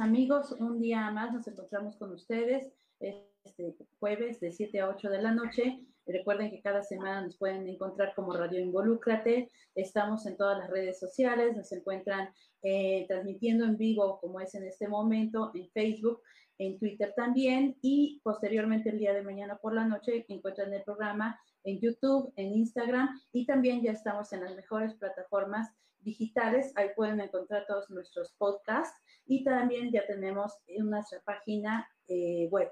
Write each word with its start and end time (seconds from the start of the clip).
amigos, 0.00 0.52
un 0.52 0.80
día 0.80 1.10
más 1.10 1.32
nos 1.32 1.46
encontramos 1.48 1.96
con 1.96 2.12
ustedes 2.12 2.72
este 3.00 3.76
jueves 3.98 4.40
de 4.40 4.52
7 4.52 4.80
a 4.80 4.88
8 4.88 5.10
de 5.10 5.22
la 5.22 5.32
noche. 5.32 5.80
Recuerden 6.06 6.50
que 6.50 6.62
cada 6.62 6.82
semana 6.82 7.20
nos 7.20 7.36
pueden 7.36 7.68
encontrar 7.68 8.14
como 8.14 8.32
Radio 8.32 8.60
Involúcrate. 8.60 9.50
Estamos 9.74 10.26
en 10.26 10.36
todas 10.36 10.58
las 10.58 10.70
redes 10.70 10.98
sociales, 10.98 11.56
nos 11.56 11.72
encuentran 11.72 12.28
eh, 12.62 13.06
transmitiendo 13.08 13.64
en 13.64 13.76
vivo 13.76 14.20
como 14.20 14.40
es 14.40 14.54
en 14.54 14.64
este 14.64 14.88
momento 14.88 15.50
en 15.54 15.68
Facebook, 15.70 16.22
en 16.58 16.78
Twitter 16.78 17.12
también 17.16 17.76
y 17.82 18.20
posteriormente 18.22 18.90
el 18.90 18.98
día 18.98 19.12
de 19.12 19.22
mañana 19.22 19.58
por 19.58 19.74
la 19.74 19.84
noche 19.84 20.24
encuentran 20.28 20.72
el 20.72 20.82
programa 20.82 21.40
en 21.64 21.80
YouTube, 21.80 22.32
en 22.36 22.52
Instagram 22.52 23.20
y 23.32 23.46
también 23.46 23.82
ya 23.82 23.92
estamos 23.92 24.32
en 24.32 24.40
las 24.40 24.54
mejores 24.54 24.94
plataformas 24.94 25.70
digitales. 26.02 26.72
Ahí 26.76 26.88
pueden 26.96 27.20
encontrar 27.20 27.66
todos 27.66 27.90
nuestros 27.90 28.32
podcasts 28.38 28.96
y 29.26 29.44
también 29.44 29.90
ya 29.92 30.06
tenemos 30.06 30.52
nuestra 30.78 31.20
página 31.20 31.88
eh, 32.08 32.48
web. 32.50 32.70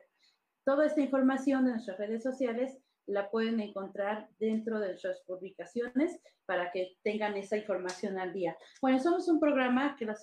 Toda 0.65 0.87
esta 0.87 1.01
información 1.01 1.65
de 1.65 1.73
nuestras 1.73 1.99
redes 1.99 2.23
sociales 2.23 2.79
la 3.07 3.31
pueden 3.31 3.61
encontrar 3.61 4.29
dentro 4.39 4.79
de 4.79 4.89
nuestras 4.89 5.21
publicaciones 5.27 6.21
para 6.47 6.71
que 6.71 6.97
tengan 7.03 7.37
esa 7.37 7.57
información 7.57 8.19
al 8.19 8.33
día. 8.33 8.57
Bueno, 8.81 8.99
somos 9.01 9.29
un 9.29 9.41
programa 9.41 9.97
que 9.97 10.05
los 10.05 10.21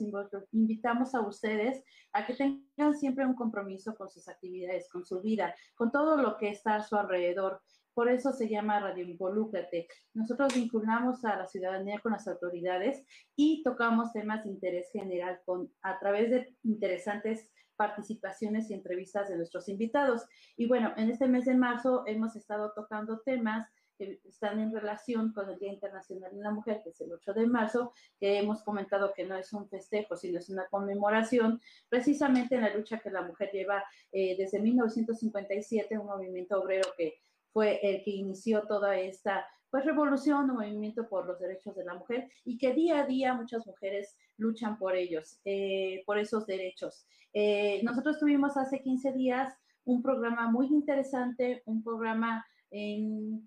invitamos 0.51 1.13
a 1.15 1.21
ustedes 1.21 1.83
a 2.13 2.25
que 2.25 2.33
tengan 2.33 2.95
siempre 2.95 3.25
un 3.25 3.35
compromiso 3.35 3.95
con 3.95 4.09
sus 4.09 4.27
actividades, 4.27 4.89
con 4.89 5.05
su 5.05 5.21
vida, 5.21 5.55
con 5.75 5.91
todo 5.91 6.17
lo 6.17 6.37
que 6.37 6.49
está 6.49 6.75
a 6.75 6.83
su 6.83 6.95
alrededor. 6.95 7.61
Por 7.97 8.09
eso 8.09 8.31
se 8.31 8.47
llama 8.47 8.79
Radio 8.79 9.03
Involúcrate. 9.03 9.87
Nosotros 10.13 10.53
vinculamos 10.53 11.25
a 11.25 11.35
la 11.35 11.47
ciudadanía 11.47 11.97
con 11.97 12.11
las 12.11 12.27
autoridades 12.27 13.03
y 13.35 13.63
tocamos 13.63 14.13
temas 14.13 14.43
de 14.43 14.51
interés 14.51 14.91
general 14.91 15.39
con, 15.43 15.73
a 15.81 15.97
través 15.97 16.29
de 16.29 16.55
interesantes 16.61 17.49
participaciones 17.75 18.69
y 18.69 18.75
entrevistas 18.75 19.29
de 19.29 19.37
nuestros 19.37 19.67
invitados. 19.67 20.27
Y 20.55 20.67
bueno, 20.67 20.93
en 20.95 21.09
este 21.09 21.27
mes 21.27 21.45
de 21.45 21.55
marzo 21.55 22.03
hemos 22.05 22.35
estado 22.35 22.71
tocando 22.75 23.21
temas 23.21 23.67
que 23.97 24.21
están 24.25 24.59
en 24.59 24.71
relación 24.71 25.33
con 25.33 25.49
el 25.49 25.57
Día 25.57 25.73
Internacional 25.73 26.35
de 26.35 26.43
la 26.43 26.51
Mujer, 26.51 26.81
que 26.83 26.91
es 26.91 27.01
el 27.01 27.11
8 27.11 27.33
de 27.33 27.47
marzo, 27.47 27.93
que 28.19 28.37
hemos 28.37 28.61
comentado 28.61 29.11
que 29.15 29.25
no 29.25 29.35
es 29.35 29.51
un 29.53 29.67
festejo, 29.67 30.15
sino 30.15 30.37
es 30.37 30.51
una 30.51 30.67
conmemoración, 30.67 31.59
precisamente 31.89 32.53
en 32.53 32.61
la 32.61 32.75
lucha 32.75 32.99
que 32.99 33.09
la 33.09 33.23
mujer 33.23 33.49
lleva 33.51 33.83
eh, 34.11 34.37
desde 34.37 34.59
1957, 34.59 35.97
un 35.97 36.05
movimiento 36.05 36.61
obrero 36.61 36.89
que 36.95 37.21
fue 37.51 37.79
el 37.81 38.03
que 38.03 38.11
inició 38.11 38.63
toda 38.67 38.97
esta 38.97 39.45
pues, 39.69 39.85
revolución 39.85 40.49
o 40.49 40.55
movimiento 40.55 41.07
por 41.07 41.25
los 41.25 41.39
derechos 41.39 41.75
de 41.75 41.85
la 41.85 41.93
mujer 41.93 42.29
y 42.45 42.57
que 42.57 42.73
día 42.73 43.01
a 43.01 43.05
día 43.05 43.33
muchas 43.33 43.65
mujeres 43.65 44.17
luchan 44.37 44.77
por 44.77 44.95
ellos, 44.95 45.39
eh, 45.45 46.03
por 46.05 46.17
esos 46.17 46.45
derechos. 46.45 47.05
Eh, 47.33 47.81
nosotros 47.83 48.19
tuvimos 48.19 48.57
hace 48.57 48.81
15 48.81 49.13
días 49.13 49.53
un 49.85 50.01
programa 50.01 50.49
muy 50.51 50.67
interesante, 50.67 51.63
un 51.65 51.83
programa 51.83 52.45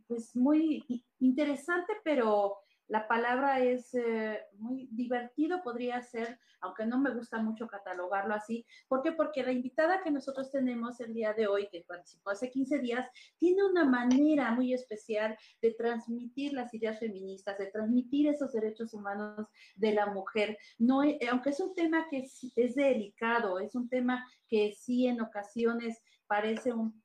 pues 0.06 0.34
muy 0.34 0.82
interesante, 1.18 1.92
pero 2.02 2.56
la 2.90 3.06
palabra 3.06 3.60
es 3.60 3.94
eh, 3.94 4.40
muy 4.58 4.88
divertido, 4.90 5.62
podría 5.62 6.02
ser, 6.02 6.40
aunque 6.60 6.84
no 6.86 6.98
me 6.98 7.14
gusta 7.14 7.40
mucho 7.40 7.68
catalogarlo 7.68 8.34
así. 8.34 8.66
¿Por 8.88 9.00
qué? 9.00 9.12
Porque 9.12 9.44
la 9.44 9.52
invitada 9.52 10.02
que 10.02 10.10
nosotros 10.10 10.50
tenemos 10.50 10.98
el 10.98 11.14
día 11.14 11.32
de 11.32 11.46
hoy, 11.46 11.68
que 11.70 11.84
participó 11.86 12.30
hace 12.30 12.50
15 12.50 12.80
días, 12.80 13.08
tiene 13.38 13.62
una 13.64 13.84
manera 13.84 14.50
muy 14.50 14.74
especial 14.74 15.38
de 15.62 15.72
transmitir 15.74 16.52
las 16.52 16.74
ideas 16.74 16.98
feministas, 16.98 17.58
de 17.58 17.66
transmitir 17.66 18.26
esos 18.26 18.52
derechos 18.52 18.92
humanos 18.92 19.46
de 19.76 19.94
la 19.94 20.06
mujer. 20.06 20.58
No, 20.76 21.04
eh, 21.04 21.20
aunque 21.30 21.50
es 21.50 21.60
un 21.60 21.72
tema 21.76 22.08
que 22.10 22.24
es 22.56 22.74
delicado, 22.74 23.60
es 23.60 23.76
un 23.76 23.88
tema 23.88 24.26
que 24.48 24.72
sí 24.72 25.06
en 25.06 25.20
ocasiones 25.20 26.02
parece 26.30 26.72
un, 26.72 27.02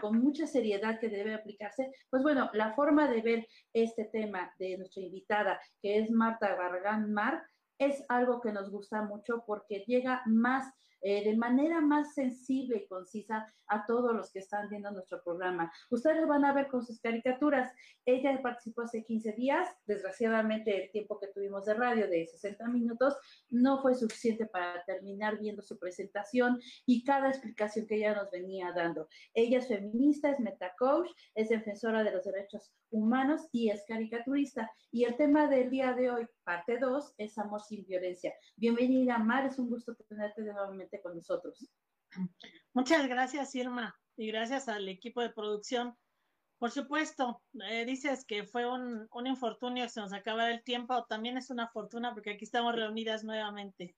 con 0.00 0.18
mucha 0.18 0.46
seriedad 0.46 0.98
que 0.98 1.10
debe 1.10 1.34
aplicarse, 1.34 1.92
pues 2.08 2.22
bueno, 2.22 2.48
la 2.54 2.72
forma 2.72 3.06
de 3.06 3.20
ver 3.20 3.46
este 3.74 4.06
tema 4.06 4.50
de 4.58 4.78
nuestra 4.78 5.02
invitada, 5.02 5.60
que 5.82 5.98
es 5.98 6.10
Marta 6.10 6.54
Barragán 6.54 7.12
Mar, 7.12 7.42
es 7.78 8.02
algo 8.08 8.40
que 8.40 8.50
nos 8.50 8.70
gusta 8.70 9.02
mucho 9.02 9.44
porque 9.46 9.84
llega 9.86 10.22
más 10.24 10.72
eh, 11.02 11.24
de 11.24 11.36
manera 11.36 11.80
más 11.80 12.14
sensible 12.14 12.76
y 12.78 12.86
concisa 12.86 13.46
a 13.66 13.84
todos 13.86 14.14
los 14.14 14.30
que 14.30 14.38
están 14.38 14.68
viendo 14.68 14.90
nuestro 14.90 15.22
programa. 15.22 15.72
Ustedes 15.90 16.26
van 16.28 16.44
a 16.44 16.52
ver 16.52 16.68
con 16.68 16.84
sus 16.84 17.00
caricaturas. 17.00 17.72
Ella 18.04 18.40
participó 18.42 18.82
hace 18.82 19.02
15 19.02 19.32
días. 19.32 19.68
Desgraciadamente, 19.86 20.84
el 20.84 20.90
tiempo 20.90 21.18
que 21.18 21.28
tuvimos 21.28 21.64
de 21.64 21.74
radio 21.74 22.08
de 22.08 22.26
60 22.26 22.68
minutos 22.68 23.16
no 23.50 23.80
fue 23.82 23.94
suficiente 23.94 24.46
para 24.46 24.84
terminar 24.84 25.38
viendo 25.38 25.62
su 25.62 25.78
presentación 25.78 26.60
y 26.86 27.04
cada 27.04 27.28
explicación 27.28 27.86
que 27.86 27.96
ella 27.96 28.14
nos 28.14 28.30
venía 28.30 28.72
dando. 28.72 29.08
Ella 29.34 29.58
es 29.58 29.68
feminista, 29.68 30.30
es 30.30 30.40
metacoach, 30.40 31.10
es 31.34 31.48
defensora 31.48 32.04
de 32.04 32.12
los 32.12 32.24
derechos 32.24 32.72
humanos 32.90 33.48
y 33.52 33.70
es 33.70 33.84
caricaturista. 33.88 34.70
Y 34.90 35.04
el 35.04 35.16
tema 35.16 35.48
del 35.48 35.70
día 35.70 35.94
de 35.94 36.10
hoy, 36.10 36.26
parte 36.44 36.78
2, 36.78 37.14
es 37.16 37.38
amor 37.38 37.62
sin 37.62 37.84
violencia. 37.86 38.34
Bienvenida, 38.56 39.18
Mar, 39.18 39.46
es 39.46 39.58
un 39.58 39.70
gusto 39.70 39.94
tenerte 40.08 40.42
de 40.42 40.52
nuevamente 40.52 40.91
con 41.00 41.16
nosotros. 41.16 41.70
Muchas 42.74 43.08
gracias, 43.08 43.54
Irma, 43.54 43.98
y 44.16 44.26
gracias 44.28 44.68
al 44.68 44.88
equipo 44.88 45.22
de 45.22 45.30
producción. 45.30 45.96
Por 46.58 46.70
supuesto, 46.70 47.42
eh, 47.68 47.84
dices 47.84 48.24
que 48.24 48.44
fue 48.44 48.70
un, 48.70 49.08
un 49.10 49.26
infortunio, 49.26 49.88
se 49.88 50.00
nos 50.00 50.12
acaba 50.12 50.50
el 50.50 50.62
tiempo, 50.62 51.04
también 51.06 51.36
es 51.36 51.50
una 51.50 51.68
fortuna 51.68 52.12
porque 52.12 52.30
aquí 52.30 52.44
estamos 52.44 52.74
reunidas 52.74 53.24
nuevamente. 53.24 53.96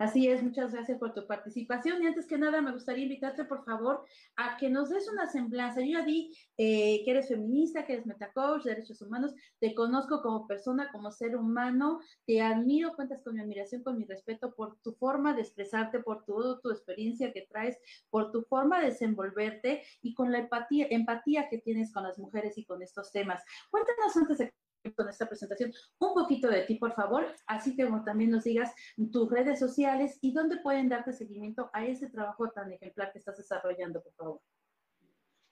Así 0.00 0.26
es, 0.28 0.42
muchas 0.42 0.72
gracias 0.72 0.98
por 0.98 1.12
tu 1.12 1.26
participación. 1.26 2.02
Y 2.02 2.06
antes 2.06 2.26
que 2.26 2.38
nada, 2.38 2.62
me 2.62 2.72
gustaría 2.72 3.02
invitarte, 3.04 3.44
por 3.44 3.66
favor, 3.66 4.02
a 4.34 4.56
que 4.56 4.70
nos 4.70 4.88
des 4.88 5.06
una 5.10 5.26
semblanza. 5.26 5.82
Yo 5.82 5.98
ya 5.98 6.06
di 6.06 6.34
eh, 6.56 7.02
que 7.04 7.10
eres 7.10 7.28
feminista, 7.28 7.84
que 7.84 7.92
eres 7.92 8.06
metacoach, 8.06 8.64
derechos 8.64 9.02
humanos, 9.02 9.34
te 9.58 9.74
conozco 9.74 10.22
como 10.22 10.46
persona, 10.46 10.90
como 10.90 11.10
ser 11.10 11.36
humano, 11.36 12.00
te 12.24 12.40
admiro, 12.40 12.94
cuentas 12.96 13.22
con 13.22 13.34
mi 13.34 13.42
admiración, 13.42 13.82
con 13.82 13.98
mi 13.98 14.06
respeto 14.06 14.54
por 14.54 14.78
tu 14.80 14.94
forma 14.94 15.34
de 15.34 15.42
expresarte, 15.42 16.00
por 16.00 16.24
toda 16.24 16.58
tu 16.62 16.70
experiencia 16.70 17.34
que 17.34 17.42
traes, 17.42 17.76
por 18.08 18.32
tu 18.32 18.40
forma 18.44 18.80
de 18.80 18.86
desenvolverte 18.86 19.82
y 20.00 20.14
con 20.14 20.32
la 20.32 20.38
empatía, 20.38 20.86
empatía 20.88 21.50
que 21.50 21.58
tienes 21.58 21.92
con 21.92 22.04
las 22.04 22.18
mujeres 22.18 22.56
y 22.56 22.64
con 22.64 22.80
estos 22.80 23.12
temas. 23.12 23.42
Cuéntanos 23.70 24.16
antes 24.16 24.38
de 24.38 24.54
con 24.96 25.08
esta 25.08 25.26
presentación 25.26 25.72
un 25.98 26.14
poquito 26.14 26.48
de 26.48 26.62
ti, 26.62 26.76
por 26.76 26.94
favor, 26.94 27.26
así 27.46 27.76
que 27.76 27.86
también 28.04 28.30
nos 28.30 28.44
digas 28.44 28.72
tus 29.12 29.30
redes 29.30 29.58
sociales 29.58 30.18
y 30.22 30.32
dónde 30.32 30.58
pueden 30.58 30.88
darte 30.88 31.12
seguimiento 31.12 31.70
a 31.72 31.84
ese 31.84 32.08
trabajo 32.08 32.50
tan 32.50 32.72
ejemplar 32.72 33.12
que 33.12 33.18
estás 33.18 33.36
desarrollando, 33.36 34.02
por 34.02 34.12
favor. 34.14 34.40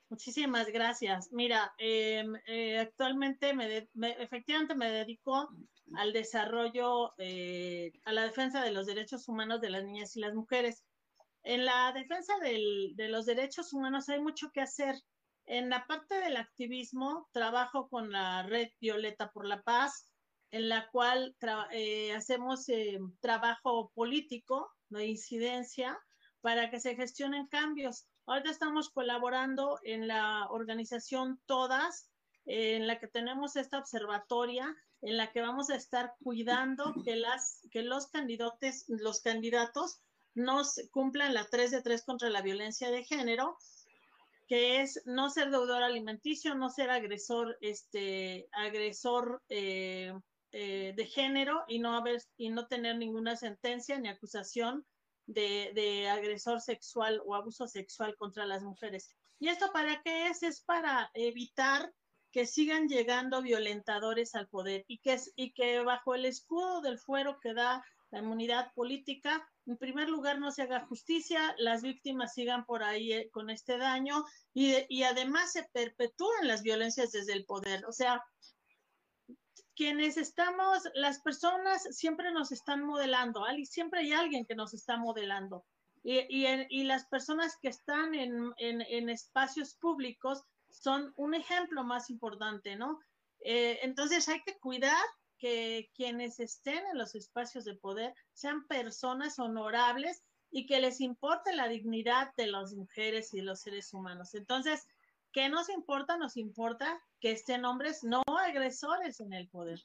Muchísimas 0.09 0.67
gracias. 0.71 1.29
Mira, 1.31 1.71
em, 1.77 2.33
eh, 2.47 2.79
actualmente 2.79 3.53
me, 3.53 3.87
efectivamente 4.17 4.73
me 4.73 4.89
dedico 4.89 5.49
al 5.95 6.13
desarrollo, 6.13 7.13
eh, 7.19 7.91
a 8.05 8.13
la 8.13 8.23
defensa 8.23 8.63
de 8.63 8.71
los 8.71 8.87
derechos 8.87 9.27
humanos 9.27 9.61
de 9.61 9.69
las 9.69 9.83
niñas 9.83 10.15
y 10.15 10.21
las 10.21 10.33
mujeres. 10.33 10.83
En 11.43 11.63
la 11.63 11.91
defensa 11.93 12.33
del, 12.39 12.95
de 12.95 13.07
los 13.07 13.27
derechos 13.27 13.71
humanos 13.71 14.09
hay 14.09 14.19
mucho 14.19 14.51
que 14.51 14.61
hacer. 14.61 14.95
En 15.49 15.71
la 15.71 15.87
parte 15.87 16.13
del 16.19 16.37
activismo, 16.37 17.27
trabajo 17.31 17.89
con 17.89 18.11
la 18.11 18.43
red 18.43 18.69
Violeta 18.79 19.31
por 19.31 19.47
la 19.47 19.63
Paz, 19.63 20.05
en 20.51 20.69
la 20.69 20.87
cual 20.91 21.35
eh, 21.71 22.13
hacemos 22.13 22.69
eh, 22.69 22.99
trabajo 23.19 23.91
político 23.95 24.71
de 24.89 25.07
incidencia 25.07 25.99
para 26.41 26.69
que 26.69 26.79
se 26.79 26.95
gestionen 26.95 27.47
cambios. 27.47 28.05
Ahorita 28.27 28.51
estamos 28.51 28.91
colaborando 28.91 29.79
en 29.81 30.07
la 30.07 30.45
organización 30.51 31.41
Todas, 31.47 32.11
en 32.45 32.85
la 32.85 32.99
que 32.99 33.07
tenemos 33.07 33.55
esta 33.55 33.79
observatoria, 33.79 34.75
en 35.01 35.17
la 35.17 35.31
que 35.31 35.41
vamos 35.41 35.71
a 35.71 35.75
estar 35.75 36.13
cuidando 36.21 36.93
que, 37.03 37.15
las, 37.15 37.67
que 37.71 37.81
los, 37.81 38.05
candidatos, 38.09 38.83
los 38.87 39.21
candidatos 39.21 39.99
nos 40.35 40.79
cumplan 40.91 41.33
la 41.33 41.45
3 41.45 41.71
de 41.71 41.81
3 41.81 42.05
contra 42.05 42.29
la 42.29 42.43
violencia 42.43 42.91
de 42.91 43.03
género 43.03 43.57
que 44.49 44.81
es 44.81 45.03
no 45.05 45.29
ser 45.29 45.51
deudor 45.51 45.83
alimenticio, 45.83 46.55
no 46.55 46.71
ser 46.71 46.89
agresor, 46.89 47.55
este, 47.61 48.49
agresor 48.51 49.43
eh, 49.47 50.11
eh, 50.51 50.93
de 50.97 51.05
género 51.05 51.63
y 51.67 51.77
no 51.77 51.95
haber 51.95 52.19
y 52.35 52.49
no 52.49 52.65
tener 52.65 52.97
ninguna 52.97 53.37
sentencia 53.37 53.99
ni 53.99 54.09
acusación 54.09 54.83
de, 55.27 55.71
de, 55.75 56.09
agresor 56.09 56.61
sexual 56.61 57.21
o 57.27 57.35
abuso 57.35 57.67
sexual 57.67 58.15
contra 58.17 58.47
las 58.47 58.63
mujeres. 58.63 59.15
¿Y 59.37 59.49
esto 59.49 59.71
para 59.71 60.01
qué 60.01 60.29
es? 60.29 60.41
Es 60.41 60.61
para 60.61 61.11
evitar 61.13 61.93
que 62.31 62.47
sigan 62.47 62.87
llegando 62.87 63.43
violentadores 63.43 64.33
al 64.33 64.47
poder 64.47 64.83
y 64.87 64.97
que, 64.97 65.19
y 65.35 65.53
que 65.53 65.81
bajo 65.81 66.15
el 66.15 66.25
escudo 66.25 66.81
del 66.81 66.97
fuero 66.97 67.39
que 67.39 67.53
da 67.53 67.85
la 68.11 68.19
inmunidad 68.19 68.73
política, 68.73 69.47
en 69.65 69.77
primer 69.77 70.09
lugar 70.09 70.39
no 70.39 70.51
se 70.51 70.63
haga 70.63 70.85
justicia, 70.87 71.55
las 71.57 71.83
víctimas 71.83 72.33
sigan 72.33 72.65
por 72.65 72.83
ahí 72.83 73.13
eh, 73.13 73.29
con 73.31 73.49
este 73.49 73.77
daño 73.77 74.25
y, 74.53 74.73
y 74.89 75.03
además 75.03 75.51
se 75.51 75.63
perpetúen 75.71 76.47
las 76.47 76.63
violencias 76.63 77.11
desde 77.11 77.33
el 77.33 77.45
poder. 77.45 77.85
O 77.85 77.91
sea, 77.91 78.23
quienes 79.79 80.17
estamos, 80.17 80.83
las 80.93 81.21
personas 81.21 81.83
siempre 81.91 82.33
nos 82.33 82.51
están 82.51 82.83
modelando, 82.83 83.45
siempre 83.63 84.01
hay 84.01 84.11
alguien 84.11 84.45
que 84.45 84.53
nos 84.53 84.73
está 84.73 84.97
modelando. 84.97 85.63
Y, 86.03 86.19
y, 86.29 86.83
las 86.83 87.05
personas 87.07 87.57
que 87.61 87.69
están 87.69 88.13
en, 88.15 88.53
en, 88.57 88.81
en, 88.81 89.09
espacios 89.09 89.75
públicos 89.75 90.43
son 90.69 91.13
un 91.15 91.33
ejemplo 91.33 91.83
más 91.83 92.09
importante, 92.09 92.75
¿no? 92.75 92.99
Eh, 93.41 93.79
entonces 93.81 94.27
hay 94.27 94.41
que 94.43 94.57
cuidar 94.59 95.05
que 95.39 95.89
quienes 95.95 96.39
estén 96.39 96.85
en 96.91 96.97
los 96.97 97.15
espacios 97.15 97.65
de 97.65 97.75
poder 97.75 98.13
sean 98.33 98.67
personas 98.67 99.39
honorables 99.39 100.23
y 100.51 100.65
que 100.65 100.79
les 100.79 101.01
importe 101.01 101.55
la 101.55 101.67
dignidad 101.67 102.33
de 102.35 102.47
las 102.47 102.73
mujeres 102.73 103.33
y 103.33 103.37
de 103.37 103.43
los 103.43 103.61
seres 103.61 103.93
humanos. 103.93 104.35
Entonces, 104.35 104.87
¿qué 105.31 105.49
nos 105.49 105.69
importa? 105.69 106.17
Nos 106.17 106.37
importa 106.37 107.01
que 107.19 107.31
estén 107.31 107.65
hombres 107.65 108.03
no 108.03 108.23
agresores 108.27 109.19
en 109.19 109.33
el 109.33 109.47
poder. 109.49 109.79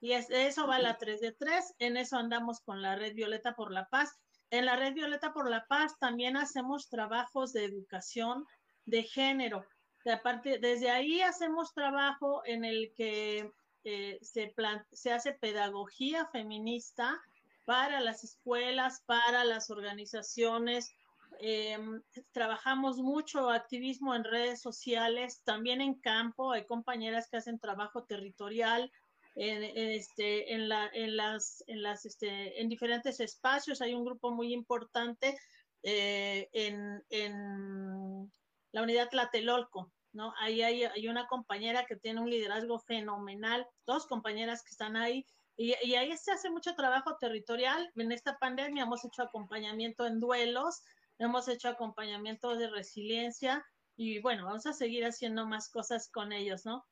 Y 0.00 0.12
es, 0.12 0.30
eso 0.30 0.66
va 0.66 0.78
la 0.78 0.96
3 0.96 1.20
de 1.20 1.32
3, 1.32 1.74
en 1.78 1.96
eso 1.96 2.16
andamos 2.16 2.60
con 2.60 2.80
la 2.80 2.96
Red 2.96 3.14
Violeta 3.14 3.54
por 3.54 3.70
la 3.72 3.88
Paz. 3.88 4.18
En 4.50 4.64
la 4.64 4.76
Red 4.76 4.94
Violeta 4.94 5.32
por 5.32 5.48
la 5.50 5.66
Paz 5.66 5.98
también 5.98 6.36
hacemos 6.36 6.88
trabajos 6.88 7.52
de 7.52 7.64
educación 7.64 8.46
de 8.86 9.02
género. 9.02 9.66
Aparte, 10.10 10.58
desde 10.58 10.90
ahí 10.90 11.20
hacemos 11.20 11.74
trabajo 11.74 12.42
en 12.46 12.64
el 12.64 12.92
que 12.96 13.52
eh, 13.84 14.18
se, 14.22 15.12
hace 15.12 15.32
pedagogía 15.32 16.26
feminista 16.26 17.20
para 17.64 18.00
las 18.00 18.24
escuelas, 18.24 19.02
para 19.06 19.44
las 19.44 19.70
organizaciones. 19.70 20.92
Em, 21.38 22.02
trabajamos 22.32 22.98
mucho 22.98 23.50
activismo 23.50 24.14
en 24.14 24.24
redes 24.24 24.60
sociales, 24.60 25.42
también 25.44 25.80
en 25.80 25.94
campo. 25.94 26.52
Hay 26.52 26.66
compañeras 26.66 27.28
que 27.28 27.38
hacen 27.38 27.58
trabajo 27.58 28.04
territorial 28.04 28.90
en, 29.36 29.88
diferentes 32.68 33.20
espacios. 33.20 33.80
Hay 33.80 33.94
un 33.94 34.04
grupo 34.04 34.30
muy 34.30 34.52
importante 34.52 35.38
eh, 35.82 36.48
en, 36.52 37.02
en 37.08 38.30
la 38.72 38.82
unidad 38.82 39.08
Tlatelolco, 39.08 39.90
¿no? 40.12 40.34
Ahí 40.38 40.62
hay, 40.62 40.84
hay, 40.84 41.08
una 41.08 41.26
compañera 41.26 41.86
que 41.86 41.96
tiene 41.96 42.20
un 42.20 42.30
liderazgo 42.30 42.78
fenomenal, 42.78 43.66
dos 43.86 44.06
compañeras 44.06 44.62
que 44.62 44.70
están 44.70 44.96
ahí 44.96 45.24
y, 45.62 45.74
ahí 45.94 46.16
se 46.16 46.32
hace 46.32 46.48
mucho 46.48 46.74
trabajo 46.74 47.18
territorial. 47.18 47.92
En 47.96 48.12
esta 48.12 48.38
pandemia 48.38 48.84
hemos 48.84 49.04
hecho 49.04 49.22
acompañamiento 49.22 50.06
en 50.06 50.18
duelos, 50.18 50.82
hemos 51.18 51.48
hecho 51.48 51.68
acompañamiento 51.68 52.56
de 52.56 52.70
resiliencia 52.70 53.62
y 53.94 54.20
bueno, 54.20 54.46
vamos 54.46 54.64
a 54.64 54.72
seguir 54.72 55.04
haciendo 55.04 55.46
más 55.46 55.68
cosas 55.68 56.08
con 56.08 56.32
ellos, 56.32 56.64
¿no? 56.64 56.86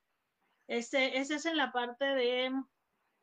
Este, 0.66 1.16
ese 1.18 1.36
es 1.36 1.46
en 1.46 1.56
la 1.56 1.72
parte 1.72 2.04
de, 2.04 2.52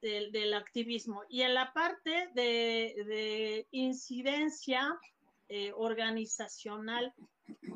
del 0.02 0.54
activismo. 0.56 1.22
Y 1.30 1.44
en 1.44 1.54
la 1.54 1.72
parte 1.74 2.32
de, 2.34 2.96
de 3.06 3.68
incidencia 3.70 5.00
eh, 5.48 5.72
organizacional 5.76 7.14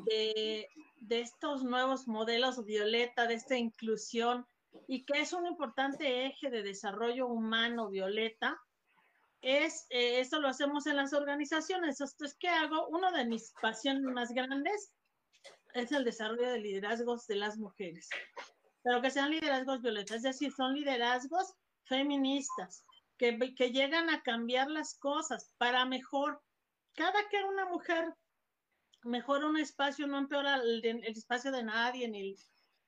de, 0.06 0.68
de, 1.00 1.20
estos 1.20 1.64
nuevos 1.64 2.06
modelos 2.06 2.64
violeta, 2.64 3.26
de 3.26 3.34
esta 3.34 3.56
inclusión 3.56 4.46
y 4.86 5.04
que 5.04 5.20
es 5.20 5.32
un 5.32 5.46
importante 5.46 6.26
eje 6.26 6.50
de 6.50 6.62
desarrollo 6.62 7.26
humano 7.26 7.88
violeta, 7.88 8.60
es, 9.40 9.86
eh, 9.90 10.20
esto 10.20 10.40
lo 10.40 10.48
hacemos 10.48 10.86
en 10.86 10.96
las 10.96 11.12
organizaciones. 11.12 12.00
Entonces, 12.00 12.36
¿qué 12.38 12.48
hago? 12.48 12.88
Uno 12.88 13.10
de 13.12 13.24
mis 13.24 13.52
pasiones 13.60 14.02
más 14.02 14.30
grandes 14.30 14.92
es 15.74 15.92
el 15.92 16.04
desarrollo 16.04 16.50
de 16.50 16.60
liderazgos 16.60 17.26
de 17.26 17.36
las 17.36 17.56
mujeres, 17.56 18.08
pero 18.82 19.00
que 19.00 19.10
sean 19.10 19.30
liderazgos 19.30 19.80
violetas, 19.82 20.18
es 20.18 20.22
decir, 20.22 20.52
son 20.52 20.74
liderazgos 20.74 21.54
feministas, 21.84 22.84
que, 23.16 23.38
que 23.54 23.70
llegan 23.70 24.10
a 24.10 24.22
cambiar 24.22 24.70
las 24.70 24.98
cosas 24.98 25.52
para 25.58 25.84
mejor. 25.84 26.42
Cada 26.94 27.28
que 27.28 27.42
una 27.44 27.66
mujer 27.66 28.14
mejora 29.02 29.46
un 29.46 29.58
espacio, 29.58 30.06
no 30.06 30.18
empeora 30.18 30.56
el, 30.56 30.84
espacio 31.04 31.52
de 31.52 31.62
nadie 31.62 32.08
ni, 32.08 32.34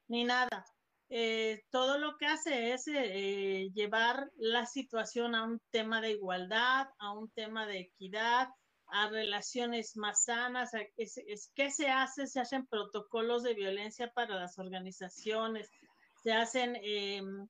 ni 0.09 0.25
nada. 0.25 0.65
Eh, 1.09 1.65
todo 1.71 1.99
lo 1.99 2.17
que 2.17 2.27
hace 2.27 2.73
es 2.73 2.89
eh, 2.89 3.71
llevar 3.75 4.31
la 4.37 4.65
situación 4.65 5.35
a 5.35 5.45
un 5.45 5.61
tema 5.71 6.01
de 6.01 6.13
igualdad, 6.13 6.89
a 6.99 7.13
un 7.13 7.31
tema 7.31 7.67
de 7.67 7.81
equidad, 7.81 8.49
a 8.87 9.09
relaciones 9.09 9.97
más 9.97 10.25
sanas. 10.25 10.71
Es, 10.97 11.51
¿Qué 11.55 11.71
se 11.71 11.89
hace? 11.89 12.27
Se 12.27 12.41
hacen 12.41 12.67
protocolos 12.67 13.43
de 13.43 13.55
violencia 13.55 14.11
para 14.13 14.37
las 14.37 14.59
organizaciones, 14.59 15.71
se 16.23 16.33
hacen, 16.33 16.77
em, 16.83 17.47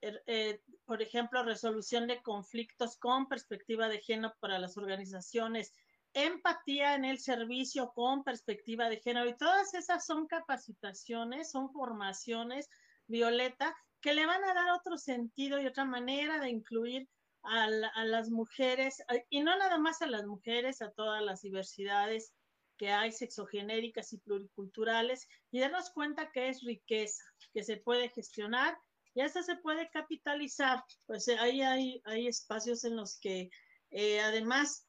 er, 0.00 0.22
eh, 0.26 0.60
por 0.84 1.02
ejemplo, 1.02 1.42
resolución 1.44 2.06
de 2.06 2.22
conflictos 2.22 2.96
con 2.96 3.28
perspectiva 3.28 3.88
de 3.88 4.00
género 4.00 4.34
para 4.40 4.58
las 4.58 4.76
organizaciones, 4.76 5.72
empatía 6.14 6.94
en 6.94 7.04
el 7.04 7.18
servicio 7.18 7.92
con 7.92 8.24
perspectiva 8.24 8.88
de 8.88 9.00
género 9.00 9.28
y 9.28 9.36
todas 9.36 9.74
esas 9.74 10.06
son 10.06 10.26
capacitaciones, 10.26 11.50
son 11.50 11.70
formaciones 11.72 12.68
Violeta, 13.06 13.76
que 14.00 14.14
le 14.14 14.26
van 14.26 14.42
a 14.44 14.54
dar 14.54 14.70
otro 14.72 14.96
sentido 14.96 15.60
y 15.60 15.66
otra 15.66 15.84
manera 15.84 16.38
de 16.38 16.50
incluir 16.50 17.08
a, 17.42 17.68
las 18.04 18.30
mujeres, 18.30 19.02
y 19.28 19.42
no 19.42 19.56
nada 19.58 19.76
más 19.76 20.00
a 20.00 20.06
las 20.06 20.24
mujeres, 20.24 20.80
a 20.80 20.90
todas 20.92 21.22
las 21.22 21.42
diversidades 21.42 22.32
que 22.78 22.90
hay 22.90 23.12
sexogenéricas 23.12 24.12
y 24.14 24.18
pluriculturales, 24.18 25.28
y 25.50 25.60
darnos 25.60 25.90
cuenta 25.90 26.30
que 26.32 26.48
es 26.48 26.62
riqueza, 26.62 27.22
que 27.52 27.62
se 27.62 27.76
puede 27.76 28.08
gestionar 28.08 28.78
y 29.14 29.20
hasta 29.20 29.42
se 29.42 29.56
puede 29.56 29.90
capitalizar. 29.90 30.82
Pues 31.06 31.28
eh, 31.28 31.36
ahí 31.38 31.60
hay, 31.60 32.02
hay 32.04 32.26
espacios 32.26 32.84
en 32.84 32.96
los 32.96 33.18
que 33.20 33.50
eh, 33.90 34.20
además 34.20 34.88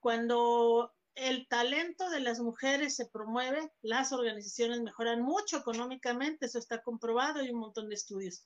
cuando 0.00 0.92
el 1.14 1.48
talento 1.48 2.10
de 2.10 2.20
las 2.20 2.40
mujeres 2.40 2.94
se 2.94 3.06
promueve, 3.06 3.72
las 3.80 4.12
organizaciones 4.12 4.82
mejoran 4.82 5.22
mucho 5.22 5.56
económicamente, 5.56 6.46
eso 6.46 6.58
está 6.58 6.82
comprobado, 6.82 7.40
hay 7.40 7.50
un 7.50 7.60
montón 7.60 7.88
de 7.88 7.94
estudios. 7.94 8.44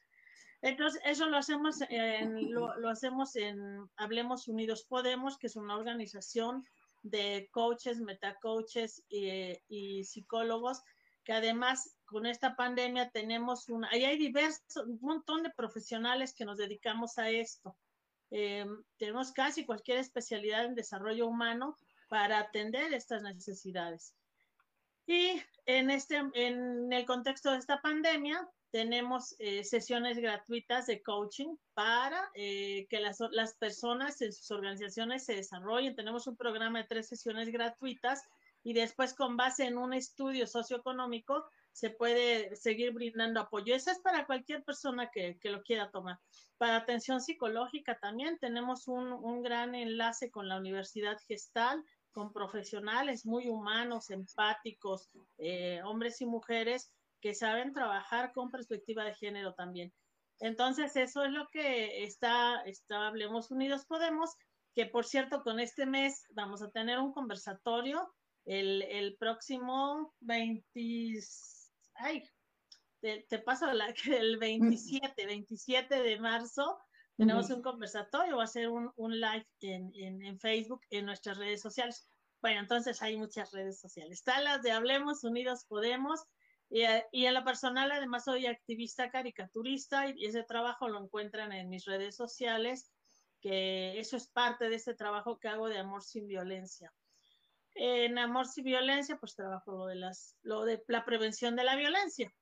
Entonces, 0.63 1.01
eso 1.05 1.27
lo 1.27 1.37
hacemos 1.37 1.81
en, 1.89 2.53
lo, 2.53 2.89
hacemos 2.89 3.35
en 3.37 3.89
Hablemos 3.97 4.47
Unidos 4.47 4.85
Podemos, 4.89 5.39
que 5.39 5.49
es 5.49 5.57
una 5.57 5.77
organización 5.77 6.65
de 7.03 7.49
coaches, 7.51 7.99
metacoaches 7.99 9.03
y, 9.09 9.59
y 9.69 10.05
psicólogos, 10.05 10.83
que 11.25 11.33
además 11.33 11.97
con 12.05 12.27
esta 12.27 12.57
pandemia 12.57 13.11
tenemos 13.11 13.69
una, 13.69 13.89
ahí 13.91 14.05
hay 14.05 14.19
diversos, 14.19 14.85
un 14.87 14.99
montón 15.01 15.43
de 15.43 15.51
profesionales 15.51 16.35
que 16.35 16.45
nos 16.45 16.59
dedicamos 16.59 17.19
a 17.19 17.31
esto. 17.31 17.77
Eh, 18.31 18.67
tenemos 18.97 19.33
casi 19.33 19.65
cualquier 19.65 19.99
especialidad 19.99 20.65
en 20.65 20.75
desarrollo 20.75 21.27
humano 21.27 21.77
para 22.09 22.39
atender 22.39 22.93
estas 22.93 23.23
necesidades. 23.23 24.15
Y 25.07 25.43
en, 25.67 25.91
este, 25.91 26.23
en 26.35 26.93
el 26.93 27.05
contexto 27.07 27.53
de 27.53 27.59
esta 27.59 27.81
pandemia, 27.81 28.49
tenemos 28.71 29.35
eh, 29.39 29.65
sesiones 29.65 30.19
gratuitas 30.19 30.87
de 30.87 31.03
coaching 31.03 31.57
para 31.75 32.31
eh, 32.35 32.87
que 32.89 33.01
las, 33.01 33.19
las, 33.33 33.55
personas 33.55 34.23
en 34.23 34.33
sus 34.33 34.51
organizaciones 34.53 35.25
se 35.25 35.35
desarrollen. 35.35 35.97
Tenemos 35.97 36.27
un 36.27 36.37
programa 36.37 36.81
de 36.81 36.89
tres 36.89 37.09
sesiones 37.09 37.49
gratuitas 37.49 38.23
y 38.63 38.73
después 38.73 39.15
con 39.15 39.37
base 39.37 39.65
en 39.65 39.79
un 39.79 39.93
estudio 39.93 40.47
socioeconómico 40.47 41.45
se 41.73 41.91
puede 41.91 42.55
seguir 42.57 42.93
brindando 42.93 43.41
apoyo. 43.41 43.75
Eso 43.75 43.91
es 43.91 43.99
para 44.01 44.27
cualquier 44.27 44.65
persona 44.65 45.11
que, 45.11 45.39
que 45.39 45.51
lo 45.51 45.63
quiera 45.63 45.91
tomar. 45.91 46.19
Para 46.59 46.77
atención 46.77 47.21
psicológica 47.21 47.99
también 47.99 48.39
tenemos 48.39 48.87
un, 48.89 49.13
un 49.13 49.43
gran 49.43 49.75
enlace 49.75 50.31
con 50.31 50.49
la 50.49 50.59
Universidad 50.59 51.19
Gestal 51.27 51.85
con 52.13 52.33
profesionales 52.33 53.25
muy 53.25 53.49
humanos, 53.49 54.11
empáticos, 54.11 55.11
eh, 55.39 55.81
hombres 55.85 56.21
y 56.21 56.27
mujeres 56.27 56.93
que 57.21 57.35
saben 57.35 57.73
trabajar 57.73 58.33
con 58.33 58.51
perspectiva 58.51 59.05
de 59.05 59.15
género 59.15 59.55
también. 59.55 59.93
Entonces, 60.41 60.97
eso 60.97 61.25
es 61.25 61.33
lo 61.33 61.47
que 61.49 62.03
está, 62.05 62.63
está 62.63 63.07
Hablemos 63.07 63.51
Unidos 63.51 63.85
Podemos, 63.87 64.31
que 64.75 64.87
por 64.87 65.05
cierto, 65.05 65.43
con 65.43 65.61
este 65.61 65.87
mes 65.87 66.25
vamos 66.31 66.63
a 66.63 66.71
tener 66.71 66.99
un 66.99 67.13
conversatorio 67.13 68.11
el, 68.47 68.83
el 68.83 69.17
próximo 69.17 70.15
20, 70.21 71.21
ay, 72.01 72.25
te, 73.01 73.27
te 73.29 73.39
paso 73.39 73.73
la, 73.73 73.95
el 74.11 74.39
27, 74.39 75.27
27 75.27 76.03
de 76.03 76.21
marzo, 76.21 76.79
tenemos 77.17 77.51
un 77.51 77.61
conversatorio, 77.61 78.39
va 78.39 78.45
a 78.45 78.47
ser 78.47 78.71
un, 78.71 78.91
un 78.97 79.21
live 79.21 79.47
en, 79.61 79.93
en, 79.95 80.23
en, 80.23 80.39
Facebook, 80.39 80.81
en 80.89 81.05
nuestras 81.05 81.37
redes 81.37 81.61
sociales. 81.61 82.09
Bueno, 82.41 82.61
entonces 82.61 83.03
hay 83.03 83.19
muchas 83.19 83.53
redes 83.53 83.79
sociales. 83.79 84.21
Están 84.21 84.45
las 84.45 84.63
de 84.63 84.73
Hablemos, 84.73 85.23
Unidos 85.23 85.67
Podemos. 85.67 86.25
Y, 86.71 86.85
y 87.13 87.27
en 87.27 87.35
lo 87.35 87.45
personal, 87.45 87.93
además, 87.93 88.25
soy 88.25 88.47
activista 88.47 89.11
caricaturista 89.11 90.09
y 90.09 90.25
ese 90.25 90.45
trabajo 90.45 90.89
lo 90.89 91.03
encuentran 91.03 91.53
en 91.53 91.69
mis 91.69 91.85
redes 91.85 92.17
sociales, 92.17 92.91
que 93.43 94.01
eso 94.01 94.17
es 94.17 94.27
parte 94.29 94.71
de 94.71 94.77
ese 94.77 94.95
trabajo 94.95 95.39
que 95.39 95.49
hago 95.49 95.69
de 95.69 95.79
Amor 95.79 96.03
sin 96.03 96.27
Violencia. 96.27 96.91
En 97.75 98.19
Amor 98.19 98.47
sin 98.47 98.65
Violencia, 98.65 99.17
pues 99.17 99.35
trabajo 99.35 99.73
lo 99.73 99.87
de, 99.87 99.95
las, 99.97 100.37
lo 100.43 100.65
de 100.65 100.83
la 100.89 101.05
prevención 101.05 101.57
de 101.57 101.65
la 101.65 101.77
violencia. 101.77 102.33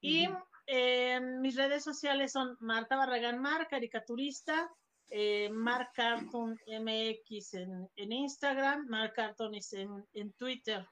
Y 0.00 0.28
eh, 0.66 1.20
mis 1.20 1.56
redes 1.56 1.82
sociales 1.82 2.32
son 2.32 2.56
Marta 2.60 2.96
Barragán 2.96 3.40
Mar, 3.40 3.66
caricaturista, 3.68 4.70
eh, 5.08 5.48
Mark 5.50 5.90
Carton 5.94 6.58
MX 6.66 7.54
en, 7.54 8.12
Instagram, 8.12 8.86
Mark 8.88 9.12
Carton 9.14 9.52
en, 9.54 10.04
en 10.12 10.32
Twitter. 10.32 10.86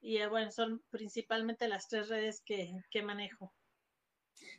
Y 0.00 0.18
eh, 0.18 0.28
bueno, 0.28 0.50
son 0.50 0.82
principalmente 0.90 1.68
las 1.68 1.88
tres 1.88 2.08
redes 2.08 2.42
que, 2.44 2.72
que 2.90 3.02
manejo. 3.02 3.52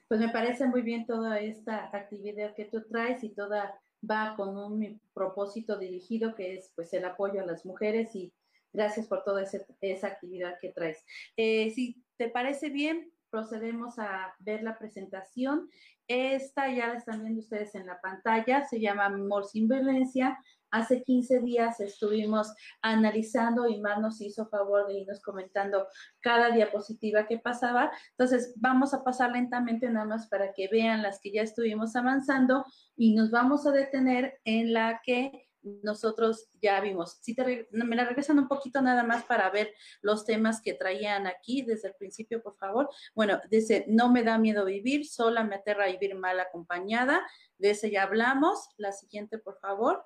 Pues 0.08 0.20
me 0.20 0.29
parece 0.29 0.65
muy 0.65 0.82
bien 0.82 1.06
toda 1.06 1.39
esta 1.39 1.89
actividad 1.96 2.56
que 2.56 2.65
tú 2.65 2.84
traes 2.89 3.24
y 3.24 3.29
toda 3.29 3.79
va 4.09 4.35
con 4.35 4.57
un 4.57 5.01
propósito 5.13 5.77
dirigido 5.77 6.35
que 6.35 6.55
es 6.55 6.71
pues 6.75 6.93
el 6.93 7.05
apoyo 7.05 7.41
a 7.41 7.45
las 7.45 7.65
mujeres 7.65 8.15
y 8.15 8.33
gracias 8.73 9.07
por 9.07 9.23
toda 9.23 9.43
esa 9.81 10.07
actividad 10.07 10.57
que 10.59 10.69
traes. 10.69 11.03
Eh, 11.35 11.71
si 11.71 12.03
te 12.17 12.29
parece 12.29 12.69
bien, 12.69 13.11
procedemos 13.29 13.99
a 13.99 14.35
ver 14.39 14.63
la 14.63 14.77
presentación. 14.77 15.69
Esta 16.07 16.71
ya 16.71 16.87
la 16.87 16.95
están 16.95 17.21
viendo 17.21 17.41
ustedes 17.41 17.75
en 17.75 17.85
la 17.85 17.99
pantalla, 17.99 18.65
se 18.65 18.79
llama 18.79 19.05
Amor 19.05 19.45
sin 19.45 19.67
Violencia. 19.67 20.39
Hace 20.71 21.03
15 21.03 21.39
días 21.41 21.79
estuvimos 21.79 22.53
analizando 22.81 23.67
y 23.67 23.79
más 23.79 24.00
nos 24.00 24.21
hizo 24.21 24.47
favor 24.47 24.88
de 24.88 25.00
irnos 25.00 25.21
comentando 25.21 25.88
cada 26.19 26.51
diapositiva 26.51 27.27
que 27.27 27.39
pasaba. 27.39 27.91
Entonces, 28.12 28.53
vamos 28.57 28.93
a 28.93 29.03
pasar 29.03 29.31
lentamente 29.31 29.89
nada 29.89 30.05
más 30.05 30.27
para 30.27 30.53
que 30.53 30.67
vean 30.67 31.01
las 31.01 31.19
que 31.21 31.31
ya 31.31 31.41
estuvimos 31.41 31.95
avanzando 31.95 32.65
y 32.95 33.15
nos 33.15 33.31
vamos 33.31 33.65
a 33.65 33.71
detener 33.71 34.39
en 34.43 34.74
la 34.74 35.01
que 35.03 35.47
nosotros 35.83 36.50
ya 36.62 36.79
vimos. 36.81 37.17
Si 37.21 37.36
te, 37.36 37.67
me 37.71 37.95
la 37.95 38.05
regresan 38.05 38.39
un 38.39 38.47
poquito 38.47 38.81
nada 38.81 39.03
más 39.03 39.24
para 39.25 39.50
ver 39.50 39.74
los 40.01 40.25
temas 40.25 40.62
que 40.62 40.74
traían 40.74 41.27
aquí 41.27 41.62
desde 41.62 41.89
el 41.89 41.95
principio, 41.95 42.41
por 42.41 42.55
favor. 42.55 42.89
Bueno, 43.15 43.39
dice, 43.50 43.86
no 43.88 44.12
me 44.12 44.24
da 44.24 44.38
miedo 44.38 44.65
vivir, 44.65 45.05
sola 45.05 45.43
me 45.43 45.55
aterra 45.55 45.88
vivir 45.88 46.15
mal 46.15 46.39
acompañada. 46.39 47.25
De 47.57 47.71
ese 47.71 47.91
ya 47.91 48.03
hablamos. 48.03 48.69
La 48.77 48.91
siguiente, 48.91 49.38
por 49.38 49.59
favor. 49.59 50.05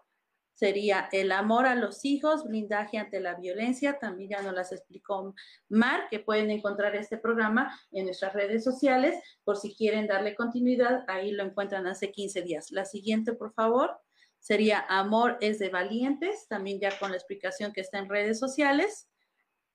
Sería 0.54 1.10
el 1.12 1.32
amor 1.32 1.66
a 1.66 1.76
los 1.76 2.06
hijos, 2.06 2.46
blindaje 2.46 2.98
ante 2.98 3.20
la 3.20 3.36
violencia. 3.36 3.98
También 4.00 4.30
ya 4.30 4.42
nos 4.42 4.54
las 4.54 4.72
explicó 4.72 5.34
Mar, 5.70 6.08
que 6.10 6.20
pueden 6.20 6.52
encontrar 6.52 6.96
este 6.96 7.18
programa 7.18 7.80
en 7.92 8.06
nuestras 8.06 8.34
redes 8.34 8.64
sociales. 8.64 9.16
Por 9.44 9.58
si 9.58 9.76
quieren 9.76 10.08
darle 10.08 10.36
continuidad, 10.36 11.04
ahí 11.08 11.32
lo 11.32 11.44
encuentran 11.44 11.88
hace 11.88 12.12
15 12.12 12.42
días. 12.44 12.72
La 12.72 12.86
siguiente, 12.86 13.34
por 13.34 13.54
favor 13.54 14.00
sería 14.42 14.84
Amor 14.90 15.38
es 15.40 15.60
de 15.60 15.70
valientes, 15.70 16.48
también 16.48 16.80
ya 16.80 16.98
con 17.00 17.12
la 17.12 17.18
explicación 17.18 17.72
que 17.72 17.82
está 17.82 18.00
en 18.00 18.10
redes 18.10 18.40
sociales. 18.40 19.08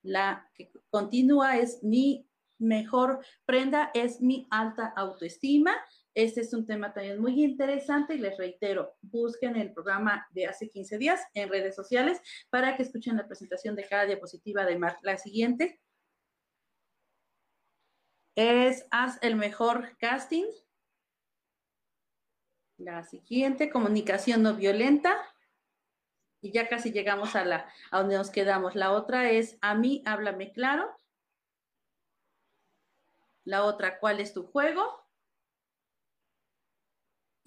La 0.03 0.51
que 0.55 0.71
continúa 0.91 1.57
es 1.57 1.83
mi 1.83 2.29
mejor 2.59 3.25
prenda, 3.45 3.91
es 3.95 4.21
mi 4.21 4.47
alta 4.51 4.93
autoestima. 4.97 5.75
Este 6.17 6.41
es 6.41 6.55
un 6.55 6.67
tema 6.67 6.95
también 6.95 7.21
muy 7.21 7.45
interesante 7.45 8.15
y 8.15 8.19
les 8.19 8.39
reitero, 8.39 8.97
busquen 9.03 9.55
el 9.55 9.75
programa 9.75 10.27
de 10.31 10.47
hace 10.47 10.71
15 10.71 10.97
días 10.97 11.21
en 11.35 11.51
redes 11.51 11.77
sociales 11.77 12.23
para 12.49 12.75
que 12.75 12.85
escuchen 12.85 13.19
la 13.19 13.27
presentación 13.27 13.77
de 13.77 13.87
cada 13.87 14.07
diapositiva 14.07 14.65
de 14.65 14.79
Mar. 14.79 14.97
La 15.03 15.19
siguiente 15.19 15.79
es 18.35 18.87
Haz 18.91 19.19
el 19.21 19.37
mejor 19.37 19.95
casting. 19.99 20.47
La 22.79 23.03
siguiente, 23.03 23.69
comunicación 23.69 24.43
no 24.43 24.55
violenta. 24.55 25.15
Y 26.41 26.51
ya 26.51 26.67
casi 26.71 26.93
llegamos 26.93 27.37
a 27.37 27.45
la 27.45 27.71
a 27.91 27.99
donde 27.99 28.17
nos 28.17 28.31
quedamos. 28.31 28.75
La 28.75 28.93
otra 28.93 29.31
es 29.33 29.59
a 29.61 29.75
mí, 29.75 30.03
háblame 30.07 30.55
claro. 30.55 30.99
La 33.45 33.65
otra, 33.65 33.99
¿cuál 33.99 34.21
es 34.21 34.33
tu 34.33 34.45
juego? 34.47 35.06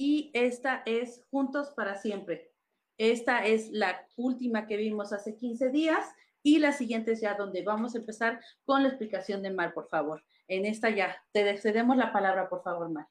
Y 0.01 0.31
esta 0.33 0.81
es 0.85 1.25
Juntos 1.29 1.71
para 1.75 1.97
siempre. 1.97 2.53
Esta 2.97 3.45
es 3.45 3.69
la 3.69 4.07
última 4.15 4.65
que 4.65 4.77
vimos 4.77 5.11
hace 5.11 5.35
15 5.35 5.71
días 5.71 6.07
y 6.41 6.59
la 6.59 6.71
siguiente 6.71 7.11
es 7.11 7.19
ya 7.19 7.33
donde 7.33 7.63
vamos 7.63 7.93
a 7.93 7.97
empezar 7.97 8.39
con 8.63 8.83
la 8.83 8.87
explicación 8.87 9.43
de 9.43 9.51
Mar, 9.51 9.73
por 9.73 9.89
favor. 9.89 10.23
En 10.47 10.65
esta 10.65 10.89
ya, 10.89 11.21
te 11.33 11.57
cedemos 11.57 11.97
la 11.97 12.13
palabra, 12.13 12.47
por 12.47 12.63
favor, 12.63 12.89
Mar. 12.89 13.07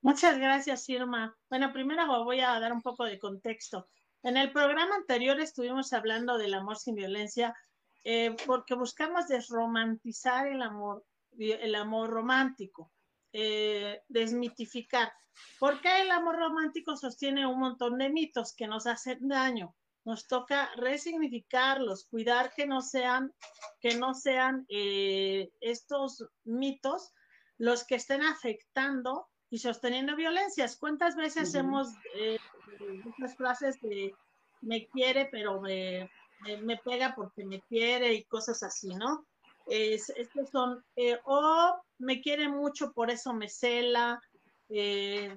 Muchas 0.00 0.38
gracias, 0.38 0.88
Irma. 0.88 1.36
Bueno, 1.50 1.74
primero 1.74 2.24
voy 2.24 2.40
a 2.40 2.58
dar 2.58 2.72
un 2.72 2.80
poco 2.80 3.04
de 3.04 3.18
contexto. 3.18 3.86
En 4.22 4.38
el 4.38 4.50
programa 4.50 4.94
anterior 4.94 5.38
estuvimos 5.40 5.92
hablando 5.92 6.38
del 6.38 6.54
amor 6.54 6.78
sin 6.78 6.94
violencia 6.94 7.54
eh, 8.02 8.34
porque 8.46 8.74
buscamos 8.76 9.28
desromantizar 9.28 10.46
el 10.46 10.62
amor, 10.62 11.04
el 11.38 11.74
amor 11.74 12.08
romántico, 12.08 12.90
eh, 13.32 14.02
desmitificar. 14.08 15.12
Porque 15.58 16.02
el 16.02 16.10
amor 16.10 16.36
romántico 16.36 16.96
sostiene 16.96 17.46
un 17.46 17.58
montón 17.58 17.98
de 17.98 18.10
mitos 18.10 18.54
que 18.54 18.66
nos 18.66 18.86
hacen 18.86 19.28
daño. 19.28 19.74
Nos 20.04 20.26
toca 20.26 20.70
resignificarlos, 20.76 22.06
cuidar 22.06 22.52
que 22.54 22.66
no 22.66 22.82
sean, 22.82 23.32
que 23.80 23.94
no 23.94 24.14
sean 24.14 24.66
eh, 24.68 25.50
estos 25.60 26.26
mitos 26.44 27.12
los 27.58 27.84
que 27.86 27.94
estén 27.94 28.22
afectando 28.22 29.28
y 29.48 29.58
sosteniendo 29.58 30.16
violencias. 30.16 30.76
¿Cuántas 30.76 31.14
veces 31.14 31.54
hemos 31.54 31.88
eh, 32.16 32.38
esas 33.16 33.36
frases 33.36 33.80
de 33.80 34.14
me 34.62 34.88
quiere, 34.88 35.28
pero 35.30 35.60
me, 35.60 36.10
me, 36.62 36.76
pega 36.78 37.14
porque 37.14 37.44
me 37.44 37.60
quiere 37.62 38.14
y 38.14 38.24
cosas 38.24 38.62
así, 38.62 38.88
¿no? 38.94 39.26
Es, 39.66 40.10
estos 40.10 40.50
son, 40.50 40.84
eh, 40.96 41.18
o 41.24 41.74
me 41.98 42.20
quiere 42.20 42.48
mucho, 42.48 42.92
por 42.92 43.10
eso 43.10 43.32
me 43.32 43.48
cela, 43.48 44.20
eh, 44.68 45.36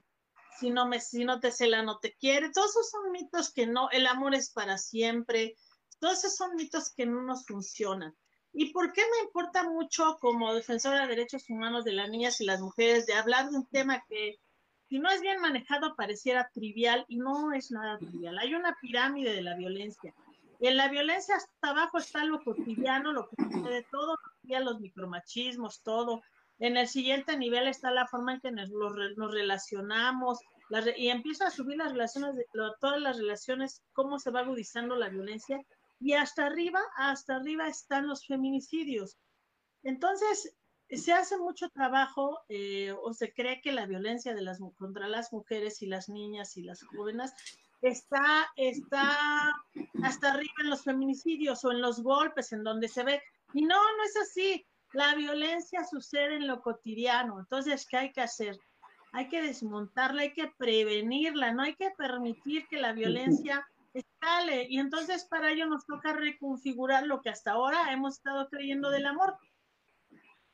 si, 0.60 0.70
no 0.70 0.88
me, 0.88 1.00
si 1.00 1.26
no 1.26 1.40
te 1.40 1.52
cela, 1.52 1.84
no 1.84 2.00
te 2.00 2.14
quiere. 2.14 2.52
Todos 2.52 2.72
esos 2.72 2.90
son 2.90 3.12
mitos 3.12 3.52
que 3.54 3.68
no, 3.68 3.90
el 3.92 4.08
amor 4.08 4.36
es 4.36 4.52
para 4.52 4.78
siempre. 4.78 5.56
Todos 6.00 6.20
esos 6.20 6.36
son 6.36 6.56
mitos 6.56 6.94
que 6.94 7.06
no 7.06 7.22
nos 7.22 7.46
funcionan. 7.46 8.16
¿Y 8.54 8.72
por 8.72 8.94
qué 8.94 9.02
me 9.02 9.26
importa 9.26 9.70
mucho 9.70 10.18
como 10.22 10.54
defensora 10.54 11.02
de 11.02 11.08
derechos 11.08 11.50
humanos 11.50 11.84
de 11.84 11.92
las 11.92 12.10
niñas 12.10 12.40
y 12.40 12.46
las 12.46 12.62
mujeres 12.62 13.06
de 13.06 13.14
hablar 13.14 13.50
de 13.50 13.58
un 13.58 13.66
tema 13.68 14.02
que 14.08 14.40
si 14.88 15.00
no 15.00 15.10
es 15.10 15.20
bien 15.20 15.42
manejado 15.42 15.96
pareciera 15.96 16.50
trivial 16.54 17.06
y 17.10 17.18
no 17.18 17.52
es 17.52 17.72
nada 17.72 17.98
trivial? 17.98 18.38
Hay 18.40 18.54
una 18.54 18.78
pirámide 18.80 19.34
de 19.34 19.42
la 19.42 19.56
violencia. 19.56 20.14
Y 20.60 20.68
en 20.68 20.78
la 20.78 20.90
violencia 20.90 21.36
hasta 21.36 21.70
abajo 21.70 21.98
está 21.98 22.24
lo 22.24 22.44
cotidiano, 22.44 23.12
lo 23.12 23.30
que 23.30 23.44
sucede 23.44 23.86
todo, 23.92 24.18
los 24.44 24.80
micromachismos, 24.80 25.82
todo. 25.82 26.22
En 26.60 26.78
el 26.78 26.88
siguiente 26.88 27.38
nivel 27.38 27.68
está 27.68 27.92
la 27.92 28.08
forma 28.08 28.36
en 28.36 28.42
que 28.42 28.52
nos, 28.52 28.70
nos 28.70 29.32
relacionamos, 29.32 30.40
y 30.98 31.10
empieza 31.10 31.48
a 31.48 31.52
subir 31.52 31.78
las 31.78 31.92
relaciones, 31.92 32.36
de, 32.36 32.46
todas 32.80 33.00
las 33.00 33.18
relaciones, 33.18 33.84
cómo 33.94 34.20
se 34.20 34.32
va 34.32 34.42
agudizando 34.42 34.96
la 34.96 35.10
violencia 35.10 35.60
y 36.00 36.14
hasta 36.14 36.48
arriba, 36.48 36.80
hasta 36.98 37.36
arriba 37.36 37.68
están 37.68 38.08
los 38.08 38.26
feminicidios. 38.26 39.18
Entonces, 39.84 40.56
se 40.90 41.14
hace 41.14 41.38
mucho 41.38 41.70
trabajo 41.70 42.40
eh, 42.50 42.92
o 42.92 43.14
se 43.14 43.34
cree 43.34 43.62
que 43.62 43.72
la 43.72 43.86
violencia 43.86 44.34
de 44.34 44.42
las, 44.42 44.60
contra 44.76 45.08
las 45.08 45.32
mujeres 45.32 45.82
y 45.82 45.88
las 45.88 46.10
niñas 46.10 46.58
y 46.58 46.64
las 46.64 46.84
jóvenes 46.84 47.34
está, 47.82 48.48
está 48.56 49.56
hasta 50.04 50.34
arriba 50.34 50.54
en 50.62 50.70
los 50.70 50.84
feminicidios 50.84 51.64
o 51.66 51.72
en 51.72 51.82
los 51.82 52.02
golpes, 52.02 52.52
en 52.52 52.64
donde 52.64 52.88
se 52.88 53.04
ve. 53.04 53.22
Y 53.54 53.64
no, 53.64 53.76
no 53.76 54.04
es 54.04 54.18
así. 54.18 54.66
La 54.94 55.16
violencia 55.16 55.84
sucede 55.84 56.36
en 56.36 56.48
lo 56.48 56.62
cotidiano. 56.62 57.40
Entonces, 57.40 57.86
¿qué 57.88 57.98
hay 57.98 58.12
que 58.12 58.22
hacer? 58.22 58.58
Hay 59.12 59.28
que 59.30 59.42
desmontarla, 59.42 60.24
hay 60.24 60.34
que 60.34 60.52
prevenirla, 60.58 61.54
no 61.54 61.64
hay 61.64 61.76
que 61.76 61.92
permitir 61.92 62.68
que 62.68 62.78
la 62.78 62.94
violencia 62.94 63.66
escale. 63.94 64.68
Y 64.70 64.80
entonces 64.80 65.26
para 65.26 65.52
ello 65.52 65.66
nos 65.68 65.86
toca 65.86 66.14
reconfigurar 66.14 67.06
lo 67.06 67.22
que 67.22 67.30
hasta 67.30 67.52
ahora 67.52 67.92
hemos 67.92 68.18
estado 68.18 68.50
creyendo 68.50 68.90
del 68.90 69.06
amor. 69.06 69.38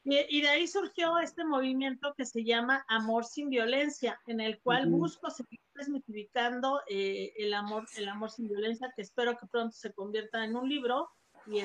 Y, 0.04 0.42
de 0.42 0.50
ahí 0.50 0.68
surgió 0.68 1.20
este 1.20 1.46
movimiento 1.46 2.14
que 2.18 2.26
se 2.26 2.44
llama 2.44 2.84
Amor 2.88 3.24
sin 3.24 3.50
Violencia, 3.50 4.20
en 4.26 4.42
el 4.42 4.60
cual 4.62 4.90
busco 4.90 5.30
seguir 5.30 5.60
desmitificando 5.76 6.82
eh, 6.88 7.34
el, 7.38 7.54
amor, 7.54 7.86
el 7.96 8.10
amor 8.10 8.32
sin 8.32 8.48
violencia, 8.48 8.92
que 8.96 9.04
espero 9.04 9.38
que 9.38 9.46
pronto 9.46 9.76
se 9.76 9.94
convierta 9.94 10.44
en 10.44 10.56
un 10.56 10.68
libro 10.68 11.08
y 11.46 11.62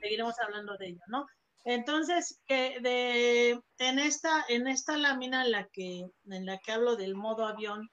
seguiremos 0.00 0.40
hablando 0.40 0.76
de 0.76 0.88
ello, 0.88 1.02
¿no? 1.06 1.26
Entonces, 1.64 2.40
que 2.46 2.78
de, 2.80 3.62
en, 3.78 3.98
esta, 4.00 4.44
en 4.48 4.66
esta 4.66 4.98
lámina 4.98 5.44
en 5.44 5.52
la, 5.52 5.68
que, 5.68 6.10
en 6.26 6.46
la 6.46 6.58
que 6.58 6.72
hablo 6.72 6.96
del 6.96 7.14
modo 7.14 7.46
avión, 7.46 7.90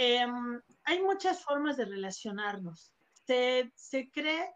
Em, 0.00 0.62
hay 0.84 1.02
muchas 1.02 1.42
formas 1.42 1.76
de 1.76 1.84
relacionarnos. 1.84 2.92
Se, 3.26 3.72
cree, 4.12 4.48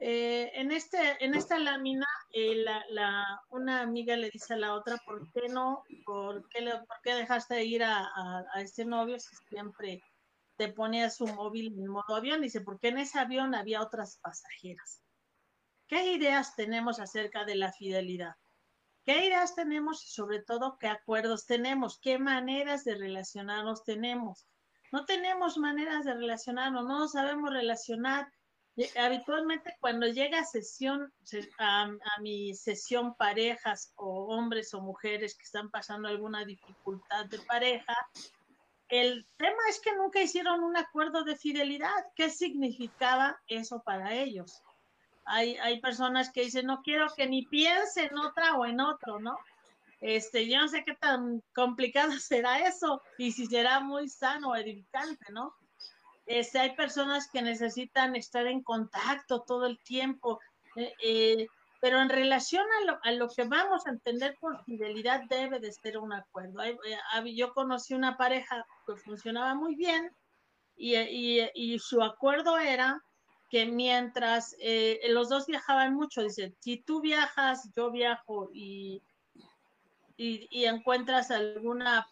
eh, 0.00 0.50
en, 0.54 0.72
este, 0.72 1.22
en 1.24 1.34
esta 1.34 1.58
lámina, 1.58 2.06
eh, 2.32 2.64
una 3.50 3.82
amiga 3.82 4.16
le 4.16 4.30
dice 4.30 4.54
a 4.54 4.56
la 4.56 4.74
otra, 4.74 4.96
¿por 5.04 5.30
qué 5.32 5.48
no? 5.48 5.84
¿Por 6.04 6.48
qué, 6.48 7.14
dejaste 7.14 7.64
ir 7.64 7.84
a, 7.84 8.08
a, 8.54 8.60
este 8.60 8.84
novio 8.84 9.20
si 9.20 9.36
siempre 9.48 10.02
te 10.56 10.68
ponía 10.68 11.10
su 11.10 11.26
móvil 11.26 11.74
en 11.78 11.86
modo 11.86 12.16
avión? 12.16 12.40
Dice, 12.40 12.60
porque 12.60 12.88
en 12.88 12.98
ese 12.98 13.18
avión 13.18 13.54
había 13.54 13.82
otras 13.82 14.18
pasajeras. 14.18 15.02
¿Qué 15.86 16.12
ideas 16.12 16.56
tenemos 16.56 16.98
acerca 16.98 17.44
de 17.44 17.56
la 17.56 17.72
fidelidad? 17.72 18.34
qué 19.04 19.26
ideas 19.26 19.54
tenemos 19.54 20.04
y 20.04 20.08
sobre 20.08 20.40
todo 20.40 20.78
qué 20.78 20.88
acuerdos 20.88 21.46
tenemos, 21.46 21.98
qué 21.98 22.18
maneras 22.18 22.84
de 22.84 22.94
relacionarnos 22.94 23.82
tenemos. 23.84 24.46
No 24.92 25.04
tenemos 25.04 25.56
maneras 25.58 26.04
de 26.04 26.14
relacionarnos, 26.14 26.84
no 26.84 27.08
sabemos 27.08 27.52
relacionar. 27.52 28.30
Habitualmente 28.98 29.76
cuando 29.80 30.06
llega 30.06 30.44
sesión, 30.44 31.12
a, 31.58 31.82
a 31.82 32.20
mi 32.20 32.54
sesión 32.54 33.14
parejas 33.14 33.92
o 33.96 34.34
hombres 34.34 34.72
o 34.74 34.80
mujeres 34.80 35.34
que 35.36 35.44
están 35.44 35.70
pasando 35.70 36.08
alguna 36.08 36.44
dificultad 36.44 37.26
de 37.26 37.38
pareja, 37.40 37.94
el 38.90 39.24
tema 39.36 39.58
es 39.68 39.80
que 39.80 39.94
nunca 39.94 40.20
hicieron 40.20 40.64
un 40.64 40.76
acuerdo 40.76 41.22
de 41.22 41.36
fidelidad. 41.36 41.94
¿Qué 42.16 42.28
significaba 42.28 43.40
eso 43.46 43.82
para 43.82 44.14
ellos? 44.14 44.62
Hay, 45.24 45.56
hay 45.58 45.80
personas 45.80 46.30
que 46.32 46.42
dicen, 46.42 46.66
no 46.66 46.82
quiero 46.82 47.06
que 47.16 47.28
ni 47.28 47.46
piense 47.46 48.06
en 48.06 48.18
otra 48.18 48.56
o 48.56 48.66
en 48.66 48.80
otro, 48.80 49.20
¿no? 49.20 49.38
Este, 50.00 50.48
yo 50.48 50.58
no 50.58 50.66
sé 50.66 50.82
qué 50.84 50.94
tan 50.94 51.42
complicado 51.54 52.12
será 52.20 52.66
eso 52.66 53.00
y 53.16 53.32
si 53.32 53.46
será 53.46 53.80
muy 53.80 54.08
sano 54.08 54.50
o 54.50 54.56
edificante, 54.56 55.32
¿no? 55.32 55.54
Este, 56.30 56.60
hay 56.60 56.76
personas 56.76 57.28
que 57.28 57.42
necesitan 57.42 58.14
estar 58.14 58.46
en 58.46 58.62
contacto 58.62 59.42
todo 59.42 59.66
el 59.66 59.82
tiempo. 59.82 60.38
Eh, 60.76 60.94
eh, 61.02 61.46
pero 61.80 62.00
en 62.00 62.08
relación 62.08 62.64
a 63.02 63.10
lo, 63.10 63.28
que 63.28 63.44
vamos 63.44 63.84
a 63.84 63.90
entender 63.90 64.36
por 64.38 64.62
fidelidad 64.64 65.22
debe 65.28 65.58
de 65.58 65.72
ser 65.72 65.98
un 65.98 66.12
acuerdo. 66.12 66.62
Eh, 66.62 66.76
yo 67.34 67.52
conocí 67.52 67.94
una 67.94 68.16
pareja 68.16 68.64
que 68.86 68.94
funcionaba 68.96 69.56
muy 69.56 69.74
bien 69.74 70.14
y, 70.76 71.78
su 71.80 72.00
acuerdo 72.00 72.58
era 72.58 73.02
que 73.50 73.66
mientras 73.66 74.54
eh, 74.60 75.00
los 75.08 75.30
dos 75.30 75.46
viajaban 75.46 75.94
mucho, 75.94 76.22
dice, 76.22 76.54
si 76.60 76.76
tú 76.82 77.00
viajas, 77.00 77.68
yo 77.74 77.90
viajo 77.90 78.50
y, 78.52 79.02
y, 80.16 80.64
encuentras 80.64 81.32
alguna 81.32 82.06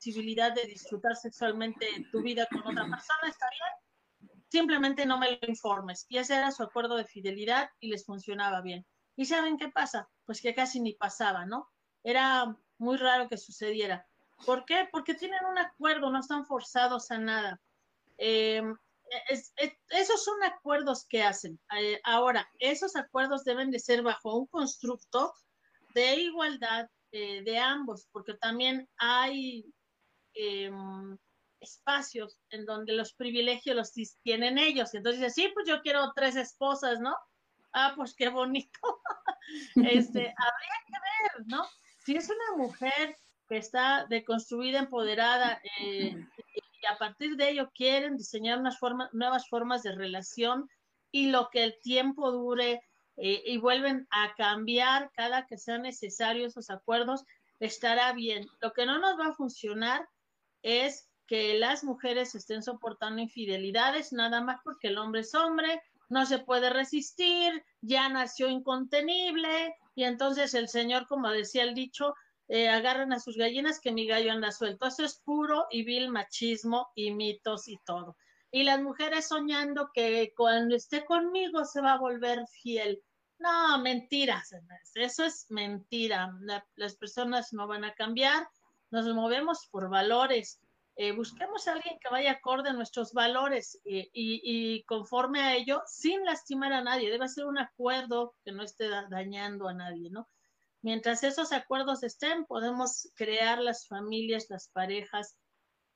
posibilidad 0.00 0.54
de 0.54 0.64
disfrutar 0.64 1.14
sexualmente 1.14 1.86
tu 2.10 2.22
vida 2.22 2.46
con 2.50 2.60
otra 2.60 2.88
persona, 2.88 3.28
está 3.28 3.46
bien, 3.50 4.30
simplemente 4.48 5.04
no 5.04 5.18
me 5.18 5.32
lo 5.32 5.38
informes. 5.46 6.06
Y 6.08 6.16
ese 6.16 6.36
era 6.36 6.50
su 6.52 6.62
acuerdo 6.62 6.96
de 6.96 7.04
fidelidad 7.04 7.68
y 7.80 7.90
les 7.90 8.06
funcionaba 8.06 8.62
bien. 8.62 8.86
¿Y 9.14 9.26
saben 9.26 9.58
qué 9.58 9.68
pasa? 9.68 10.08
Pues 10.24 10.40
que 10.40 10.54
casi 10.54 10.80
ni 10.80 10.94
pasaba, 10.94 11.44
¿no? 11.44 11.68
Era 12.02 12.56
muy 12.78 12.96
raro 12.96 13.28
que 13.28 13.36
sucediera. 13.36 14.06
¿Por 14.46 14.64
qué? 14.64 14.88
Porque 14.90 15.12
tienen 15.12 15.44
un 15.44 15.58
acuerdo, 15.58 16.10
no 16.10 16.20
están 16.20 16.46
forzados 16.46 17.10
a 17.10 17.18
nada. 17.18 17.60
Em, 18.16 18.74
esos 19.90 20.24
son 20.24 20.42
acuerdos 20.44 21.04
que 21.06 21.22
hacen. 21.22 21.60
Eh, 21.78 22.00
ahora, 22.04 22.48
esos 22.58 22.96
acuerdos 22.96 23.44
deben 23.44 23.70
de 23.70 23.78
ser 23.78 24.02
bajo 24.02 24.34
un 24.34 24.46
constructo 24.46 25.34
de 25.92 26.14
igualdad 26.14 26.88
eh, 27.12 27.42
de 27.42 27.58
ambos, 27.58 28.08
porque 28.12 28.34
también 28.34 28.88
hay 28.96 29.70
em, 30.34 31.16
espacios 31.60 32.38
en 32.50 32.64
donde 32.64 32.94
los 32.94 33.12
privilegios 33.14 33.76
los 33.76 33.92
tienen 34.22 34.58
ellos. 34.58 34.94
Entonces, 34.94 35.34
sí, 35.34 35.50
pues 35.52 35.68
yo 35.68 35.82
quiero 35.82 36.12
tres 36.14 36.36
esposas, 36.36 37.00
¿no? 37.00 37.14
ah, 37.72 37.92
pues 37.96 38.14
qué 38.14 38.28
bonito. 38.28 38.80
este, 39.76 40.34
habría 40.36 40.76
que 40.86 40.92
ver, 40.92 41.46
¿no? 41.46 41.64
Si 42.04 42.16
es 42.16 42.30
una 42.30 42.64
mujer 42.64 43.16
que 43.48 43.58
está 43.58 44.06
deconstruida, 44.08 44.78
empoderada, 44.78 45.60
eh, 45.80 46.16
y 46.54 46.86
a 46.86 46.96
partir 46.98 47.36
de 47.36 47.50
ello 47.50 47.70
quieren 47.74 48.16
diseñar 48.16 48.58
unas 48.58 48.78
formas, 48.78 49.12
nuevas 49.12 49.48
formas 49.48 49.82
de 49.82 49.92
relación 49.92 50.68
y 51.10 51.30
lo 51.30 51.50
que 51.50 51.64
el 51.64 51.78
tiempo 51.82 52.30
dure 52.30 52.80
eh, 53.16 53.42
y 53.44 53.58
vuelven 53.58 54.06
a 54.10 54.34
cambiar 54.36 55.10
cada 55.12 55.46
que 55.46 55.58
sea 55.58 55.78
necesario 55.78 56.46
esos 56.46 56.70
acuerdos, 56.70 57.24
estará 57.58 58.12
bien. 58.12 58.46
Lo 58.60 58.72
que 58.72 58.86
no 58.86 58.98
nos 58.98 59.18
va 59.18 59.26
a 59.26 59.34
funcionar 59.34 60.08
es 60.62 61.08
que 61.26 61.54
las 61.54 61.84
mujeres 61.84 62.34
estén 62.34 62.62
soportando 62.62 63.22
infidelidades 63.22 64.12
nada 64.12 64.40
más 64.40 64.60
porque 64.64 64.88
el 64.88 64.98
hombre 64.98 65.20
es 65.20 65.34
hombre 65.34 65.80
no 66.10 66.26
se 66.26 66.40
puede 66.40 66.70
resistir, 66.70 67.64
ya 67.80 68.08
nació 68.08 68.48
incontenible, 68.48 69.74
y 69.94 70.04
entonces 70.04 70.54
el 70.54 70.68
Señor, 70.68 71.06
como 71.06 71.30
decía 71.30 71.62
el 71.62 71.74
dicho, 71.74 72.14
eh, 72.48 72.68
agarran 72.68 73.12
a 73.12 73.20
sus 73.20 73.36
gallinas 73.36 73.80
que 73.80 73.92
mi 73.92 74.08
gallo 74.08 74.32
anda 74.32 74.50
suelto. 74.50 74.86
Eso 74.86 75.04
es 75.04 75.20
puro 75.24 75.66
y 75.70 75.84
vil 75.84 76.10
machismo 76.10 76.88
y 76.96 77.12
mitos 77.12 77.68
y 77.68 77.78
todo. 77.86 78.16
Y 78.50 78.64
las 78.64 78.82
mujeres 78.82 79.28
soñando 79.28 79.90
que 79.94 80.32
cuando 80.36 80.74
esté 80.74 81.04
conmigo 81.04 81.64
se 81.64 81.80
va 81.80 81.92
a 81.92 81.98
volver 81.98 82.44
fiel. 82.60 83.00
No, 83.38 83.78
mentiras, 83.78 84.50
eso 84.94 85.24
es 85.24 85.46
mentira. 85.48 86.28
las 86.74 86.96
personas 86.96 87.52
no 87.52 87.68
van 87.68 87.84
a 87.84 87.94
cambiar, 87.94 88.48
nos 88.90 89.06
movemos 89.14 89.68
por 89.70 89.88
valores. 89.88 90.60
Eh, 90.96 91.12
busquemos 91.12 91.66
a 91.66 91.72
alguien 91.72 91.98
que 92.00 92.10
vaya 92.10 92.32
acorde 92.32 92.70
a 92.70 92.74
nuestros 92.74 93.12
valores 93.12 93.80
y, 93.84 94.82
conforme 94.84 95.40
a 95.40 95.56
ello, 95.56 95.82
sin 95.86 96.24
lastimar 96.24 96.72
a 96.72 96.82
nadie. 96.82 97.10
Debe 97.10 97.28
ser 97.28 97.46
un 97.46 97.58
acuerdo 97.58 98.34
que 98.44 98.52
no 98.52 98.62
esté 98.62 98.88
dañando 99.08 99.68
a 99.68 99.72
nadie, 99.72 100.10
¿no? 100.10 100.28
Mientras 100.82 101.24
esos 101.24 101.52
acuerdos 101.52 102.02
estén, 102.02 102.44
podemos 102.44 103.10
crear 103.14 103.58
las 103.58 103.86
familias, 103.86 104.46
las 104.48 104.68
parejas, 104.68 105.36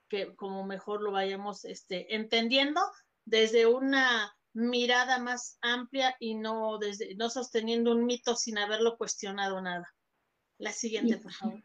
que 0.09 0.35
como 0.37 0.65
mejor 0.65 1.03
lo 1.03 1.11
vayamos 1.11 1.65
este, 1.65 2.15
entendiendo 2.15 2.81
desde 3.25 3.67
una 3.67 4.35
mirada 4.53 5.19
más 5.19 5.59
amplia 5.63 6.15
y 6.21 6.35
no 6.35 6.79
desde 6.79 7.15
no 7.17 7.29
sosteniendo 7.29 7.93
un 7.93 8.07
mito 8.07 8.37
sin 8.37 8.59
haberlo 8.59 8.97
cuestionado 8.97 9.61
nada. 9.61 9.93
La 10.59 10.73
siguiente, 10.73 11.17
por 11.17 11.33
favor. 11.33 11.63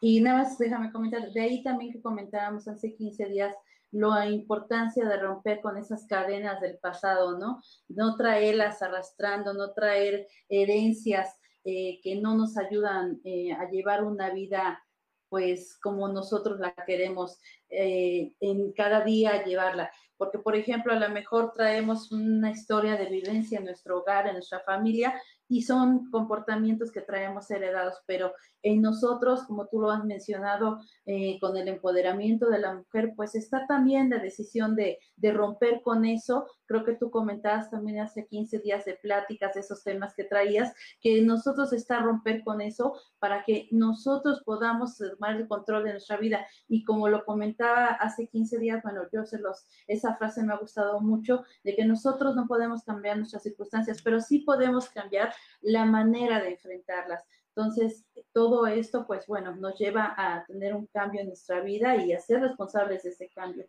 Y 0.00 0.20
nada 0.20 0.38
más 0.38 0.58
déjame 0.58 0.92
comentar, 0.92 1.30
de 1.32 1.40
ahí 1.40 1.62
también 1.62 1.92
que 1.92 2.02
comentábamos 2.02 2.68
hace 2.68 2.94
15 2.94 3.26
días 3.26 3.54
la 3.92 4.28
importancia 4.28 5.04
de 5.04 5.16
romper 5.18 5.60
con 5.60 5.76
esas 5.76 6.06
cadenas 6.06 6.60
del 6.60 6.78
pasado, 6.78 7.38
¿no? 7.38 7.60
No 7.88 8.16
traerlas 8.16 8.82
arrastrando, 8.82 9.52
no 9.52 9.72
traer 9.72 10.28
herencias 10.48 11.40
eh, 11.64 12.00
que 12.02 12.16
no 12.16 12.36
nos 12.36 12.56
ayudan 12.56 13.20
eh, 13.24 13.52
a 13.52 13.68
llevar 13.68 14.04
una 14.04 14.30
vida 14.30 14.82
pues 15.30 15.78
como 15.80 16.08
nosotros 16.08 16.58
la 16.58 16.74
queremos 16.74 17.38
eh, 17.68 18.34
en 18.40 18.72
cada 18.72 19.02
día 19.02 19.44
llevarla. 19.44 19.90
Porque, 20.16 20.38
por 20.38 20.56
ejemplo, 20.56 20.92
a 20.92 20.98
lo 20.98 21.08
mejor 21.08 21.52
traemos 21.52 22.12
una 22.12 22.50
historia 22.50 22.96
de 22.96 23.06
vivencia 23.06 23.58
en 23.58 23.64
nuestro 23.64 24.00
hogar, 24.00 24.26
en 24.26 24.34
nuestra 24.34 24.60
familia, 24.60 25.14
y 25.50 25.62
son 25.62 26.08
comportamientos 26.12 26.92
que 26.92 27.00
traemos 27.00 27.50
heredados, 27.50 27.96
pero 28.06 28.32
en 28.62 28.80
nosotros, 28.80 29.42
como 29.42 29.66
tú 29.66 29.80
lo 29.80 29.90
has 29.90 30.04
mencionado, 30.04 30.78
eh, 31.06 31.38
con 31.40 31.56
el 31.56 31.66
empoderamiento 31.66 32.48
de 32.48 32.60
la 32.60 32.74
mujer, 32.76 33.14
pues 33.16 33.34
está 33.34 33.66
también 33.66 34.10
la 34.10 34.18
decisión 34.18 34.76
de, 34.76 34.98
de, 35.16 35.32
romper 35.32 35.82
con 35.82 36.04
eso. 36.04 36.46
Creo 36.70 36.84
que 36.84 36.94
tú 36.94 37.10
comentabas 37.10 37.68
también 37.68 37.98
hace 37.98 38.28
15 38.28 38.60
días 38.60 38.84
de 38.84 38.94
pláticas, 38.94 39.56
esos 39.56 39.82
temas 39.82 40.14
que 40.14 40.22
traías, 40.22 40.72
que 41.00 41.20
nosotros 41.20 41.72
está 41.72 41.98
romper 41.98 42.44
con 42.44 42.60
eso 42.60 42.94
para 43.18 43.42
que 43.42 43.66
nosotros 43.72 44.40
podamos 44.44 44.96
tomar 44.96 45.34
el 45.34 45.48
control 45.48 45.82
de 45.82 45.90
nuestra 45.90 46.16
vida. 46.16 46.46
Y 46.68 46.84
como 46.84 47.08
lo 47.08 47.24
comentaba 47.24 47.86
hace 47.86 48.28
15 48.28 48.58
días, 48.58 48.84
bueno, 48.84 49.02
yo 49.12 49.24
se 49.24 49.40
los, 49.40 49.66
esa 49.88 50.14
frase 50.14 50.44
me 50.44 50.52
ha 50.52 50.58
gustado 50.58 51.00
mucho, 51.00 51.42
de 51.64 51.74
que 51.74 51.84
nosotros 51.84 52.36
no 52.36 52.46
podemos 52.46 52.84
cambiar 52.84 53.16
nuestras 53.16 53.42
circunstancias, 53.42 54.00
pero 54.00 54.20
sí 54.20 54.38
podemos 54.38 54.88
cambiar 54.90 55.34
la 55.62 55.84
manera 55.84 56.40
de 56.40 56.52
enfrentarlas. 56.52 57.24
Entonces, 57.48 58.04
todo 58.32 58.68
esto, 58.68 59.08
pues 59.08 59.26
bueno, 59.26 59.56
nos 59.56 59.76
lleva 59.76 60.14
a 60.16 60.46
tener 60.46 60.76
un 60.76 60.86
cambio 60.86 61.20
en 61.20 61.26
nuestra 61.26 61.62
vida 61.62 61.96
y 61.96 62.12
a 62.12 62.20
ser 62.20 62.42
responsables 62.42 63.02
de 63.02 63.10
ese 63.10 63.28
cambio. 63.28 63.66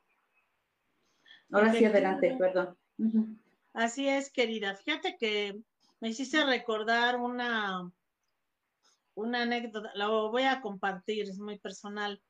Ahora 1.49 1.73
sí, 1.73 1.83
adelante, 1.83 2.35
perdón. 2.37 2.77
Así 3.73 4.07
es, 4.07 4.31
querida. 4.31 4.75
Fíjate 4.75 5.15
que 5.17 5.61
me 5.99 6.09
hiciste 6.09 6.43
recordar 6.43 7.17
una, 7.17 7.91
una 9.15 9.43
anécdota, 9.43 9.91
lo 9.95 10.31
voy 10.31 10.43
a 10.43 10.61
compartir, 10.61 11.29
es 11.29 11.39
muy 11.39 11.59
personal. 11.59 12.21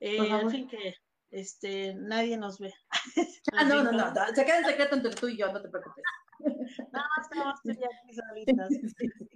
Eh, 0.00 0.16
en 0.16 0.50
fin, 0.50 0.68
que 0.68 0.94
este, 1.30 1.94
nadie 1.94 2.36
nos 2.36 2.58
ve. 2.58 2.72
ah, 3.52 3.64
no, 3.64 3.82
no, 3.82 3.92
no, 3.92 4.14
se 4.34 4.44
queda 4.44 4.58
en 4.58 4.64
secreto 4.64 4.96
entre 4.96 5.14
tú 5.14 5.28
y 5.28 5.36
yo, 5.36 5.52
no 5.52 5.60
te 5.60 5.68
preocupes. 5.68 6.04
no, 6.92 7.02
estamos 7.20 7.58
aquí 7.68 8.14
solitas. 8.14 8.68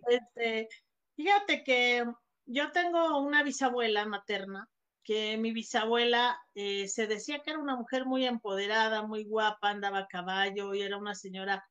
Este, 0.09 0.69
fíjate 1.17 1.65
que 1.65 2.05
yo 2.47 2.73
tengo 2.73 3.21
una 3.21 3.43
bisabuela 3.43 4.07
materna, 4.07 4.69
que 5.05 5.37
mi 5.37 5.53
bisabuela 5.53 6.38
eh, 6.55 6.88
se 6.88 7.07
decía 7.07 7.41
que 7.41 7.51
era 7.51 7.59
una 7.59 7.77
mujer 7.77 8.07
muy 8.07 8.25
empoderada, 8.25 9.03
muy 9.03 9.25
guapa, 9.25 9.71
andaba 9.71 10.01
a 10.01 10.07
caballo 10.07 10.75
y 10.75 10.83
era 10.83 10.97
una 10.97 11.15
señora 11.15 11.67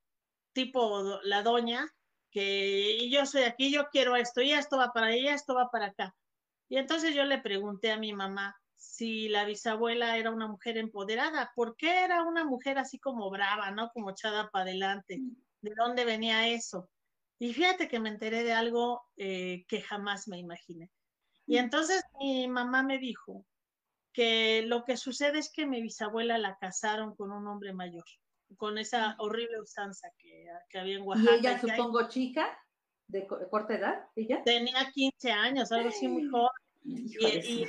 tipo 0.53 1.19
la 1.23 1.43
doña, 1.43 1.87
que 2.29 3.09
yo 3.09 3.25
soy 3.25 3.43
aquí, 3.43 3.71
yo 3.71 3.87
quiero 3.89 4.15
esto, 4.15 4.41
y 4.41 4.51
esto 4.51 4.77
va 4.77 4.91
para 4.93 5.07
allá, 5.07 5.33
esto 5.33 5.55
va 5.55 5.69
para 5.69 5.87
acá. 5.87 6.15
Y 6.69 6.77
entonces 6.77 7.13
yo 7.13 7.25
le 7.25 7.39
pregunté 7.39 7.91
a 7.91 7.97
mi 7.97 8.13
mamá 8.13 8.55
si 8.75 9.29
la 9.29 9.45
bisabuela 9.45 10.17
era 10.17 10.31
una 10.31 10.47
mujer 10.47 10.77
empoderada, 10.77 11.51
¿por 11.55 11.75
qué 11.75 12.03
era 12.03 12.23
una 12.23 12.45
mujer 12.45 12.79
así 12.79 12.99
como 12.99 13.29
brava, 13.29 13.71
¿no? 13.71 13.91
Como 13.91 14.11
echada 14.11 14.49
para 14.49 14.63
adelante. 14.63 15.19
¿De 15.61 15.73
dónde 15.75 16.03
venía 16.03 16.47
eso? 16.47 16.89
Y 17.37 17.53
fíjate 17.53 17.87
que 17.87 17.99
me 17.99 18.09
enteré 18.09 18.43
de 18.43 18.53
algo 18.53 19.03
eh, 19.17 19.65
que 19.67 19.81
jamás 19.81 20.27
me 20.27 20.39
imaginé. 20.39 20.89
Y 21.51 21.57
entonces 21.57 22.01
mi 22.17 22.47
mamá 22.47 22.81
me 22.81 22.97
dijo 22.97 23.45
que 24.13 24.61
lo 24.67 24.85
que 24.85 24.95
sucede 24.95 25.39
es 25.39 25.51
que 25.51 25.65
mi 25.65 25.81
bisabuela 25.81 26.37
la 26.37 26.57
casaron 26.57 27.13
con 27.13 27.29
un 27.33 27.45
hombre 27.45 27.73
mayor, 27.73 28.05
con 28.55 28.77
esa 28.77 29.17
horrible 29.19 29.59
usanza 29.59 30.07
que, 30.17 30.47
había 30.79 30.95
en 30.95 31.01
Oaxaca. 31.01 31.35
¿Y 31.35 31.39
ella, 31.39 31.59
supongo, 31.59 32.07
chica, 32.07 32.57
de 33.07 33.27
corta 33.27 33.75
edad? 33.75 34.05
¿ella? 34.15 34.41
Tenía 34.45 34.89
15 34.93 35.29
años, 35.29 35.73
algo 35.73 35.89
así 35.89 36.07
muy 36.07 36.29
joven. 36.29 36.51
Y, 36.85 37.67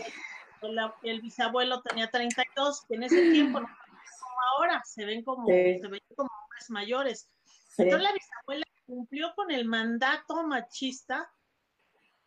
el, 1.02 1.20
bisabuelo 1.20 1.82
tenía 1.82 2.08
32, 2.08 2.84
que 2.86 2.94
en 2.94 3.02
ese 3.02 3.32
tiempo 3.32 3.58
no 3.58 3.66
como 3.66 4.40
ahora, 4.54 4.80
se 4.84 5.04
ven 5.04 5.24
como, 5.24 5.44
se 5.48 5.80
ven 5.80 6.00
como 6.14 6.30
hombres 6.44 6.70
mayores. 6.70 7.28
Entonces 7.76 8.00
la 8.00 8.12
bisabuela 8.12 8.64
cumplió 8.86 9.34
con 9.34 9.50
el 9.50 9.64
mandato 9.64 10.46
machista, 10.46 11.28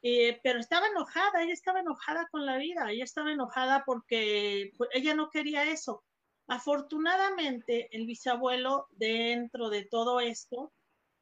eh, 0.08 0.40
pero 0.44 0.60
estaba 0.60 0.86
enojada, 0.86 1.42
ella 1.42 1.54
estaba 1.54 1.80
enojada 1.80 2.28
con 2.30 2.46
la 2.46 2.58
vida, 2.58 2.92
ella 2.92 3.04
estaba 3.04 3.32
enojada 3.32 3.82
porque 3.88 4.72
ella 4.94 5.16
no 5.16 5.32
quería 5.32 5.64
eso. 5.64 6.04
Afortunadamente, 6.48 7.88
el 7.90 8.06
bisabuelo, 8.06 8.86
dentro 8.92 9.72
de 9.72 9.84
todo 9.86 10.20
esto, 10.20 10.72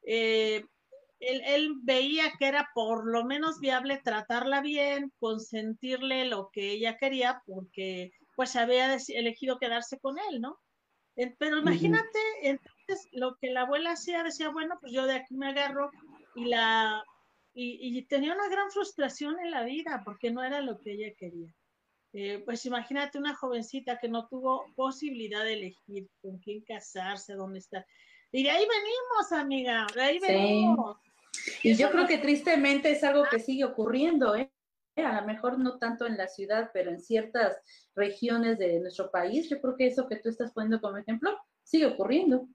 eh, 0.06 0.66
él, 1.18 1.42
él, 1.46 1.76
veía 1.80 2.34
que 2.38 2.46
era 2.46 2.68
por 2.74 3.10
lo 3.10 3.24
menos 3.24 3.58
viable 3.58 4.02
tratarla 4.04 4.60
bien, 4.60 5.10
consentirle 5.18 6.26
lo 6.26 6.50
que 6.52 6.72
ella 6.72 6.98
quería, 6.98 7.42
porque 7.46 8.12
pues 8.36 8.54
había 8.54 8.94
elegido 9.08 9.58
quedarse 9.58 9.98
con 9.98 10.18
él, 10.30 10.42
¿no? 10.42 10.58
Pero 11.38 11.56
imagínate, 11.56 12.18
entonces 12.42 13.08
lo 13.12 13.36
que 13.36 13.48
la 13.50 13.62
abuela 13.62 13.92
hacía, 13.92 14.22
decía, 14.22 14.50
bueno, 14.50 14.76
pues 14.78 14.92
yo 14.92 15.06
de 15.06 15.14
aquí 15.14 15.34
me 15.34 15.48
agarro 15.48 15.90
y 16.34 16.44
la 16.44 17.02
y, 17.54 18.02
tenía 18.06 18.34
una 18.34 18.48
gran 18.48 18.70
frustración 18.70 19.38
en 19.38 19.50
la 19.50 19.62
vida 19.62 20.02
porque 20.04 20.30
no 20.30 20.42
era 20.42 20.60
lo 20.60 20.80
que 20.80 20.92
ella 20.92 21.14
quería. 21.16 21.48
Eh, 22.12 22.42
pues 22.44 22.64
imagínate 22.66 23.18
una 23.18 23.34
jovencita 23.34 23.98
que 23.98 24.08
no 24.08 24.28
tuvo 24.28 24.66
posibilidad 24.76 25.44
de 25.44 25.54
elegir 25.54 26.08
con 26.20 26.38
quién 26.38 26.62
casarse, 26.62 27.34
dónde 27.34 27.60
estar. 27.60 27.86
Y 28.30 28.42
de 28.42 28.50
ahí 28.50 28.64
venimos, 28.66 29.32
amiga, 29.32 29.86
de 29.94 30.02
ahí 30.02 30.18
venimos. 30.18 30.96
Y 31.62 31.74
yo 31.76 31.90
creo 31.90 32.06
que 32.06 32.18
tristemente 32.18 32.90
es 32.90 33.02
algo 33.04 33.24
que 33.30 33.40
sigue 33.40 33.64
ocurriendo, 33.64 34.36
¿eh? 34.36 34.50
A 34.96 35.20
lo 35.20 35.26
mejor 35.26 35.58
no 35.58 35.78
tanto 35.78 36.06
en 36.06 36.16
la 36.16 36.28
ciudad, 36.28 36.70
pero 36.72 36.90
en 36.90 37.00
ciertas 37.00 37.56
regiones 37.96 38.58
de 38.58 38.78
nuestro 38.80 39.10
país. 39.10 39.48
Yo 39.48 39.60
creo 39.60 39.76
que 39.76 39.86
eso 39.88 40.06
que 40.06 40.16
tú 40.16 40.28
estás 40.28 40.52
poniendo 40.52 40.80
como 40.80 40.98
ejemplo 40.98 41.36
sigue 41.64 41.86
ocurriendo. 41.86 42.46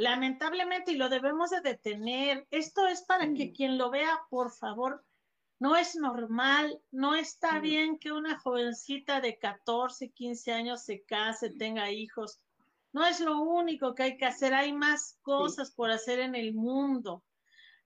Lamentablemente, 0.00 0.92
y 0.92 0.96
lo 0.96 1.10
debemos 1.10 1.50
de 1.50 1.60
detener, 1.60 2.46
esto 2.50 2.86
es 2.86 3.02
para 3.02 3.34
que 3.34 3.52
quien 3.52 3.76
lo 3.76 3.90
vea, 3.90 4.18
por 4.30 4.50
favor, 4.50 5.04
no 5.58 5.76
es 5.76 5.94
normal, 5.94 6.80
no 6.90 7.14
está 7.14 7.58
bien 7.58 7.98
que 7.98 8.10
una 8.10 8.38
jovencita 8.38 9.20
de 9.20 9.38
14, 9.38 10.08
15 10.08 10.52
años 10.52 10.82
se 10.84 11.02
case, 11.02 11.50
tenga 11.50 11.90
hijos. 11.90 12.40
No 12.94 13.04
es 13.04 13.20
lo 13.20 13.42
único 13.42 13.94
que 13.94 14.04
hay 14.04 14.16
que 14.16 14.24
hacer, 14.24 14.54
hay 14.54 14.72
más 14.72 15.18
cosas 15.20 15.70
por 15.70 15.90
hacer 15.90 16.18
en 16.20 16.34
el 16.34 16.54
mundo. 16.54 17.22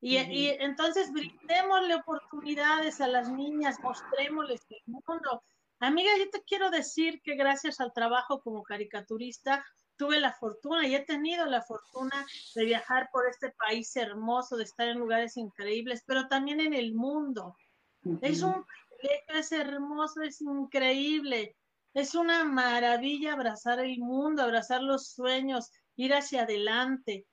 Y, 0.00 0.16
y, 0.18 0.50
entonces 0.50 1.10
brindémosle 1.12 1.96
oportunidades 1.96 3.00
a 3.00 3.08
las 3.08 3.28
niñas, 3.28 3.80
mostrémosles 3.82 4.60
el 4.70 4.82
mundo. 4.86 5.42
Amiga, 5.80 6.12
yo 6.16 6.30
te 6.30 6.44
quiero 6.44 6.70
decir 6.70 7.20
que 7.22 7.34
gracias 7.34 7.80
al 7.80 7.92
trabajo 7.92 8.40
como 8.40 8.62
caricaturista, 8.62 9.64
tuve 9.96 10.20
la 10.20 10.32
fortuna 10.32 10.86
y 10.86 10.94
he 10.94 11.00
tenido 11.00 11.46
la 11.46 11.62
fortuna 11.62 12.26
de 12.54 12.64
viajar 12.64 13.08
por 13.12 13.28
este 13.28 13.50
país 13.52 13.94
hermoso, 13.96 14.56
de 14.56 14.64
estar 14.64 14.88
en 14.88 14.98
lugares 14.98 15.36
increíbles, 15.36 16.02
pero 16.06 16.28
también 16.28 16.60
en 16.60 16.74
el 16.74 16.94
mundo. 16.94 17.56
Es 18.20 18.42
un 18.42 18.64
privilegio, 18.64 19.34
es 19.34 19.52
hermoso, 19.52 20.22
es 20.22 20.40
increíble. 20.40 21.56
Es 21.94 22.14
una 22.14 22.44
maravilla 22.44 23.34
abrazar 23.34 23.80
el 23.80 23.98
mundo, 23.98 24.42
abrazar 24.42 24.82
los 24.82 25.10
sueños, 25.10 25.70
ir 25.96 26.12
hacia 26.12 26.42
adelante. 26.42 27.26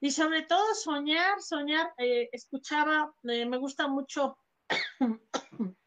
Y 0.00 0.10
sobre 0.10 0.42
todo 0.42 0.74
soñar, 0.74 1.40
soñar. 1.40 1.92
Eh, 1.96 2.28
escuchaba, 2.32 3.14
eh, 3.24 3.46
me 3.46 3.56
gusta 3.56 3.88
mucho 3.88 4.36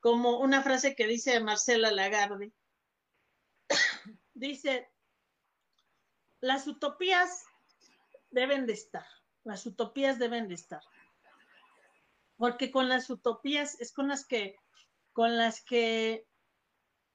como 0.00 0.38
una 0.38 0.62
frase 0.62 0.94
que 0.94 1.06
dice 1.06 1.40
Marcela 1.40 1.90
Lagarde 1.90 2.52
dice, 4.40 4.90
las 6.40 6.66
utopías 6.66 7.44
deben 8.30 8.66
de 8.66 8.72
estar, 8.72 9.06
las 9.44 9.66
utopías 9.66 10.18
deben 10.18 10.48
de 10.48 10.54
estar. 10.54 10.82
Porque 12.36 12.70
con 12.70 12.88
las 12.88 13.10
utopías 13.10 13.78
es 13.80 13.92
con 13.92 14.08
las 14.08 14.26
que, 14.26 14.56
con 15.12 15.36
las 15.36 15.62
que 15.62 16.26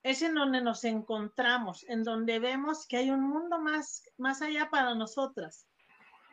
es 0.03 0.21
en 0.21 0.35
donde 0.35 0.61
nos 0.61 0.83
encontramos, 0.83 1.83
en 1.89 2.03
donde 2.03 2.38
vemos 2.38 2.85
que 2.88 2.97
hay 2.97 3.09
un 3.09 3.23
mundo 3.23 3.59
más, 3.59 4.03
más 4.17 4.43
allá 4.43 4.69
para 4.69 4.93
nosotras. 4.93 5.67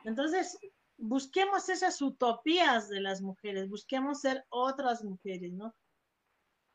Entonces, 0.04 0.58
busquemos 0.98 1.70
esas 1.70 2.02
utopías 2.02 2.90
de 2.90 3.00
las 3.00 3.22
mujeres, 3.22 3.70
busquemos 3.70 4.20
ser 4.20 4.44
otras 4.50 5.02
mujeres, 5.02 5.52
¿no? 5.54 5.74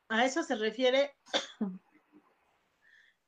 A 0.08 0.24
eso 0.24 0.42
se 0.42 0.56
refiere 0.56 1.14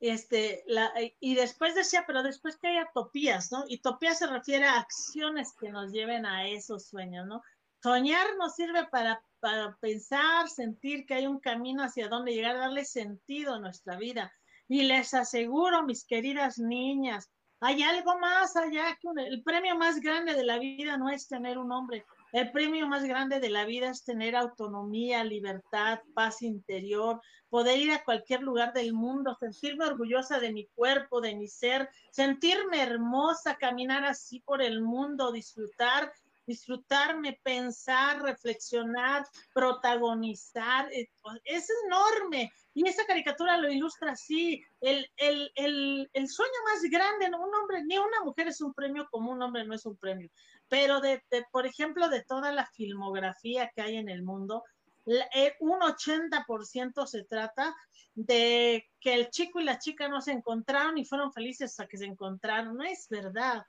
este, 0.01 0.63
la, 0.65 0.91
y 1.19 1.35
después 1.35 1.75
decía, 1.75 2.03
pero 2.07 2.23
después 2.23 2.57
que 2.57 2.67
haya 2.67 2.89
topías, 2.93 3.51
¿no? 3.51 3.65
Y 3.67 3.77
topías 3.77 4.17
se 4.17 4.27
refiere 4.27 4.65
a 4.65 4.79
acciones 4.79 5.53
que 5.59 5.69
nos 5.69 5.91
lleven 5.91 6.25
a 6.25 6.47
esos 6.47 6.87
sueños, 6.87 7.27
¿no? 7.27 7.43
Soñar 7.83 8.25
nos 8.37 8.55
sirve 8.55 8.87
para, 8.87 9.23
para 9.39 9.77
pensar, 9.79 10.49
sentir 10.49 11.05
que 11.05 11.13
hay 11.13 11.27
un 11.27 11.39
camino 11.39 11.83
hacia 11.83 12.09
donde 12.09 12.33
llegar, 12.33 12.57
darle 12.57 12.83
sentido 12.83 13.53
a 13.53 13.59
nuestra 13.59 13.95
vida. 13.97 14.33
Y 14.67 14.83
les 14.83 15.13
aseguro, 15.13 15.83
mis 15.83 16.03
queridas 16.05 16.57
niñas, 16.57 17.29
hay 17.59 17.83
algo 17.83 18.17
más 18.17 18.55
allá 18.55 18.97
que 18.99 19.07
el 19.23 19.43
premio 19.43 19.75
más 19.75 19.99
grande 19.99 20.33
de 20.33 20.43
la 20.43 20.57
vida 20.57 20.97
no 20.97 21.09
es 21.09 21.27
tener 21.27 21.59
un 21.59 21.71
hombre, 21.71 22.05
el 22.31 22.51
premio 22.51 22.87
más 22.87 23.03
grande 23.03 23.39
de 23.39 23.49
la 23.49 23.65
vida 23.65 23.89
es 23.89 24.03
tener 24.03 24.35
autonomía, 24.35 25.23
libertad, 25.23 25.99
paz 26.13 26.41
interior, 26.41 27.21
poder 27.49 27.79
ir 27.79 27.91
a 27.91 28.03
cualquier 28.03 28.41
lugar 28.41 28.73
del 28.73 28.93
mundo, 28.93 29.37
sentirme 29.39 29.85
orgullosa 29.85 30.39
de 30.39 30.53
mi 30.53 30.67
cuerpo, 30.67 31.19
de 31.21 31.35
mi 31.35 31.47
ser, 31.47 31.89
sentirme 32.11 32.81
hermosa, 32.81 33.55
caminar 33.55 34.05
así 34.05 34.39
por 34.39 34.61
el 34.61 34.81
mundo, 34.81 35.31
disfrutar, 35.31 36.13
disfrutarme, 36.45 37.39
pensar, 37.43 38.21
reflexionar, 38.21 39.25
protagonizar. 39.53 40.91
Eh, 40.91 41.09
es 41.43 41.67
enorme. 41.85 42.51
Y 42.73 42.87
esa 42.87 43.05
caricatura 43.05 43.57
lo 43.57 43.69
ilustra 43.69 44.13
así. 44.13 44.63
El, 44.79 45.05
el, 45.17 45.51
el, 45.55 46.09
el 46.13 46.27
sueño 46.29 46.51
más 46.65 46.81
grande, 46.89 47.27
un 47.27 47.55
hombre, 47.55 47.83
ni 47.85 47.97
una 47.97 48.23
mujer 48.23 48.47
es 48.47 48.61
un 48.61 48.73
premio 48.73 49.07
como 49.11 49.31
un 49.31 49.41
hombre 49.41 49.65
no 49.65 49.75
es 49.75 49.85
un 49.85 49.97
premio 49.97 50.29
pero 50.71 51.01
de, 51.01 51.21
por 51.51 51.65
ejemplo, 51.65 52.07
de 52.07 52.23
toda 52.23 52.53
la 52.53 52.65
filmografía 52.65 53.69
que 53.75 53.81
hay 53.81 53.97
en 53.97 54.07
el 54.07 54.23
mundo, 54.23 54.63
eh, 55.05 55.53
un 55.59 55.81
80% 55.81 57.05
se 57.07 57.25
trata 57.25 57.75
de 58.15 58.89
que 59.01 59.13
el 59.13 59.29
chico 59.31 59.59
y 59.59 59.65
la 59.65 59.79
chica 59.79 60.07
no 60.07 60.21
se 60.21 60.31
encontraron 60.31 60.97
y 60.97 61.03
fueron 61.03 61.33
felices 61.33 61.71
hasta 61.71 61.87
que 61.87 61.97
se 61.97 62.05
encontraron. 62.05 62.77
No 62.77 62.85
es 62.85 63.09
verdad. 63.09 63.65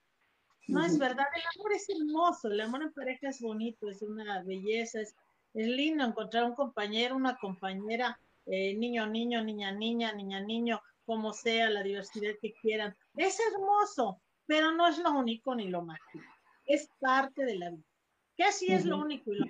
No 0.68 0.84
es 0.84 0.96
verdad. 0.96 1.26
El 1.34 1.42
amor 1.56 1.72
es 1.72 1.88
hermoso. 1.90 2.52
El 2.52 2.60
amor 2.60 2.84
en 2.84 2.92
pareja 2.92 3.30
es 3.30 3.40
bonito, 3.40 3.90
es 3.90 4.00
una 4.02 4.40
belleza. 4.44 5.00
Es, 5.00 5.16
es 5.54 5.66
lindo 5.66 6.04
encontrar 6.04 6.44
un 6.44 6.54
compañero, 6.54 7.16
una 7.16 7.36
compañera, 7.36 8.16
eh, 8.46 8.74
niño, 8.74 9.08
niño, 9.08 9.42
niña, 9.42 9.72
niña, 9.72 10.12
niña, 10.12 10.40
niño, 10.40 10.80
como 11.04 11.32
sea, 11.32 11.68
la 11.68 11.82
diversidad 11.82 12.34
que 12.40 12.52
quieran. 12.62 12.96
Es 13.16 13.40
hermoso, 13.40 14.20
pero 14.46 14.70
no 14.70 14.86
es 14.86 14.98
lo 14.98 15.10
único 15.10 15.56
ni 15.56 15.66
lo 15.66 15.82
mágico 15.82 16.31
es 16.66 16.88
parte 17.00 17.44
de 17.44 17.56
la 17.56 17.70
vida. 17.70 17.84
Que 18.36 18.44
así 18.44 18.72
es 18.72 18.84
lo 18.84 18.98
único 18.98 19.32
y 19.32 19.36
lo 19.36 19.46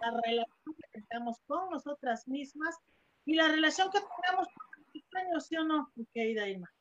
la 0.00 0.20
relación 0.24 0.76
que 0.76 1.00
tengamos 1.00 1.38
con 1.46 1.70
nosotras 1.70 2.28
mismas 2.28 2.76
y 3.24 3.34
la 3.34 3.48
relación 3.48 3.90
que 3.90 3.98
tengamos 3.98 4.46
con 4.48 4.84
los 4.92 5.04
sueños, 5.10 5.46
¿sí 5.46 5.56
o 5.56 5.64
no, 5.64 5.90
mi 5.94 6.06
querida 6.06 6.48
Irma? 6.48 6.72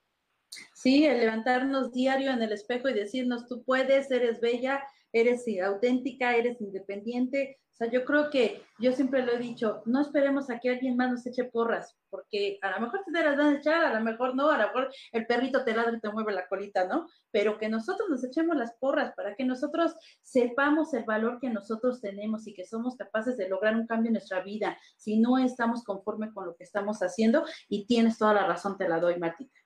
Sí, 0.74 1.06
el 1.06 1.20
levantarnos 1.20 1.92
diario 1.92 2.32
en 2.32 2.42
el 2.42 2.52
espejo 2.52 2.90
y 2.90 2.94
decirnos, 2.94 3.48
tú 3.48 3.64
puedes, 3.64 4.12
eres 4.12 4.40
bella, 4.40 4.84
eres 5.12 5.46
auténtica, 5.64 6.36
eres 6.36 6.62
independiente, 6.62 7.60
o 7.74 7.76
sea, 7.76 7.90
yo 7.90 8.06
creo 8.06 8.30
que 8.30 8.64
yo 8.78 8.92
siempre 8.92 9.26
lo 9.26 9.32
he 9.32 9.40
dicho, 9.40 9.82
no 9.86 10.00
esperemos 10.00 10.52
a 10.52 10.60
que 10.60 10.70
alguien 10.70 10.96
más 10.96 11.10
nos 11.10 11.26
eche 11.26 11.46
porras, 11.46 11.98
porque 12.12 12.60
a 12.62 12.70
lo 12.70 12.82
mejor 12.82 13.02
te 13.04 13.12
las 13.12 13.36
van 13.36 13.56
a 13.56 13.58
echar, 13.58 13.84
a 13.84 13.98
lo 13.98 14.06
mejor 14.06 14.36
no, 14.36 14.52
a 14.52 14.60
lo 14.60 14.68
mejor 14.68 14.94
el 15.12 15.26
perrito 15.26 15.64
te 15.64 15.74
ladra 15.74 15.98
y 15.98 16.00
te 16.00 16.12
mueve 16.12 16.34
la 16.34 16.48
colita, 16.48 16.86
¿no? 16.86 17.08
Pero 17.32 17.58
que 17.58 17.70
nosotros 17.70 18.08
nos 18.12 18.24
echemos 18.24 18.56
las 18.58 18.76
porras 18.76 19.16
para 19.16 19.36
que 19.36 19.44
nosotros 19.44 19.96
sepamos 20.22 20.94
el 20.94 21.04
valor 21.04 21.40
que 21.40 21.50
nosotros 21.50 22.00
tenemos 22.00 22.46
y 22.46 22.54
que 22.54 22.64
somos 22.64 22.96
capaces 22.96 23.38
de 23.38 23.50
lograr 23.50 23.76
un 23.76 23.88
cambio 23.88 24.10
en 24.10 24.14
nuestra 24.14 24.44
vida 24.44 24.78
si 24.96 25.20
no 25.20 25.40
estamos 25.40 25.84
conforme 25.84 26.32
con 26.32 26.46
lo 26.46 26.56
que 26.56 26.66
estamos 26.66 27.00
haciendo. 27.00 27.44
Y 27.70 27.88
tienes 27.88 28.20
toda 28.20 28.36
la 28.36 28.46
razón, 28.46 28.78
te 28.78 28.88
la 28.88 29.00
doy, 29.00 29.18
Martita. 29.18 29.60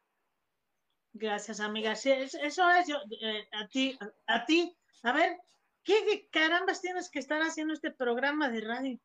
Gracias, 1.12 1.60
amiga. 1.60 1.93
Sí, 1.96 2.12
eso 2.12 2.39
es 2.70 2.88
yo, 2.88 2.96
eh, 3.22 3.50
a 3.52 3.67
ti, 3.67 4.00
a 4.28 4.46
ti. 4.46 4.78
A 5.04 5.12
ver, 5.12 5.38
¿qué 5.88 6.28
carambas 6.32 6.82
tienes 6.82 7.10
que 7.10 7.19
estar 7.19 7.41
haciendo 7.41 7.73
este 7.73 7.89
programa 7.91 8.50
de 8.50 8.62
radio? 8.62 9.00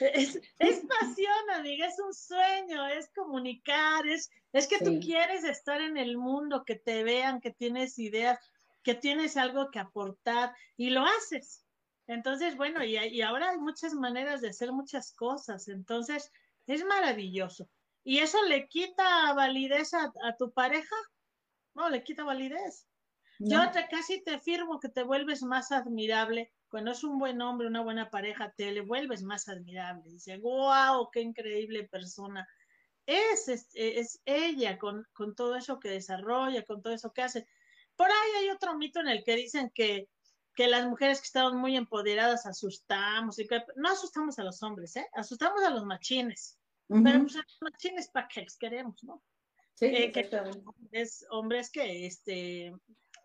Es, 0.00 0.40
es, 0.58 0.86
pasión, 0.86 1.50
amiga, 1.54 1.86
es 1.86 2.00
un 2.00 2.14
sueño, 2.14 2.86
es 2.88 3.10
comunicar, 3.14 4.06
es, 4.06 4.30
es 4.52 4.66
que 4.66 4.78
tú 4.78 4.98
quieres 4.98 5.44
estar 5.44 5.80
en 5.80 5.96
el 5.96 6.16
mundo, 6.16 6.64
que 6.64 6.76
te 6.76 7.04
vean, 7.04 7.40
que 7.40 7.52
tienes 7.52 7.98
ideas, 7.98 8.38
que 8.82 8.94
tienes 8.94 9.36
algo 9.36 9.70
que 9.70 9.78
aportar 9.78 10.54
y 10.76 10.90
lo 10.90 11.04
haces. 11.04 11.64
Entonces, 12.06 12.56
bueno, 12.56 12.82
y, 12.82 12.96
y 12.96 13.22
ahora 13.22 13.50
hay 13.50 13.58
muchas 13.58 13.94
maneras 13.94 14.40
de 14.40 14.48
hacer 14.48 14.72
muchas 14.72 15.12
cosas, 15.12 15.68
entonces 15.68 16.32
es 16.66 16.84
maravilloso. 16.84 17.68
¿Y 18.04 18.18
eso 18.18 18.42
le 18.44 18.66
quita 18.66 19.32
validez 19.34 19.92
a, 19.94 20.12
tu 20.38 20.50
pareja? 20.52 20.96
No, 21.74 21.88
le 21.88 22.02
quita 22.02 22.24
validez. 22.24 22.86
Yo 23.42 23.70
te, 23.70 23.88
casi 23.88 24.22
te 24.22 24.34
afirmo 24.34 24.78
que 24.78 24.90
te 24.90 25.02
vuelves 25.02 25.42
más 25.42 25.72
admirable 25.72 26.52
cuando 26.68 26.90
es 26.90 27.02
un 27.02 27.18
buen 27.18 27.40
hombre, 27.40 27.66
una 27.66 27.82
buena 27.82 28.10
pareja, 28.10 28.52
te 28.54 28.70
le 28.70 28.82
vuelves 28.82 29.22
más 29.22 29.48
admirable. 29.48 30.10
Dice, 30.10 30.36
wow, 30.36 31.08
qué 31.10 31.22
increíble 31.22 31.88
persona. 31.88 32.46
Es, 33.06 33.48
es, 33.48 34.20
ella 34.26 34.78
con, 34.78 35.06
con, 35.14 35.34
todo 35.34 35.56
eso 35.56 35.80
que 35.80 35.88
desarrolla, 35.88 36.64
con 36.64 36.82
todo 36.82 36.92
eso 36.92 37.12
que 37.14 37.22
hace. 37.22 37.46
Por 37.96 38.08
ahí 38.08 38.42
hay 38.42 38.50
otro 38.50 38.76
mito 38.76 39.00
en 39.00 39.08
el 39.08 39.24
que 39.24 39.36
dicen 39.36 39.72
que, 39.74 40.08
que 40.54 40.68
las 40.68 40.86
mujeres 40.86 41.20
que 41.20 41.26
estamos 41.26 41.54
muy 41.54 41.76
empoderadas 41.76 42.44
asustamos, 42.44 43.38
y 43.38 43.46
que 43.46 43.64
no 43.76 43.88
asustamos 43.90 44.38
a 44.38 44.44
los 44.44 44.62
hombres, 44.62 44.94
¿eh? 44.96 45.08
asustamos 45.14 45.62
a 45.64 45.70
los 45.70 45.86
machines. 45.86 46.58
Pero 46.88 47.20
pues 47.22 47.36
a 47.36 47.38
los 47.38 47.72
machines 47.72 48.08
para 48.08 48.28
les 48.36 48.56
queremos, 48.56 49.02
¿no? 49.02 49.22
Sí, 49.74 49.86
eh, 49.86 50.12
que 50.12 50.28
es 50.92 51.24
hombres 51.30 51.70
que 51.70 52.04
este 52.04 52.74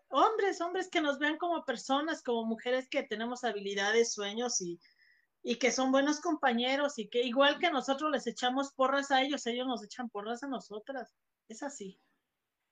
hombres, 0.08 0.60
hombres 0.60 0.88
que 0.88 1.00
nos 1.00 1.18
vean 1.18 1.38
como 1.38 1.64
personas, 1.64 2.22
como 2.22 2.44
mujeres 2.44 2.88
que 2.88 3.02
tenemos 3.02 3.44
habilidades, 3.44 4.12
sueños 4.12 4.60
y, 4.60 4.80
y 5.42 5.56
que 5.56 5.70
son 5.70 5.92
buenos 5.92 6.20
compañeros 6.20 6.98
y 6.98 7.08
que 7.08 7.22
igual 7.22 7.58
que 7.58 7.70
nosotros 7.70 8.10
les 8.10 8.26
echamos 8.26 8.72
porras 8.72 9.10
a 9.10 9.22
ellos, 9.22 9.46
ellos 9.46 9.66
nos 9.66 9.84
echan 9.84 10.08
porras 10.08 10.42
a 10.42 10.48
nosotras. 10.48 11.14
Es 11.48 11.62
así. 11.62 12.00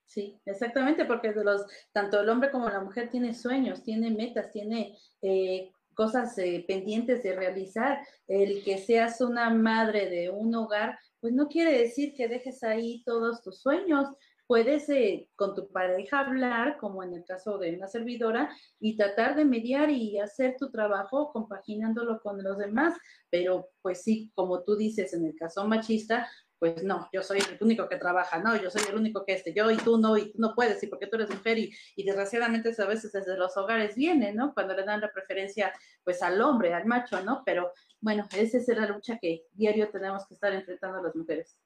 Sí, 0.07 0.41
exactamente, 0.45 1.05
porque 1.05 1.33
de 1.33 1.45
los, 1.45 1.67
tanto 1.93 2.21
el 2.21 2.29
hombre 2.29 2.51
como 2.51 2.69
la 2.69 2.81
mujer 2.81 3.11
tiene 3.11 3.35
sueños, 3.35 3.83
tiene 3.83 4.11
metas, 4.11 4.51
tiene 4.51 4.99
eh, 5.23 5.73
cosas 5.95 6.37
eh, 6.39 6.65
pendientes 6.69 7.23
de 7.23 7.35
realizar. 7.35 8.07
El 8.27 8.63
que 8.63 8.79
seas 8.79 9.21
una 9.21 9.51
madre 9.51 10.09
de 10.11 10.31
un 10.31 10.55
hogar, 10.55 10.99
pues 11.21 11.33
no 11.33 11.49
quiere 11.49 11.79
decir 11.79 12.15
que 12.15 12.29
dejes 12.29 12.63
ahí 12.63 13.03
todos 13.05 13.43
tus 13.43 13.61
sueños 13.61 14.09
puedes 14.47 14.89
eh, 14.89 15.29
con 15.37 15.55
tu 15.55 15.71
pareja 15.71 16.21
hablar, 16.21 16.77
como 16.79 17.03
en 17.03 17.15
el 17.15 17.25
caso 17.25 17.59
de 17.59 17.77
una 17.77 17.89
servidora, 17.89 18.51
y 18.79 18.97
tratar 18.97 19.37
de 19.37 19.45
mediar 19.45 19.91
y 19.91 20.19
hacer 20.19 20.57
tu 20.59 20.71
trabajo 20.71 21.33
compaginándolo 21.33 22.21
con 22.21 22.43
los 22.43 22.59
demás. 22.59 22.97
Pero 23.31 23.71
pues 23.83 24.03
sí, 24.03 24.31
como 24.35 24.63
tú 24.63 24.77
dices, 24.77 25.13
en 25.15 25.27
el 25.27 25.35
caso 25.35 25.67
machista, 25.67 26.29
pues 26.59 26.83
no, 26.83 27.09
yo 27.13 27.23
soy 27.23 27.39
el 27.41 27.59
único 27.61 27.89
que 27.89 27.97
trabaja, 27.97 28.39
no, 28.39 28.57
yo 28.57 28.71
soy 28.71 28.83
el 28.89 28.97
único 28.97 29.25
que 29.27 29.35
este, 29.35 29.53
yo 29.53 29.71
y 29.71 29.77
tú 29.77 29.99
no, 29.99 30.17
y 30.17 30.33
tú 30.33 30.39
no 30.39 30.55
puedes, 30.55 30.83
y 30.83 30.87
porque 30.87 31.07
tú 31.07 31.17
eres 31.17 31.29
mujer, 31.29 31.59
y, 31.59 31.75
y 31.95 32.05
desgraciadamente 32.05 32.71
a 32.79 32.87
veces 32.87 33.13
desde 33.13 33.37
los 33.37 33.57
hogares 33.57 33.95
viene, 33.97 34.33
¿no? 34.33 34.55
Cuando 34.55 34.75
le 34.75 34.85
dan 34.85 35.01
la 35.03 35.13
preferencia, 35.13 35.73
pues 36.05 36.23
al 36.23 36.41
hombre, 36.41 36.73
al 36.73 36.87
macho, 36.87 37.23
¿no? 37.23 37.43
Pero 37.45 37.73
bueno, 38.01 38.27
esa 38.35 38.59
es 38.59 38.69
la 38.69 38.87
lucha 38.87 39.19
que 39.19 39.45
diario 39.53 39.91
tenemos 39.91 40.27
que 40.27 40.35
estar 40.35 40.53
enfrentando 40.55 41.03
las 41.03 41.15
mujeres. 41.15 41.59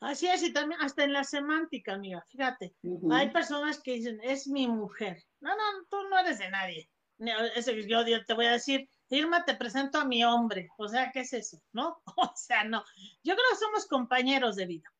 Así 0.00 0.26
es, 0.28 0.42
y 0.42 0.52
también 0.52 0.80
hasta 0.80 1.04
en 1.04 1.12
la 1.12 1.24
semántica, 1.24 1.94
amiga, 1.94 2.22
fíjate, 2.28 2.74
hay 3.10 3.30
personas 3.30 3.80
que 3.82 3.94
dicen, 3.94 4.20
es 4.22 4.46
mi 4.46 4.68
mujer. 4.68 5.24
No, 5.40 5.50
no, 5.50 5.62
tú 5.90 5.96
no 6.08 6.18
eres 6.18 6.38
de 6.38 6.50
nadie. 6.50 6.88
Yo, 7.18 8.06
yo 8.06 8.24
te 8.24 8.34
voy 8.34 8.46
a 8.46 8.52
decir, 8.52 8.88
Irma, 9.10 9.44
te 9.44 9.54
presento 9.54 9.98
a 9.98 10.04
mi 10.04 10.24
hombre. 10.24 10.68
O 10.78 10.88
sea, 10.88 11.10
¿qué 11.12 11.20
es 11.20 11.32
eso? 11.32 11.60
¿No? 11.72 12.00
O 12.16 12.32
sea, 12.36 12.64
no. 12.64 12.84
Yo 13.24 13.34
creo 13.34 13.46
que 13.50 13.56
somos 13.56 13.86
compañeros 13.86 14.56
de 14.56 14.66
vida. 14.66 14.92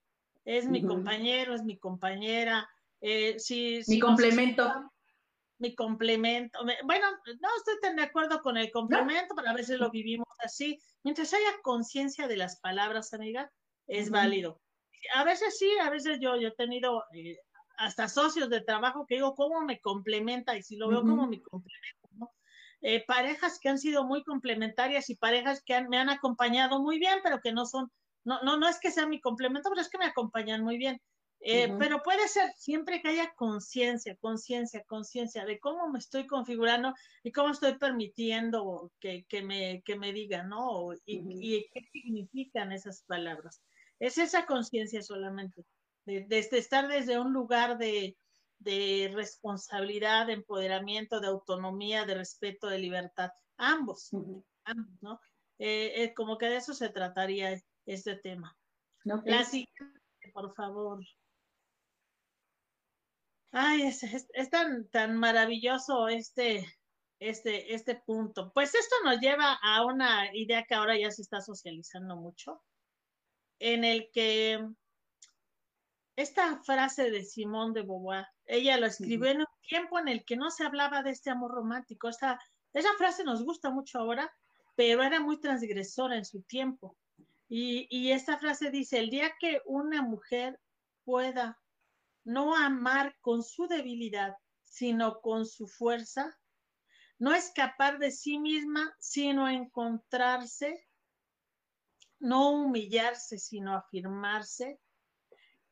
Es 0.45 0.67
mi 0.67 0.83
compañero, 0.83 1.55
es 1.55 1.63
mi 1.63 1.79
compañera. 1.79 2.69
Eh, 3.01 3.39
sí, 3.39 3.81
mi 3.87 3.99
complemento. 4.01 4.91
mi 5.59 5.75
complemento. 5.75 6.59
Bueno, 6.85 7.07
no 7.41 7.49
estoy 7.59 7.79
tan 7.83 7.97
de 7.97 8.03
acuerdo 8.03 8.41
con 8.41 8.57
el 8.57 8.73
complemento, 8.73 9.35
pero 9.37 9.51
a 9.51 9.55
veces 9.55 9.79
lo 9.79 9.91
vivimos 9.91 10.27
así. 10.39 10.81
Mientras 11.05 11.35
haya 11.35 11.61
conciencia 11.63 12.27
de 12.27 12.37
las 12.37 12.59
palabras, 12.61 13.13
amiga, 13.13 13.53
es 13.89 14.11
válido 14.11 14.61
a 15.15 15.25
veces 15.25 15.59
sí, 15.59 15.71
a 15.83 15.91
veces 15.91 16.19
yo, 16.21 16.37
yo 16.37 16.49
he 16.49 16.55
tenido 16.55 17.05
eh, 17.13 17.39
hasta 17.77 18.09
socios 18.09 18.51
de 18.51 18.61
trabajo 18.61 19.07
que 19.07 19.17
digo, 19.17 19.35
¿cómo 19.35 19.61
me 19.63 19.81
complementa? 19.81 20.57
Y 20.57 20.63
si 20.63 20.77
lo 20.77 20.89
veo 20.89 21.03
como 21.03 21.27
mi 21.27 21.41
complemento, 21.41 22.09
¿no? 22.13 22.33
Eh, 22.81 23.05
parejas 23.07 23.59
que 23.61 23.69
han 23.69 23.79
sido 23.79 24.05
muy 24.05 24.23
complementarias 24.25 25.11
y 25.11 25.17
parejas 25.17 25.63
que 25.65 25.81
me 25.89 25.99
han 25.99 26.11
acompañado 26.11 26.81
muy 26.81 26.99
bien, 26.99 27.21
pero 27.23 27.41
que 27.41 27.53
no 27.53 27.67
son, 27.67 27.91
no, 28.25 28.43
no, 28.43 28.57
no 28.57 28.69
es 28.69 28.79
que 28.81 28.91
sea 28.91 29.07
mi 29.07 29.21
complemento, 29.21 29.69
pero 29.69 29.81
es 29.81 29.89
que 29.89 29.99
me 29.99 30.07
acompañan 30.07 30.63
muy 30.63 30.79
bien. 30.79 31.01
Eh, 31.41 31.73
pero 31.79 32.03
puede 32.03 32.27
ser 32.27 32.51
siempre 32.57 33.01
que 33.01 33.11
haya 33.11 33.33
conciencia, 33.37 34.17
conciencia, 34.17 34.83
conciencia 34.89 35.45
de 35.45 35.61
cómo 35.61 35.89
me 35.89 36.01
estoy 36.01 36.27
configurando 36.27 36.93
y 37.23 37.31
cómo 37.31 37.51
estoy 37.51 37.79
permitiendo 37.79 38.91
que, 38.99 39.25
que, 39.29 39.43
me, 39.43 39.81
que 39.85 39.95
me 39.97 40.13
digan, 40.13 40.49
¿no? 40.49 40.93
Y, 41.07 41.23
y, 41.29 41.69
qué 41.73 41.81
significan 41.93 42.73
esas 42.73 43.05
palabras. 43.05 43.63
Es 44.01 44.19
esa 44.19 44.47
conciencia 44.47 45.03
solamente, 45.03 45.65
de, 46.05 46.39
estar 46.39 46.89
desde 46.89 47.19
un 47.19 47.33
lugar 47.33 47.79
de, 47.79 48.17
responsabilidad, 49.13 50.27
de 50.27 50.35
empoderamiento, 50.35 51.21
de 51.21 51.29
autonomía, 51.29 52.05
de 52.05 52.15
respeto, 52.15 52.69
de 52.69 52.79
libertad. 52.79 53.31
Ambos, 53.57 54.11
ambos, 54.65 55.03
¿no? 55.03 55.21
Eh, 55.59 56.05
eh, 56.05 56.15
como 56.15 56.39
que 56.39 56.47
de 56.47 56.57
eso 56.57 56.73
se 56.75 56.89
trataría 56.89 57.61
este 57.87 58.15
tema. 58.17 58.57
La 59.25 59.45
siguiente, 59.45 60.01
por 60.33 60.55
favor. 60.55 61.01
Ay, 63.51 63.83
es, 63.83 64.03
es, 64.03 64.51
tan, 64.51 64.89
tan 64.89 65.17
maravilloso 65.17 66.09
este, 66.09 66.67
este, 67.19 67.75
este 67.75 67.97
punto. 67.97 68.53
Pues 68.53 68.75
esto 68.75 68.95
nos 69.05 69.19
lleva 69.21 69.59
a 69.63 69.85
una 69.87 70.35
idea 70.37 70.65
que 70.65 70.75
ahora 70.75 70.99
ya 70.99 71.11
se 71.11 71.23
está 71.23 71.41
socializando 71.41 72.17
mucho, 72.17 72.63
en 73.59 73.85
el 73.85 74.11
que 74.13 74.67
esta 76.17 76.61
frase 76.65 77.11
de 77.11 77.25
Simón 77.25 77.73
de 77.73 77.83
Beauvoir, 77.83 78.27
ella 78.45 78.77
lo 78.79 78.87
escribió 78.87 79.31
en 79.31 79.41
un 79.41 79.47
tiempo 79.69 79.99
en 79.99 80.09
el 80.09 80.25
que 80.25 80.37
no 80.37 80.51
se 80.51 80.65
hablaba 80.65 81.03
de 81.03 81.11
este 81.11 81.31
amor 81.31 81.53
romántico. 81.53 82.09
Esta, 82.09 82.41
esa 82.73 82.93
frase 82.99 83.25
nos 83.25 83.45
gusta 83.45 83.71
mucho 83.71 83.99
ahora, 83.99 84.33
pero 84.75 85.03
era 85.03 85.21
muy 85.21 85.39
transgresora 85.41 86.17
en 86.17 86.25
su 86.25 86.43
tiempo. 86.43 86.97
Y, 87.49 87.87
y 87.91 88.13
esta 88.13 88.39
frase 88.39 88.71
dice, 88.71 88.99
el 88.99 89.11
día 89.11 89.33
que 89.39 89.61
una 89.65 90.03
mujer 90.03 90.59
pueda 91.05 91.59
no 92.25 92.57
amar 92.57 93.17
con 93.21 93.43
su 93.43 93.67
debilidad, 93.69 94.37
sino 94.65 95.21
con 95.21 95.47
su 95.47 95.67
fuerza, 95.67 96.37
no 97.19 97.35
escapar 97.35 97.99
de 97.99 98.11
sí 98.11 98.39
misma, 98.39 98.95
sino 98.99 99.49
encontrarse 99.49 100.88
no 102.21 102.51
humillarse, 102.51 103.39
sino 103.39 103.75
afirmarse, 103.77 104.81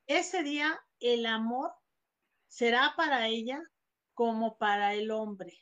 ese 0.07 0.43
día 0.43 0.79
el 1.01 1.27
amor 1.27 1.73
será 2.47 2.95
para 2.97 3.27
ella 3.27 3.61
como 4.15 4.57
para 4.57 4.95
el 4.95 5.11
hombre, 5.11 5.59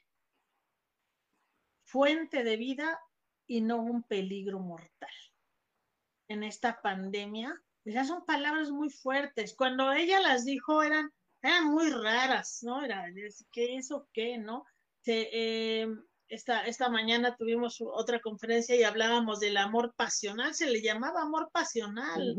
fuente 1.83 2.44
de 2.44 2.57
vida 2.57 3.01
y 3.47 3.61
no 3.62 3.79
un 3.83 4.03
peligro 4.03 4.61
mortal. 4.61 5.11
En 6.29 6.42
esta 6.42 6.81
pandemia, 6.81 7.55
esas 7.85 8.09
son 8.09 8.25
palabras 8.25 8.70
muy 8.70 8.90
fuertes. 8.90 9.55
Cuando 9.55 9.92
ella 9.92 10.20
las 10.20 10.44
dijo 10.44 10.83
eran, 10.83 11.12
eran 11.42 11.66
muy 11.66 11.90
raras, 11.90 12.61
¿no? 12.62 12.83
Era, 12.83 13.07
¿qué 13.53 13.77
eso 13.77 14.09
qué, 14.12 14.38
no? 14.38 14.64
Se, 15.01 15.29
eh, 15.33 15.87
esta, 16.35 16.66
esta 16.66 16.88
mañana 16.88 17.37
tuvimos 17.37 17.81
otra 17.81 18.20
conferencia 18.20 18.75
y 18.77 18.83
hablábamos 18.83 19.40
del 19.40 19.57
amor 19.57 19.94
pasional, 19.97 20.55
se 20.55 20.66
le 20.66 20.83
llamaba 20.83 21.23
amor 21.23 21.49
pasional. 21.53 22.37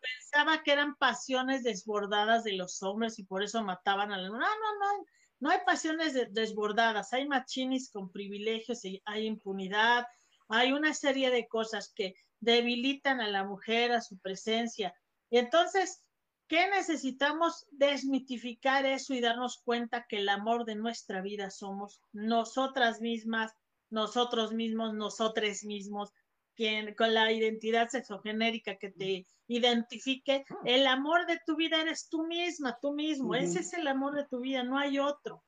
Pensaba 0.00 0.62
que 0.62 0.72
eran 0.72 0.94
pasiones 0.96 1.62
desbordadas 1.62 2.44
de 2.44 2.52
los 2.52 2.82
hombres 2.82 3.18
y 3.18 3.24
por 3.24 3.42
eso 3.42 3.62
mataban 3.62 4.12
a 4.12 4.18
los... 4.18 4.30
No, 4.30 4.38
no, 4.38 4.46
no, 4.46 5.06
no 5.40 5.50
hay 5.50 5.58
pasiones 5.66 6.14
desbordadas, 6.30 7.12
hay 7.12 7.26
machinis 7.26 7.90
con 7.90 8.12
privilegios, 8.12 8.82
hay 9.04 9.26
impunidad, 9.26 10.06
hay 10.48 10.72
una 10.72 10.94
serie 10.94 11.30
de 11.30 11.48
cosas 11.48 11.92
que 11.94 12.14
debilitan 12.40 13.20
a 13.20 13.28
la 13.28 13.44
mujer, 13.44 13.92
a 13.92 14.00
su 14.00 14.18
presencia. 14.18 14.94
Y 15.30 15.38
entonces, 15.38 16.01
¿Qué 16.52 16.68
necesitamos 16.68 17.66
desmitificar 17.70 18.84
eso 18.84 19.14
y 19.14 19.22
darnos 19.22 19.62
cuenta 19.64 20.04
que 20.06 20.18
el 20.18 20.28
amor 20.28 20.66
de 20.66 20.74
nuestra 20.74 21.22
vida 21.22 21.48
somos 21.48 22.02
nosotras 22.12 23.00
mismas, 23.00 23.54
nosotros 23.88 24.52
mismos, 24.52 24.92
nosotros 24.92 25.64
mismos, 25.64 26.12
quien, 26.54 26.94
con 26.94 27.14
la 27.14 27.32
identidad 27.32 27.88
sexogenérica 27.88 28.76
que 28.76 28.90
te 28.90 29.26
identifique, 29.46 30.44
el 30.66 30.86
amor 30.86 31.24
de 31.24 31.40
tu 31.46 31.56
vida 31.56 31.80
eres 31.80 32.10
tú 32.10 32.26
misma, 32.26 32.76
tú 32.82 32.92
mismo, 32.92 33.34
ese 33.34 33.60
es 33.60 33.72
el 33.72 33.86
amor 33.86 34.14
de 34.14 34.26
tu 34.26 34.40
vida, 34.40 34.62
no 34.62 34.76
hay 34.76 34.98
otro. 34.98 35.42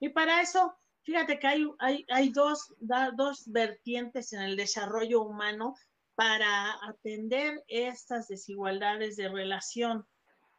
Y 0.00 0.08
para 0.08 0.42
eso 0.42 0.76
fíjate 1.04 1.38
que 1.38 1.46
hay, 1.46 1.66
hay, 1.78 2.04
hay 2.08 2.30
dos, 2.30 2.74
dos 3.14 3.44
vertientes 3.46 4.32
en 4.32 4.42
el 4.42 4.56
desarrollo 4.56 5.22
humano 5.22 5.76
para 6.16 6.84
atender 6.84 7.62
estas 7.68 8.26
desigualdades 8.26 9.14
de 9.14 9.28
relación. 9.28 10.04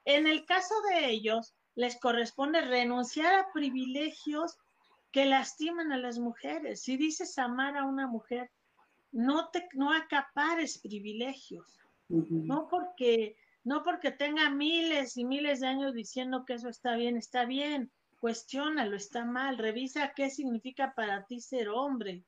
En 0.05 0.27
el 0.27 0.45
caso 0.45 0.73
de 0.89 1.09
ellos, 1.09 1.55
les 1.75 1.99
corresponde 1.99 2.61
renunciar 2.61 3.33
a 3.35 3.51
privilegios 3.53 4.57
que 5.11 5.25
lastiman 5.25 5.91
a 5.91 5.97
las 5.97 6.19
mujeres. 6.19 6.81
Si 6.81 6.97
dices 6.97 7.37
amar 7.37 7.77
a 7.77 7.85
una 7.85 8.07
mujer, 8.07 8.51
no 9.11 9.49
te 9.49 9.67
no 9.73 9.93
acapares 9.93 10.79
privilegios. 10.79 11.79
No 12.07 12.67
porque 12.67 13.35
no 13.63 13.83
porque 13.83 14.11
tenga 14.11 14.49
miles 14.49 15.15
y 15.17 15.25
miles 15.25 15.59
de 15.59 15.67
años 15.67 15.93
diciendo 15.93 16.43
que 16.45 16.53
eso 16.53 16.69
está 16.69 16.95
bien, 16.95 17.17
está 17.17 17.45
bien. 17.45 17.91
Cuestiónalo, 18.19 18.95
está 18.95 19.25
mal. 19.25 19.57
Revisa 19.57 20.13
qué 20.15 20.29
significa 20.29 20.93
para 20.95 21.25
ti 21.25 21.39
ser 21.39 21.69
hombre 21.69 22.23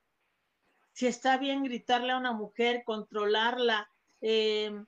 si 0.94 1.08
está 1.08 1.38
bien 1.38 1.64
gritarle 1.64 2.12
a 2.12 2.18
una 2.18 2.34
mujer, 2.34 2.84
controlarla, 2.86 3.90
em, 4.20 4.86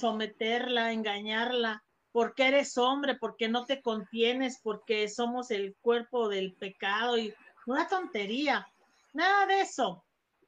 someterla, 0.00 0.92
engañarla, 0.92 1.83
porque 2.14 2.46
eres 2.46 2.78
hombre, 2.78 3.16
porque 3.16 3.48
no 3.48 3.64
te 3.64 3.82
contienes, 3.82 4.60
porque 4.62 5.08
somos 5.08 5.50
el 5.50 5.74
cuerpo 5.80 6.28
del 6.28 6.54
pecado 6.54 7.18
y 7.18 7.34
una 7.66 7.88
tontería, 7.88 8.68
nada 9.12 9.46
de 9.46 9.62
eso. 9.62 10.04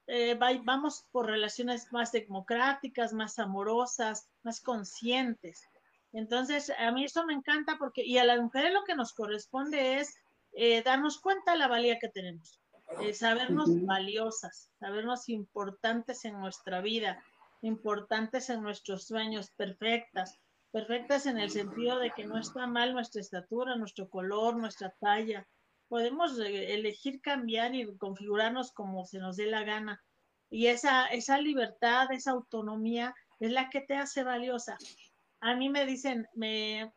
Eh, 0.06 0.38
vamos 0.62 1.04
por 1.10 1.26
relaciones 1.26 1.92
más 1.92 2.12
democráticas, 2.12 3.12
más 3.12 3.40
amorosas, 3.40 4.28
más 4.44 4.60
conscientes. 4.60 5.68
Entonces, 6.12 6.72
a 6.78 6.92
mí 6.92 7.02
eso 7.02 7.26
me 7.26 7.34
encanta 7.34 7.74
porque, 7.80 8.04
y 8.04 8.16
a 8.18 8.24
las 8.24 8.40
mujeres 8.40 8.72
lo 8.72 8.84
que 8.84 8.94
nos 8.94 9.12
corresponde 9.12 9.98
es 9.98 10.14
eh, 10.52 10.84
darnos 10.84 11.20
cuenta 11.20 11.50
de 11.50 11.58
la 11.58 11.66
valía 11.66 11.98
que 11.98 12.10
tenemos. 12.10 12.60
Eh, 13.00 13.12
sabernos 13.12 13.70
valiosas, 13.84 14.70
sabernos 14.78 15.28
importantes 15.28 16.24
en 16.26 16.38
nuestra 16.38 16.80
vida, 16.80 17.20
importantes 17.62 18.50
en 18.50 18.62
nuestros 18.62 19.08
sueños, 19.08 19.50
perfectas, 19.50 20.38
perfectas 20.72 21.26
en 21.26 21.38
el 21.38 21.50
sentido 21.50 21.98
de 21.98 22.10
que 22.10 22.26
no 22.26 22.38
está 22.38 22.66
mal 22.66 22.92
nuestra 22.92 23.20
estatura, 23.20 23.76
nuestro 23.76 24.08
color, 24.08 24.56
nuestra 24.56 24.94
talla. 25.00 25.46
Podemos 25.88 26.38
eh, 26.38 26.74
elegir 26.74 27.20
cambiar 27.20 27.74
y 27.74 27.96
configurarnos 27.96 28.72
como 28.72 29.04
se 29.04 29.18
nos 29.18 29.36
dé 29.36 29.46
la 29.46 29.64
gana. 29.64 30.02
Y 30.50 30.66
esa, 30.66 31.06
esa 31.06 31.38
libertad, 31.38 32.12
esa 32.12 32.32
autonomía 32.32 33.14
es 33.40 33.50
la 33.50 33.70
que 33.70 33.80
te 33.80 33.94
hace 33.94 34.22
valiosa. 34.22 34.76
A 35.40 35.54
mí 35.54 35.68
me 35.68 35.86
dicen, 35.86 36.26
me, 36.34 36.92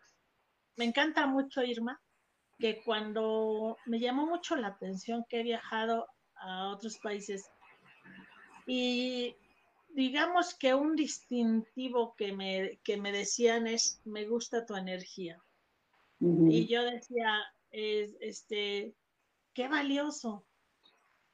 me 0.76 0.86
encanta 0.86 1.28
mucho 1.28 1.64
Irma, 1.64 2.00
que 2.58 2.82
cuando 2.84 3.78
me 3.86 4.00
llamó 4.00 4.26
mucho 4.26 4.56
la 4.56 4.68
atención 4.68 5.26
que 5.30 5.40
he 5.40 5.44
viajado 5.44 6.08
a 6.36 6.70
otros 6.70 6.98
países 7.00 7.50
y 8.68 9.36
digamos 9.90 10.54
que 10.56 10.74
un 10.74 10.96
distintivo 10.96 12.16
que 12.16 12.34
me, 12.34 12.80
que 12.84 12.98
me 12.98 13.12
decían 13.12 13.68
es, 13.68 14.02
me 14.06 14.26
gusta 14.26 14.66
tu 14.66 14.76
energía. 14.76 15.42
Y 16.22 16.68
yo 16.68 16.84
decía, 16.84 17.34
es, 17.72 18.14
este, 18.20 18.94
qué 19.54 19.70
valioso, 19.70 20.46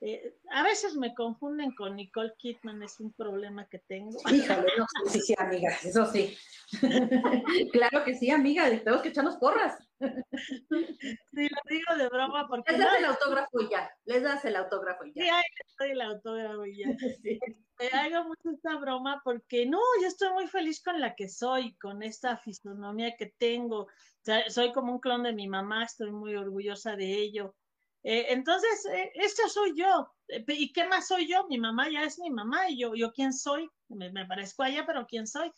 eh, 0.01 0.35
a 0.51 0.61
veces 0.61 0.95
me 0.95 1.15
confunden 1.15 1.73
con 1.73 1.95
Nicole 1.95 2.33
Kidman, 2.37 2.83
es 2.83 2.99
un 2.99 3.11
problema 3.13 3.67
que 3.67 3.79
tengo. 3.79 4.19
Híjole, 4.31 4.67
no, 4.77 4.85
sí, 5.09 5.19
sí, 5.21 5.33
amiga, 5.37 5.75
eso 5.83 6.05
sí. 6.11 6.37
claro 7.71 8.03
que 8.03 8.15
sí, 8.15 8.29
amiga, 8.31 8.69
tenemos 8.69 9.01
que 9.01 9.09
echarnos 9.09 9.37
porras. 9.37 9.77
Sí, 9.99 11.49
lo 11.49 11.61
digo 11.69 11.95
de 11.97 12.09
broma 12.09 12.47
porque... 12.47 12.71
Les 12.71 12.81
das 12.81 12.97
el 12.97 13.05
autógrafo 13.05 13.61
y 13.61 13.69
ya, 13.69 13.91
les 14.05 14.23
das 14.23 14.45
el 14.45 14.55
autógrafo 14.55 15.05
y 15.05 15.13
ya. 15.13 15.23
Sí, 15.23 15.29
ahí 15.29 15.43
doy 15.79 15.91
el 15.91 16.01
autógrafo 16.01 16.65
ya. 16.65 16.87
Sí. 17.77 17.87
hago 17.91 18.29
mucho 18.29 18.51
esta 18.51 18.77
broma 18.77 19.21
porque 19.23 19.65
no, 19.65 19.79
yo 20.01 20.07
estoy 20.07 20.31
muy 20.31 20.47
feliz 20.47 20.81
con 20.81 21.01
la 21.01 21.13
que 21.13 21.27
soy, 21.27 21.75
con 21.77 22.03
esta 22.03 22.37
fisonomía 22.37 23.17
que 23.17 23.33
tengo. 23.37 23.81
O 23.81 23.89
sea, 24.21 24.49
soy 24.49 24.71
como 24.71 24.93
un 24.93 24.99
clon 24.99 25.23
de 25.23 25.33
mi 25.33 25.47
mamá, 25.49 25.83
estoy 25.83 26.11
muy 26.11 26.35
orgullosa 26.35 26.95
de 26.95 27.13
ello 27.13 27.53
eh, 28.07 28.27
entonces, 28.29 28.85
eh, 28.85 29.11
esta 29.15 29.49
soy 29.49 29.73
yo. 29.75 30.07
Eh, 30.27 30.45
¿Y 30.49 30.71
qué 30.71 30.85
más 30.85 31.07
soy 31.07 31.27
yo? 31.27 31.47
Mi 31.47 31.57
mamá 31.57 31.89
ya 31.89 32.03
es 32.03 32.19
mi 32.19 32.29
mamá 32.29 32.69
y 32.69 32.77
yo, 32.79 32.93
yo 32.93 33.11
quién 33.11 33.33
soy. 33.33 33.67
Me, 33.89 34.25
parezco 34.27 34.61
a 34.61 34.69
ella, 34.69 34.85
pero 34.85 35.07
¿quién 35.07 35.25
soy? 35.25 35.51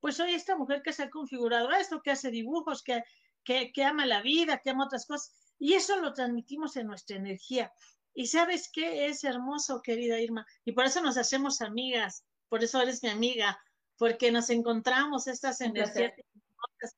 Pues 0.00 0.16
soy 0.16 0.34
esta 0.34 0.56
mujer 0.56 0.82
que 0.82 0.92
se 0.92 1.04
ha 1.04 1.10
configurado 1.10 1.70
esto, 1.70 2.02
que 2.02 2.10
hace 2.10 2.30
dibujos, 2.30 2.82
que, 2.82 3.02
que, 3.44 3.72
que 3.72 3.84
ama 3.84 4.06
la 4.06 4.22
vida, 4.22 4.58
que 4.58 4.70
ama 4.70 4.86
otras 4.86 5.06
cosas. 5.06 5.34
Y 5.58 5.74
eso 5.74 5.96
lo 6.00 6.12
transmitimos 6.12 6.76
en 6.76 6.86
nuestra 6.86 7.16
energía. 7.16 7.72
Y 8.14 8.26
sabes 8.26 8.70
qué 8.72 9.06
es 9.06 9.24
hermoso, 9.24 9.82
querida 9.82 10.20
Irma. 10.20 10.46
Y 10.64 10.72
por 10.72 10.84
eso 10.84 11.00
nos 11.00 11.16
hacemos 11.16 11.60
amigas. 11.60 12.24
Por 12.48 12.64
eso 12.64 12.80
eres 12.80 13.02
mi 13.02 13.10
amiga. 13.10 13.60
Porque 13.96 14.30
nos 14.30 14.50
encontramos 14.50 15.26
estas 15.26 15.60
energías 15.60 16.12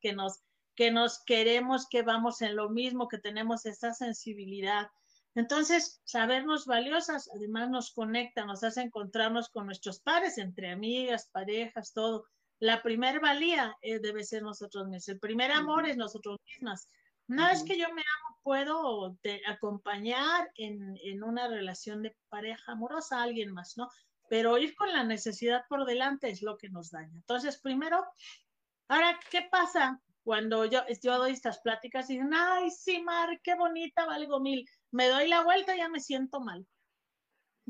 que 0.01 0.13
nos, 0.13 0.41
que 0.75 0.91
nos 0.91 1.23
queremos, 1.25 1.87
que 1.89 2.03
vamos 2.03 2.43
en 2.43 2.57
lo 2.57 2.71
mismo, 2.71 3.09
que 3.09 3.19
tenemos 3.19 3.67
esta 3.67 3.93
sensibilidad. 3.95 4.89
Entonces, 5.35 6.01
sabernos 6.05 6.67
valiosas, 6.67 7.31
además 7.35 7.71
nos 7.71 7.93
conecta, 7.93 8.45
nos 8.45 8.65
hace 8.65 8.83
encontrarnos 8.83 9.49
con 9.49 9.67
nuestros 9.67 10.01
pares, 10.01 10.39
entre 10.39 10.71
amigas, 10.71 11.29
parejas, 11.33 11.93
todo. 11.93 12.25
La 12.61 12.83
primer 12.83 13.21
valía 13.21 13.77
eh, 13.83 13.99
debe 13.99 14.23
ser 14.23 14.43
nosotros 14.43 14.87
mismos. 14.87 15.09
El 15.09 15.19
primer 15.19 15.51
amor 15.51 15.89
es 15.89 15.97
nosotros 15.97 16.39
mismas. 16.47 16.89
No 17.27 17.49
es 17.49 17.63
que 17.63 17.79
yo 17.79 17.87
me 17.89 18.03
amo, 18.03 18.39
puedo 18.43 19.17
acompañar 19.47 20.51
en, 20.57 20.97
en, 21.05 21.23
una 21.23 21.49
relación 21.49 22.03
de 22.03 22.17
pareja 22.29 22.73
amorosa 22.73 23.19
a 23.19 23.23
alguien 23.23 23.53
más, 23.53 23.77
¿no? 23.77 23.89
Pero 24.29 24.59
ir 24.59 24.75
con 24.75 24.93
la 24.93 25.05
necesidad 25.05 25.65
por 25.69 25.85
delante 25.85 26.29
es 26.29 26.43
lo 26.43 26.57
que 26.57 26.69
nos 26.69 26.91
daña. 26.91 27.15
Entonces, 27.15 27.61
primero, 27.61 28.05
ahora, 28.89 29.19
¿qué 29.31 29.49
pasa? 29.51 30.01
cuando 30.23 30.65
yo, 30.65 30.83
yo 31.03 31.19
doy 31.19 31.33
estas 31.33 31.61
pláticas 31.61 32.09
y 32.11 32.15
dicen, 32.15 32.33
ay, 32.35 32.71
sí, 32.71 33.03
Mar, 33.03 33.41
qué 33.43 33.55
bonita, 33.55 34.07
valgo 34.07 34.41
mil. 34.41 34.65
Me 34.91 35.09
doy 35.09 35.29
la 35.29 35.43
vuelta 35.43 35.75
y 35.75 35.79
ya 35.79 35.89
me 35.89 36.01
siento 36.01 36.41
mal. 36.41 36.67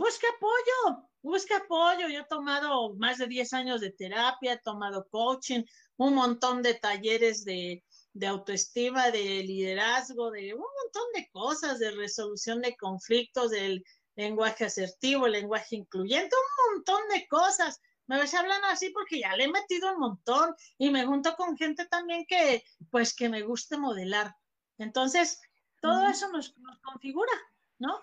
Busca 0.00 0.26
apoyo, 0.28 1.08
busca 1.20 1.58
apoyo. 1.58 2.08
Yo 2.08 2.20
he 2.20 2.24
tomado 2.24 2.94
más 2.94 3.18
de 3.18 3.26
10 3.26 3.52
años 3.52 3.82
de 3.82 3.90
terapia, 3.90 4.54
he 4.54 4.58
tomado 4.58 5.06
coaching, 5.10 5.62
un 5.98 6.14
montón 6.14 6.62
de 6.62 6.72
talleres 6.72 7.44
de, 7.44 7.84
de 8.14 8.26
autoestima, 8.26 9.10
de 9.10 9.42
liderazgo, 9.42 10.30
de 10.30 10.54
un 10.54 10.60
montón 10.60 11.02
de 11.14 11.28
cosas, 11.30 11.78
de 11.78 11.90
resolución 11.90 12.62
de 12.62 12.78
conflictos, 12.78 13.50
del 13.50 13.84
lenguaje 14.16 14.64
asertivo, 14.64 15.26
el 15.26 15.32
lenguaje 15.32 15.76
incluyente, 15.76 16.34
un 16.34 16.76
montón 16.76 17.02
de 17.12 17.28
cosas 17.28 17.78
me 18.06 18.18
ves 18.18 18.32
hablando 18.32 18.66
así 18.68 18.88
porque 18.90 19.20
ya 19.20 19.36
le 19.36 19.44
he 19.44 19.52
metido 19.52 19.92
un 19.92 20.00
montón 20.00 20.56
y 20.78 20.90
me 20.90 21.04
junto 21.04 21.36
con 21.36 21.58
gente 21.58 21.86
también 21.86 22.24
que, 22.26 22.64
pues, 22.90 23.14
que 23.14 23.28
me 23.28 23.42
guste 23.42 23.76
modelar. 23.76 24.34
Entonces, 24.78 25.40
todo 25.80 26.08
eso 26.08 26.28
nos, 26.32 26.56
nos 26.58 26.80
configura, 26.80 27.32
¿no? 27.78 28.00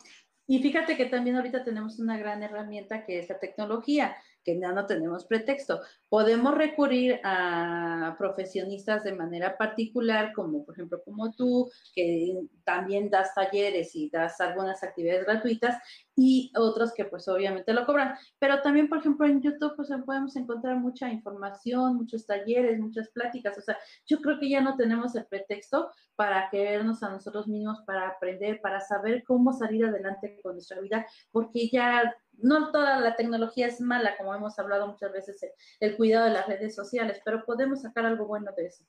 Y 0.47 0.59
fíjate 0.59 0.95
que 0.95 1.05
también 1.05 1.35
ahorita 1.35 1.63
tenemos 1.63 1.99
una 1.99 2.17
gran 2.17 2.41
herramienta 2.41 3.05
que 3.05 3.19
es 3.19 3.29
la 3.29 3.39
tecnología 3.39 4.15
que 4.47 4.57
ya 4.57 4.71
no 4.71 4.85
tenemos 4.85 5.25
pretexto. 5.25 5.81
Podemos 6.07 6.55
recurrir 6.55 7.19
a 7.25 8.15
profesionistas 8.17 9.03
de 9.03 9.11
manera 9.11 9.57
particular, 9.57 10.31
como 10.33 10.63
por 10.63 10.73
ejemplo 10.73 11.01
como 11.03 11.33
tú, 11.33 11.69
que 11.93 12.47
también 12.63 13.09
das 13.09 13.35
talleres 13.35 13.93
y 13.93 14.09
das 14.09 14.39
algunas 14.39 14.81
actividades 14.83 15.25
gratuitas, 15.25 15.75
y 16.15 16.51
otros 16.55 16.93
que 16.93 17.03
pues 17.03 17.27
obviamente 17.27 17.73
lo 17.73 17.85
cobran. 17.85 18.15
Pero 18.39 18.61
también, 18.61 18.87
por 18.87 18.99
ejemplo, 18.99 19.27
en 19.27 19.41
YouTube 19.41 19.75
pues 19.75 19.89
podemos 20.05 20.33
encontrar 20.37 20.77
mucha 20.77 21.11
información, 21.11 21.97
muchos 21.97 22.25
talleres, 22.25 22.79
muchas 22.79 23.09
pláticas. 23.09 23.57
O 23.57 23.61
sea, 23.61 23.77
yo 24.05 24.21
creo 24.21 24.39
que 24.39 24.49
ya 24.49 24.61
no 24.61 24.77
tenemos 24.77 25.13
el 25.15 25.25
pretexto 25.25 25.91
para 26.15 26.49
querernos 26.49 27.03
a 27.03 27.09
nosotros 27.09 27.47
mismos, 27.47 27.81
para 27.85 28.07
aprender, 28.07 28.61
para 28.61 28.79
saber 28.79 29.23
cómo 29.25 29.51
salir 29.51 29.85
adelante 29.85 30.39
con 30.41 30.53
nuestra 30.53 30.79
vida, 30.79 31.05
porque 31.31 31.69
ya 31.69 32.15
no 32.37 32.71
toda 32.71 32.99
la 32.99 33.15
tecnología 33.15 33.67
es 33.67 33.81
mala, 33.81 34.15
como 34.17 34.33
hemos 34.33 34.57
hablado 34.59 34.87
muchas 34.87 35.11
veces, 35.11 35.39
el, 35.79 35.97
cuidado 35.97 36.25
de 36.25 36.33
las 36.33 36.47
redes 36.47 36.75
sociales, 36.75 37.21
pero 37.25 37.45
podemos 37.45 37.81
sacar 37.81 38.05
algo 38.05 38.25
bueno 38.25 38.51
de 38.55 38.67
eso. 38.67 38.85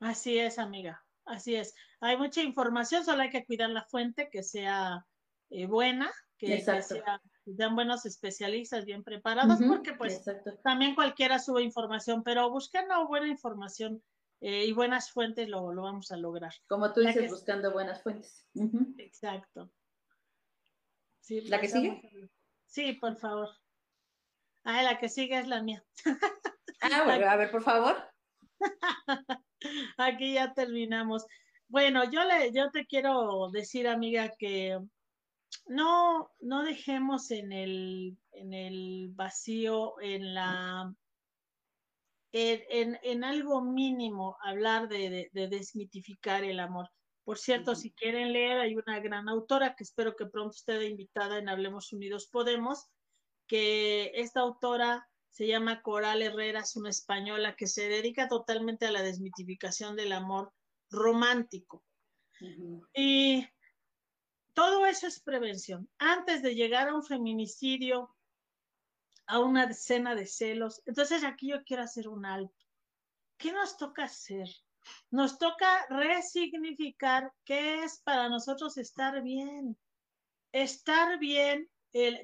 Así 0.00 0.38
es, 0.38 0.58
amiga, 0.58 1.04
así 1.24 1.54
es. 1.54 1.74
Hay 2.00 2.16
mucha 2.16 2.42
información, 2.42 3.04
solo 3.04 3.22
hay 3.22 3.30
que 3.30 3.44
cuidar 3.44 3.70
la 3.70 3.84
fuente, 3.84 4.28
que 4.30 4.42
sea 4.42 5.06
eh, 5.50 5.66
buena, 5.66 6.10
que, 6.38 6.60
sean 6.60 7.74
buenos 7.74 8.06
especialistas 8.06 8.84
bien 8.84 9.04
preparados, 9.04 9.60
porque 9.66 9.94
pues 9.94 10.22
también 10.64 10.94
cualquiera 10.94 11.38
sube 11.38 11.62
información, 11.62 12.22
pero 12.24 12.50
buscando 12.50 13.06
buena 13.06 13.28
información 13.28 14.02
eh, 14.40 14.64
y 14.66 14.72
buenas 14.72 15.10
fuentes 15.12 15.48
lo, 15.48 15.72
lo, 15.72 15.82
vamos 15.82 16.10
a 16.10 16.16
lograr. 16.16 16.52
Como 16.66 16.92
tú 16.92 17.00
dices, 17.00 17.30
buscando 17.30 17.72
buenas 17.72 18.02
fuentes. 18.02 18.44
Exacto. 18.98 19.70
¿La 21.28 21.60
que 21.60 21.68
sigue? 21.68 22.02
Sí, 22.66 22.94
por 22.94 23.16
favor. 23.16 23.48
Ah, 24.64 24.82
la 24.82 24.98
que 24.98 25.08
sigue 25.08 25.38
es 25.38 25.46
la 25.46 25.62
mía. 25.62 25.84
Ah, 26.80 27.02
bueno, 27.04 27.28
a 27.28 27.36
ver, 27.36 27.50
por 27.50 27.62
favor. 27.62 27.96
Aquí 29.96 30.34
ya 30.34 30.52
terminamos. 30.54 31.24
bueno, 31.68 32.10
yo 32.10 32.24
le, 32.24 32.52
yo 32.52 32.70
te 32.70 32.86
quiero 32.86 33.50
decir, 33.50 33.88
amiga, 33.88 34.32
que 34.38 34.78
no, 35.66 36.30
no 36.40 36.62
dejemos 36.62 37.30
en 37.30 37.52
el, 37.52 38.18
en 38.32 38.52
el 38.52 39.10
vacío, 39.12 40.00
en 40.00 40.34
la 40.34 40.92
en, 42.32 42.98
en, 43.02 43.24
algo 43.24 43.60
mínimo 43.60 44.38
hablar 44.42 44.88
de, 44.88 45.28
de, 45.32 45.48
desmitificar 45.48 46.44
el 46.44 46.60
amor. 46.60 46.88
Por 47.24 47.38
cierto, 47.38 47.74
si 47.74 47.92
quieren 47.92 48.32
leer, 48.32 48.58
hay 48.58 48.74
una 48.74 48.98
gran 49.00 49.28
autora 49.28 49.76
que 49.76 49.84
espero 49.84 50.16
que 50.16 50.26
pronto 50.26 50.56
esté 50.56 50.84
invitada 50.86 51.38
en 51.38 51.48
Hablemos 51.48 51.92
Unidos 51.92 52.26
Podemos, 52.26 52.88
que 53.46 54.10
esta 54.14 54.40
autora 54.40 55.08
se 55.30 55.46
llama 55.46 55.82
Coral 55.82 56.20
Herrera, 56.20 56.60
es 56.60 56.76
una 56.76 56.90
española 56.90 57.56
que 57.56 57.66
se 57.66 57.88
dedica 57.88 58.28
totalmente 58.28 58.86
a 58.86 58.90
la 58.90 59.02
desmitificación 59.02 59.96
del 59.96 60.12
amor 60.12 60.52
romántico. 60.90 61.84
Y 62.92 63.46
todo 64.52 64.84
eso 64.84 65.06
es 65.06 65.20
prevención. 65.20 65.88
Antes 65.98 66.42
de 66.42 66.54
llegar 66.54 66.88
a 66.88 66.94
un 66.94 67.04
feminicidio, 67.04 68.14
a 69.26 69.38
una 69.38 69.64
escena 69.64 70.14
de 70.14 70.26
celos, 70.26 70.82
entonces 70.84 71.24
aquí 71.24 71.48
yo 71.48 71.62
quiero 71.64 71.82
hacer 71.82 72.08
un 72.08 72.26
alto. 72.26 72.66
¿Qué 73.38 73.52
nos 73.52 73.76
toca 73.76 74.04
hacer? 74.04 74.48
Nos 75.10 75.38
toca 75.38 75.86
resignificar 75.88 77.32
qué 77.44 77.84
es 77.84 78.00
para 78.00 78.28
nosotros 78.28 78.76
estar 78.78 79.22
bien. 79.22 79.76
Estar 80.52 81.18
bien, 81.18 81.70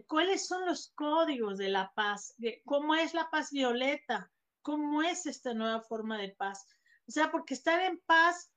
cuáles 0.07 0.47
son 0.47 0.67
los 0.67 0.93
códigos 0.95 1.59
de 1.59 1.69
la 1.69 1.93
paz, 1.95 2.35
cómo 2.65 2.95
es 2.95 3.15
la 3.15 3.29
paz 3.31 3.51
violeta, 3.51 4.31
cómo 4.63 5.03
es 5.03 5.27
esta 5.27 5.55
nueva 5.55 5.83
forma 5.83 6.19
de 6.19 6.31
paz. 6.31 6.67
O 7.07 7.11
sea, 7.11 7.31
porque 7.31 7.55
estar 7.55 7.81
en 7.81 7.99
paz 8.01 8.51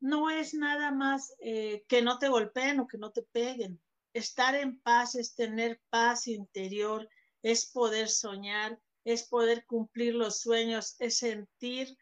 no 0.00 0.30
es 0.30 0.54
nada 0.54 0.90
más 0.90 1.34
eh, 1.38 1.84
que 1.88 2.02
no 2.02 2.18
te 2.18 2.28
golpeen 2.28 2.80
o 2.80 2.86
que 2.86 2.98
no 2.98 3.10
te 3.10 3.22
peguen. 3.22 3.80
Estar 4.12 4.54
en 4.54 4.78
paz 4.80 5.14
es 5.14 5.34
tener 5.34 5.80
paz 5.90 6.26
interior, 6.28 7.08
es 7.42 7.70
poder 7.70 8.08
soñar, 8.08 8.78
es 9.04 9.24
poder 9.28 9.66
cumplir 9.66 10.14
los 10.14 10.40
sueños, 10.40 10.96
es 10.98 11.18
sentir 11.18 11.96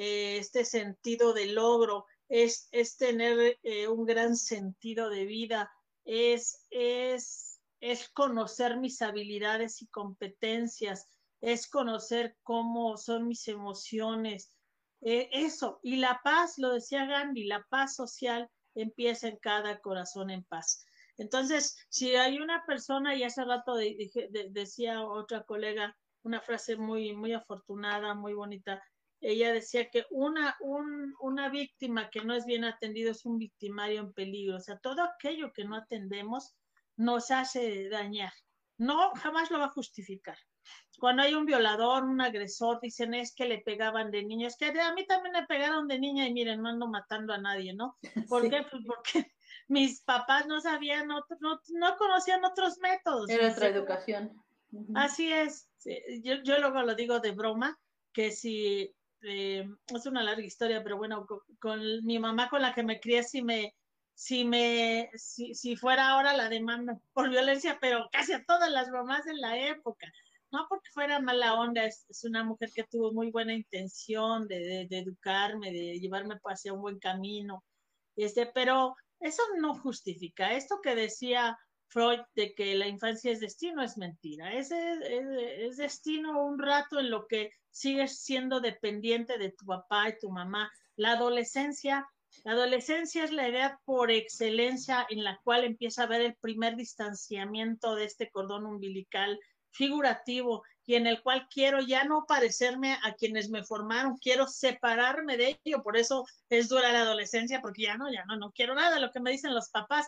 eh, 0.00 0.38
este 0.38 0.64
sentido 0.64 1.32
de 1.32 1.46
logro, 1.46 2.06
es, 2.28 2.68
es 2.70 2.96
tener 2.96 3.58
eh, 3.64 3.88
un 3.88 4.06
gran 4.06 4.36
sentido 4.36 5.10
de 5.10 5.24
vida, 5.24 5.72
es, 6.04 6.64
es, 6.70 7.58
es 7.80 8.08
conocer 8.10 8.76
mis 8.76 9.02
habilidades 9.02 9.82
y 9.82 9.88
competencias, 9.88 11.08
es 11.40 11.68
conocer 11.68 12.36
cómo 12.44 12.96
son 12.96 13.26
mis 13.26 13.48
emociones, 13.48 14.56
eh, 15.00 15.28
eso, 15.32 15.80
y 15.82 15.96
la 15.96 16.20
paz, 16.22 16.58
lo 16.58 16.74
decía 16.74 17.04
Gandhi, 17.04 17.44
la 17.44 17.66
paz 17.68 17.96
social 17.96 18.48
empieza 18.76 19.26
en 19.26 19.38
cada 19.38 19.80
corazón 19.80 20.30
en 20.30 20.44
paz. 20.44 20.86
Entonces, 21.16 21.76
si 21.88 22.14
hay 22.14 22.38
una 22.38 22.64
persona, 22.66 23.16
y 23.16 23.24
hace 23.24 23.44
rato 23.44 23.74
decía 23.74 25.02
otra 25.02 25.42
colega 25.42 25.96
una 26.22 26.40
frase 26.40 26.76
muy, 26.76 27.12
muy 27.14 27.32
afortunada, 27.32 28.14
muy 28.14 28.34
bonita, 28.34 28.80
ella 29.20 29.52
decía 29.52 29.90
que 29.90 30.06
una, 30.10 30.56
una 31.20 31.48
víctima 31.48 32.10
que 32.10 32.22
no 32.22 32.34
es 32.34 32.46
bien 32.46 32.64
atendido 32.64 33.10
es 33.10 33.24
un 33.24 33.38
victimario 33.38 34.00
en 34.00 34.12
peligro. 34.12 34.56
O 34.56 34.60
sea, 34.60 34.78
todo 34.78 35.02
aquello 35.02 35.52
que 35.52 35.64
no 35.64 35.76
atendemos 35.76 36.54
nos 36.96 37.30
hace 37.30 37.88
dañar. 37.88 38.32
No, 38.76 39.12
jamás 39.16 39.50
lo 39.50 39.58
va 39.58 39.66
a 39.66 39.72
justificar 39.72 40.38
cuando 40.98 41.22
hay 41.22 41.34
un 41.34 41.46
violador, 41.46 42.04
un 42.04 42.20
agresor, 42.20 42.80
dicen 42.80 43.14
es 43.14 43.34
que 43.34 43.46
le 43.46 43.58
pegaban 43.58 44.10
de 44.10 44.24
niños, 44.24 44.56
que 44.56 44.66
a 44.66 44.92
mí 44.94 45.06
también 45.06 45.32
me 45.32 45.46
pegaron 45.46 45.86
de 45.86 45.98
niña 45.98 46.26
y 46.26 46.32
miren, 46.32 46.60
no 46.60 46.68
ando 46.68 46.88
matando 46.88 47.32
a 47.32 47.38
nadie, 47.38 47.72
¿no? 47.72 47.96
¿Por 48.28 48.48
qué? 48.50 48.64
Pues 48.70 48.82
porque 48.84 49.32
mis 49.68 50.02
papás 50.02 50.46
no 50.46 50.60
sabían, 50.60 51.06
no, 51.06 51.24
no, 51.40 51.96
conocían 51.96 52.44
otros 52.44 52.78
métodos. 52.78 53.30
Era 53.30 53.52
otra 53.52 53.68
educación. 53.68 54.32
Así 54.94 55.32
es. 55.32 55.68
Yo, 56.22 56.42
yo, 56.42 56.58
luego 56.58 56.82
lo 56.82 56.94
digo 56.94 57.20
de 57.20 57.30
broma, 57.30 57.78
que 58.12 58.32
si, 58.32 58.94
eh, 59.22 59.68
es 59.94 60.06
una 60.06 60.22
larga 60.22 60.44
historia, 60.44 60.82
pero 60.82 60.96
bueno, 60.96 61.26
con, 61.60 61.80
mi 62.04 62.18
mamá 62.18 62.48
con 62.48 62.62
la 62.62 62.74
que 62.74 62.82
me 62.82 63.00
crié, 63.00 63.22
si 63.22 63.42
me, 63.42 63.74
si 64.14 64.44
me, 64.44 65.10
si, 65.14 65.54
si 65.54 65.76
fuera 65.76 66.10
ahora 66.10 66.36
la 66.36 66.48
demanda 66.48 66.98
por 67.12 67.30
violencia, 67.30 67.78
pero 67.80 68.08
casi 68.12 68.32
a 68.32 68.44
todas 68.44 68.70
las 68.70 68.88
mamás 68.90 69.26
en 69.26 69.40
la 69.40 69.58
época 69.58 70.06
no 70.50 70.66
porque 70.68 70.90
fuera 70.92 71.20
mala 71.20 71.54
onda, 71.54 71.84
es, 71.84 72.06
una 72.24 72.44
mujer 72.44 72.70
que 72.74 72.84
tuvo 72.84 73.12
muy 73.12 73.30
buena 73.30 73.52
intención 73.52 74.46
de, 74.48 74.86
educarme, 74.90 75.72
de 75.72 75.98
llevarme 76.00 76.38
hacia 76.44 76.72
un 76.72 76.80
buen 76.80 76.98
camino, 76.98 77.64
este, 78.16 78.46
pero 78.46 78.94
eso 79.20 79.42
no 79.60 79.74
justifica. 79.74 80.54
Esto 80.54 80.80
que 80.82 80.94
decía 80.94 81.58
Freud 81.88 82.20
de 82.34 82.54
que 82.54 82.74
la 82.74 82.86
infancia 82.86 83.32
es 83.32 83.40
destino 83.40 83.82
es 83.82 83.96
mentira. 83.96 84.52
Es, 84.52 84.70
es, 84.70 85.76
destino 85.76 86.42
un 86.44 86.58
rato 86.58 86.98
en 86.98 87.10
lo 87.10 87.26
que 87.26 87.52
sigues 87.70 88.20
siendo 88.20 88.60
dependiente 88.60 89.38
de 89.38 89.52
tu 89.52 89.64
papá 89.66 90.08
y 90.08 90.18
tu 90.18 90.30
mamá. 90.30 90.70
La 90.96 91.12
adolescencia, 91.12 92.06
la 92.44 92.52
adolescencia 92.52 93.24
es 93.24 93.32
la 93.32 93.48
edad 93.48 93.78
por 93.84 94.10
excelencia 94.10 95.06
en 95.08 95.24
la 95.24 95.40
cual 95.44 95.64
empieza 95.64 96.02
a 96.02 96.06
haber 96.06 96.20
el 96.22 96.36
primer 96.36 96.76
distanciamiento 96.76 97.94
de 97.94 98.04
este 98.04 98.30
cordón 98.30 98.66
umbilical 98.66 99.38
figurativo 99.70 100.62
y 100.84 100.94
en 100.94 101.06
el 101.06 101.22
cual 101.22 101.46
quiero 101.50 101.80
ya 101.80 102.04
no 102.04 102.24
parecerme 102.26 102.98
a 103.02 103.12
quienes 103.12 103.50
me 103.50 103.62
formaron, 103.62 104.16
quiero 104.16 104.46
separarme 104.46 105.36
de 105.36 105.60
ello, 105.62 105.82
por 105.82 105.98
eso 105.98 106.24
es 106.48 106.68
dura 106.68 106.92
la 106.92 107.02
adolescencia, 107.02 107.60
porque 107.60 107.82
ya 107.82 107.98
no, 107.98 108.10
ya 108.10 108.24
no, 108.24 108.36
no 108.36 108.52
quiero 108.52 108.74
nada 108.74 108.98
lo 108.98 109.10
que 109.10 109.20
me 109.20 109.30
dicen 109.30 109.54
los 109.54 109.68
papás. 109.68 110.06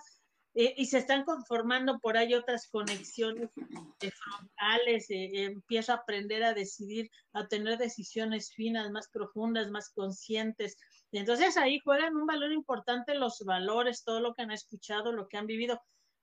Eh, 0.55 0.75
y 0.77 0.87
se 0.87 0.99
están 0.99 1.25
conformando 1.25 2.01
por 2.01 2.17
ahí 2.17 2.35
otras 2.35 2.69
conexiones 2.69 3.51
frontales, 3.55 5.09
eh, 5.11 5.45
empiezo 5.45 5.93
a 5.93 5.97
aprender 5.97 6.43
a 6.43 6.55
decidir, 6.55 7.09
a 7.33 7.47
tener 7.47 7.79
decisiones 7.79 8.53
finas, 8.53 8.91
más 8.91 9.09
profundas, 9.09 9.71
más 9.71 9.91
conscientes. 9.91 10.77
Entonces 11.13 11.57
ahí 11.57 11.79
juegan 11.79 12.17
un 12.17 12.27
valor 12.27 12.53
importante 12.53 13.15
los 13.15 13.41
valores, 13.45 14.03
todo 14.03 14.21
lo 14.21 14.35
que 14.35 14.43
han 14.43 14.51
escuchado, 14.51 15.13
lo 15.13 15.29
que 15.29 15.37
han 15.37 15.47
vivido, 15.47 15.81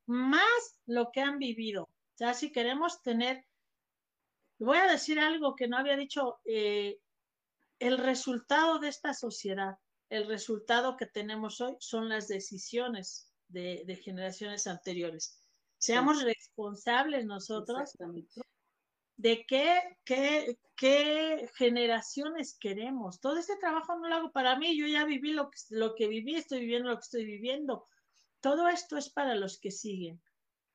más 0.07 0.79
lo 0.85 1.09
que 1.11 1.21
han 1.21 1.39
vivido. 1.39 1.83
O 1.83 2.17
sea, 2.17 2.33
si 2.33 2.51
queremos 2.51 3.01
tener, 3.01 3.45
voy 4.59 4.77
a 4.77 4.91
decir 4.91 5.19
algo 5.19 5.55
que 5.55 5.69
no 5.69 5.77
había 5.77 5.95
dicho, 5.95 6.39
eh, 6.43 6.99
el 7.79 7.97
resultado 7.97 8.79
de 8.79 8.89
esta 8.89 9.13
sociedad, 9.13 9.77
el 10.09 10.27
resultado 10.27 10.97
que 10.97 11.05
tenemos 11.05 11.61
hoy 11.61 11.75
son 11.79 12.09
las 12.09 12.27
decisiones 12.27 13.26
de, 13.47 14.01
generaciones 14.03 14.67
anteriores. 14.67 15.39
Seamos 15.77 16.23
responsables 16.23 17.25
nosotros 17.25 17.91
de 19.17 19.45
qué, 19.47 19.79
qué, 20.05 20.57
qué, 20.75 21.49
generaciones 21.55 22.57
queremos. 22.59 23.19
Todo 23.19 23.37
este 23.37 23.57
trabajo 23.57 23.97
no 23.97 24.07
lo 24.07 24.15
hago 24.15 24.31
para 24.31 24.57
mí, 24.57 24.77
yo 24.77 24.87
ya 24.87 25.05
viví 25.05 25.33
lo 25.33 25.49
que, 25.49 25.57
lo 25.71 25.95
que 25.95 26.07
viví, 26.07 26.35
estoy 26.35 26.61
viviendo 26.61 26.89
lo 26.89 26.95
que 26.95 27.03
estoy 27.03 27.25
viviendo. 27.25 27.87
Todo 28.41 28.67
esto 28.67 28.97
es 28.97 29.09
para 29.09 29.35
los 29.35 29.59
que 29.59 29.71
siguen. 29.71 30.21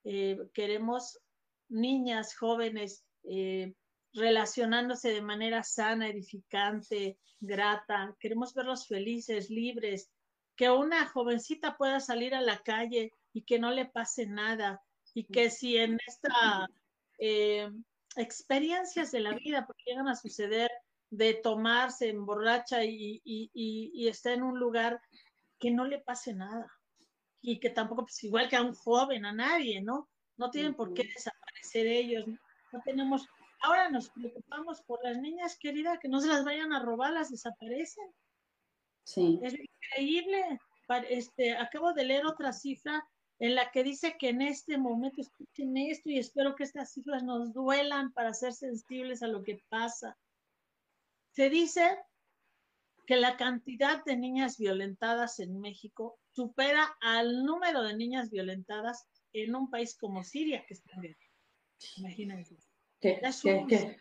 Eh, 0.04 0.38
queremos 0.52 1.20
niñas, 1.68 2.36
jóvenes, 2.36 3.04
eh, 3.24 3.74
relacionándose 4.12 5.10
de 5.10 5.22
manera 5.22 5.62
sana, 5.62 6.08
edificante, 6.08 7.18
grata. 7.40 8.16
Queremos 8.18 8.54
verlos 8.54 8.86
felices, 8.86 9.50
libres, 9.50 10.10
que 10.56 10.70
una 10.70 11.06
jovencita 11.08 11.76
pueda 11.76 12.00
salir 12.00 12.34
a 12.34 12.40
la 12.40 12.58
calle 12.58 13.12
y 13.32 13.42
que 13.42 13.58
no 13.58 13.70
le 13.70 13.86
pase 13.86 14.26
nada 14.26 14.82
y 15.14 15.24
que 15.24 15.50
si 15.50 15.76
en 15.76 15.98
esta 16.06 16.68
eh, 17.18 17.70
experiencias 18.16 19.12
de 19.12 19.20
la 19.20 19.34
vida, 19.34 19.66
porque 19.66 19.84
llegan 19.86 20.08
a 20.08 20.16
suceder 20.16 20.70
de 21.10 21.34
tomarse, 21.34 22.08
emborracha 22.08 22.84
y, 22.84 23.20
y, 23.24 23.50
y, 23.52 24.08
está 24.08 24.32
en 24.32 24.42
un 24.42 24.58
lugar 24.58 25.00
que 25.58 25.70
no 25.70 25.84
le 25.84 25.98
pase 25.98 26.34
nada 26.34 26.66
y 27.42 27.60
que 27.60 27.70
tampoco, 27.70 28.02
pues 28.02 28.22
igual 28.24 28.48
que 28.48 28.56
a 28.56 28.62
un 28.62 28.74
joven, 28.74 29.26
a 29.26 29.32
nadie, 29.32 29.82
¿no? 29.82 30.08
No 30.36 30.50
tienen 30.50 30.74
por 30.74 30.94
qué 30.94 31.04
desaparecer 31.04 31.86
ellos. 31.86 32.24
No 32.72 32.80
tenemos. 32.84 33.28
Ahora 33.60 33.90
nos 33.90 34.10
preocupamos 34.10 34.80
por 34.82 35.04
las 35.04 35.18
niñas, 35.18 35.58
querida, 35.58 35.98
que 35.98 36.08
no 36.08 36.20
se 36.20 36.28
las 36.28 36.44
vayan 36.44 36.72
a 36.72 36.82
robar, 36.82 37.12
las 37.12 37.30
desaparecen. 37.30 38.10
Sí. 39.04 39.40
Es 39.42 39.54
increíble. 39.54 40.58
Este, 41.08 41.52
acabo 41.56 41.92
de 41.94 42.04
leer 42.04 42.26
otra 42.26 42.52
cifra 42.52 43.02
en 43.38 43.54
la 43.54 43.70
que 43.70 43.82
dice 43.82 44.16
que 44.18 44.28
en 44.28 44.42
este 44.42 44.78
momento, 44.78 45.20
escuchen 45.20 45.76
esto 45.76 46.10
y 46.10 46.18
espero 46.18 46.54
que 46.54 46.64
estas 46.64 46.92
cifras 46.92 47.24
nos 47.24 47.52
duelan 47.52 48.12
para 48.12 48.34
ser 48.34 48.52
sensibles 48.52 49.22
a 49.22 49.26
lo 49.26 49.42
que 49.42 49.62
pasa. 49.68 50.16
Se 51.32 51.50
dice 51.50 51.98
que 53.06 53.16
la 53.16 53.36
cantidad 53.36 54.04
de 54.04 54.16
niñas 54.16 54.58
violentadas 54.58 55.40
en 55.40 55.58
México 55.58 56.18
supera 56.30 56.96
al 57.00 57.44
número 57.44 57.82
de 57.82 57.96
niñas 57.96 58.30
violentadas 58.30 59.08
en 59.32 59.56
un 59.56 59.70
país 59.70 59.96
como 59.98 60.22
Siria, 60.22 60.64
que 60.66 60.74
está 60.74 60.92
en 60.94 61.02
guerra. 61.02 61.26
Imagínense. 61.96 62.56
¿Qué? 63.00 63.18
Es 63.22 63.42
¿Qué? 63.42 63.64
¿Qué? 63.68 63.96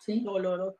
¿Sí? 0.00 0.20
doloroso. 0.20 0.78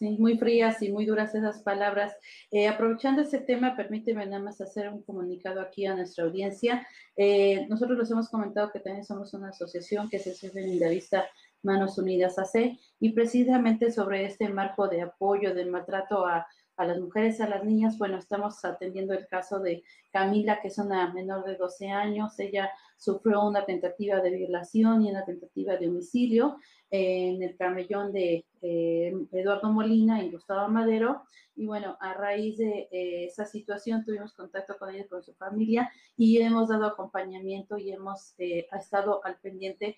Muy 0.00 0.38
frías 0.38 0.80
y 0.82 0.92
muy 0.92 1.06
duras 1.06 1.34
esas 1.34 1.62
palabras. 1.62 2.16
Eh, 2.50 2.68
aprovechando 2.68 3.22
este 3.22 3.40
tema, 3.40 3.76
permíteme 3.76 4.24
nada 4.26 4.42
más 4.42 4.60
hacer 4.60 4.88
un 4.88 5.02
comunicado 5.02 5.60
aquí 5.60 5.86
a 5.86 5.94
nuestra 5.94 6.24
audiencia. 6.24 6.86
Eh, 7.16 7.66
nosotros 7.68 7.98
les 7.98 8.10
hemos 8.10 8.28
comentado 8.28 8.70
que 8.70 8.80
también 8.80 9.04
somos 9.04 9.34
una 9.34 9.48
asociación 9.48 10.08
que 10.08 10.18
se 10.18 10.36
la 10.78 10.88
Vista 10.88 11.26
Manos 11.62 11.98
Unidas 11.98 12.38
AC 12.38 12.78
y 13.00 13.12
precisamente 13.12 13.90
sobre 13.90 14.24
este 14.24 14.48
marco 14.48 14.88
de 14.88 15.02
apoyo 15.02 15.54
del 15.54 15.70
maltrato 15.70 16.26
a, 16.26 16.46
a 16.78 16.86
las 16.86 17.00
mujeres, 17.00 17.40
a 17.40 17.48
las 17.48 17.64
niñas, 17.64 17.98
bueno, 17.98 18.18
estamos 18.18 18.64
atendiendo 18.64 19.12
el 19.12 19.26
caso 19.26 19.58
de 19.58 19.82
Camila, 20.12 20.60
que 20.60 20.68
es 20.68 20.78
una 20.78 21.12
menor 21.12 21.44
de 21.44 21.56
12 21.56 21.88
años. 21.88 22.38
Ella 22.38 22.70
sufrió 22.96 23.44
una 23.44 23.64
tentativa 23.64 24.20
de 24.20 24.30
violación 24.30 25.04
y 25.04 25.10
una 25.10 25.24
tentativa 25.24 25.76
de 25.76 25.88
homicidio 25.88 26.56
en 26.88 27.42
el 27.42 27.56
camellón 27.56 28.12
de 28.12 28.46
eh, 28.62 29.12
Eduardo 29.32 29.72
Molina 29.72 30.20
en 30.20 30.30
Gustavo 30.30 30.68
Madero. 30.68 31.24
Y 31.56 31.66
bueno, 31.66 31.96
a 32.00 32.14
raíz 32.14 32.58
de 32.58 32.88
eh, 32.92 33.24
esa 33.24 33.44
situación 33.44 34.04
tuvimos 34.04 34.32
contacto 34.32 34.78
con 34.78 34.94
ella, 34.94 35.08
con 35.08 35.24
su 35.24 35.34
familia, 35.34 35.90
y 36.16 36.40
hemos 36.40 36.68
dado 36.68 36.86
acompañamiento 36.86 37.76
y 37.76 37.90
hemos 37.90 38.34
eh, 38.38 38.68
estado 38.70 39.20
al 39.24 39.36
pendiente 39.40 39.96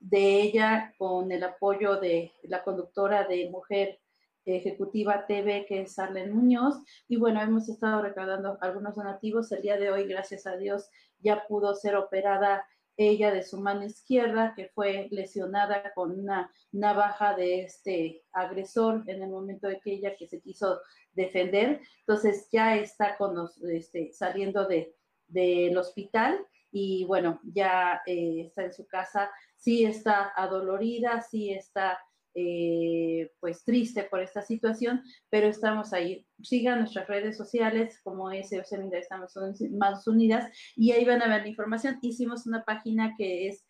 de 0.00 0.40
ella 0.40 0.94
con 0.96 1.30
el 1.30 1.44
apoyo 1.44 1.96
de 1.96 2.32
la 2.44 2.64
conductora 2.64 3.28
de 3.28 3.50
Mujer 3.50 4.00
Ejecutiva 4.44 5.26
TV, 5.26 5.66
que 5.66 5.82
es 5.82 5.98
Arlen 5.98 6.34
Muñoz. 6.34 6.76
Y 7.08 7.16
bueno, 7.16 7.40
hemos 7.40 7.68
estado 7.68 8.02
recaudando 8.02 8.58
algunos 8.60 8.96
donativos. 8.96 9.50
El 9.52 9.62
día 9.62 9.76
de 9.76 9.90
hoy, 9.90 10.06
gracias 10.06 10.46
a 10.46 10.56
Dios, 10.56 10.88
ya 11.18 11.46
pudo 11.46 11.74
ser 11.74 11.96
operada 11.96 12.66
ella 12.96 13.32
de 13.32 13.42
su 13.42 13.60
mano 13.60 13.84
izquierda, 13.84 14.54
que 14.54 14.68
fue 14.68 15.08
lesionada 15.10 15.92
con 15.94 16.18
una 16.18 16.52
navaja 16.72 17.34
de 17.34 17.62
este 17.62 18.22
agresor 18.32 19.02
en 19.06 19.22
el 19.22 19.30
momento 19.30 19.66
de 19.66 19.80
que 19.80 19.94
ella 19.94 20.16
que 20.16 20.28
se 20.28 20.40
quiso 20.40 20.80
defender. 21.12 21.80
Entonces 22.00 22.48
ya 22.52 22.76
está 22.76 23.16
con 23.16 23.36
este, 23.72 24.12
saliendo 24.12 24.66
de, 24.66 24.94
del 25.26 25.76
hospital 25.76 26.38
y 26.70 27.04
bueno, 27.04 27.40
ya 27.44 28.02
eh, 28.06 28.42
está 28.46 28.64
en 28.64 28.72
su 28.72 28.86
casa. 28.86 29.30
Sí 29.56 29.84
está 29.84 30.32
adolorida, 30.36 31.20
sí 31.22 31.52
está 31.52 31.98
eh, 32.34 33.30
pues 33.40 33.64
triste 33.64 34.04
por 34.04 34.20
esta 34.20 34.42
situación, 34.42 35.02
pero 35.30 35.48
estamos 35.48 35.92
ahí. 35.92 36.26
Sigan 36.42 36.80
nuestras 36.80 37.06
redes 37.06 37.36
sociales 37.36 38.00
como 38.02 38.30
SOS 38.30 38.72
Estamos 38.92 39.34
Más 39.78 40.06
Unidas 40.06 40.50
y 40.76 40.92
ahí 40.92 41.04
van 41.04 41.22
a 41.22 41.28
ver 41.28 41.42
la 41.42 41.48
información. 41.48 41.98
Hicimos 42.02 42.46
una 42.46 42.64
página 42.64 43.14
que 43.16 43.48
es 43.48 43.63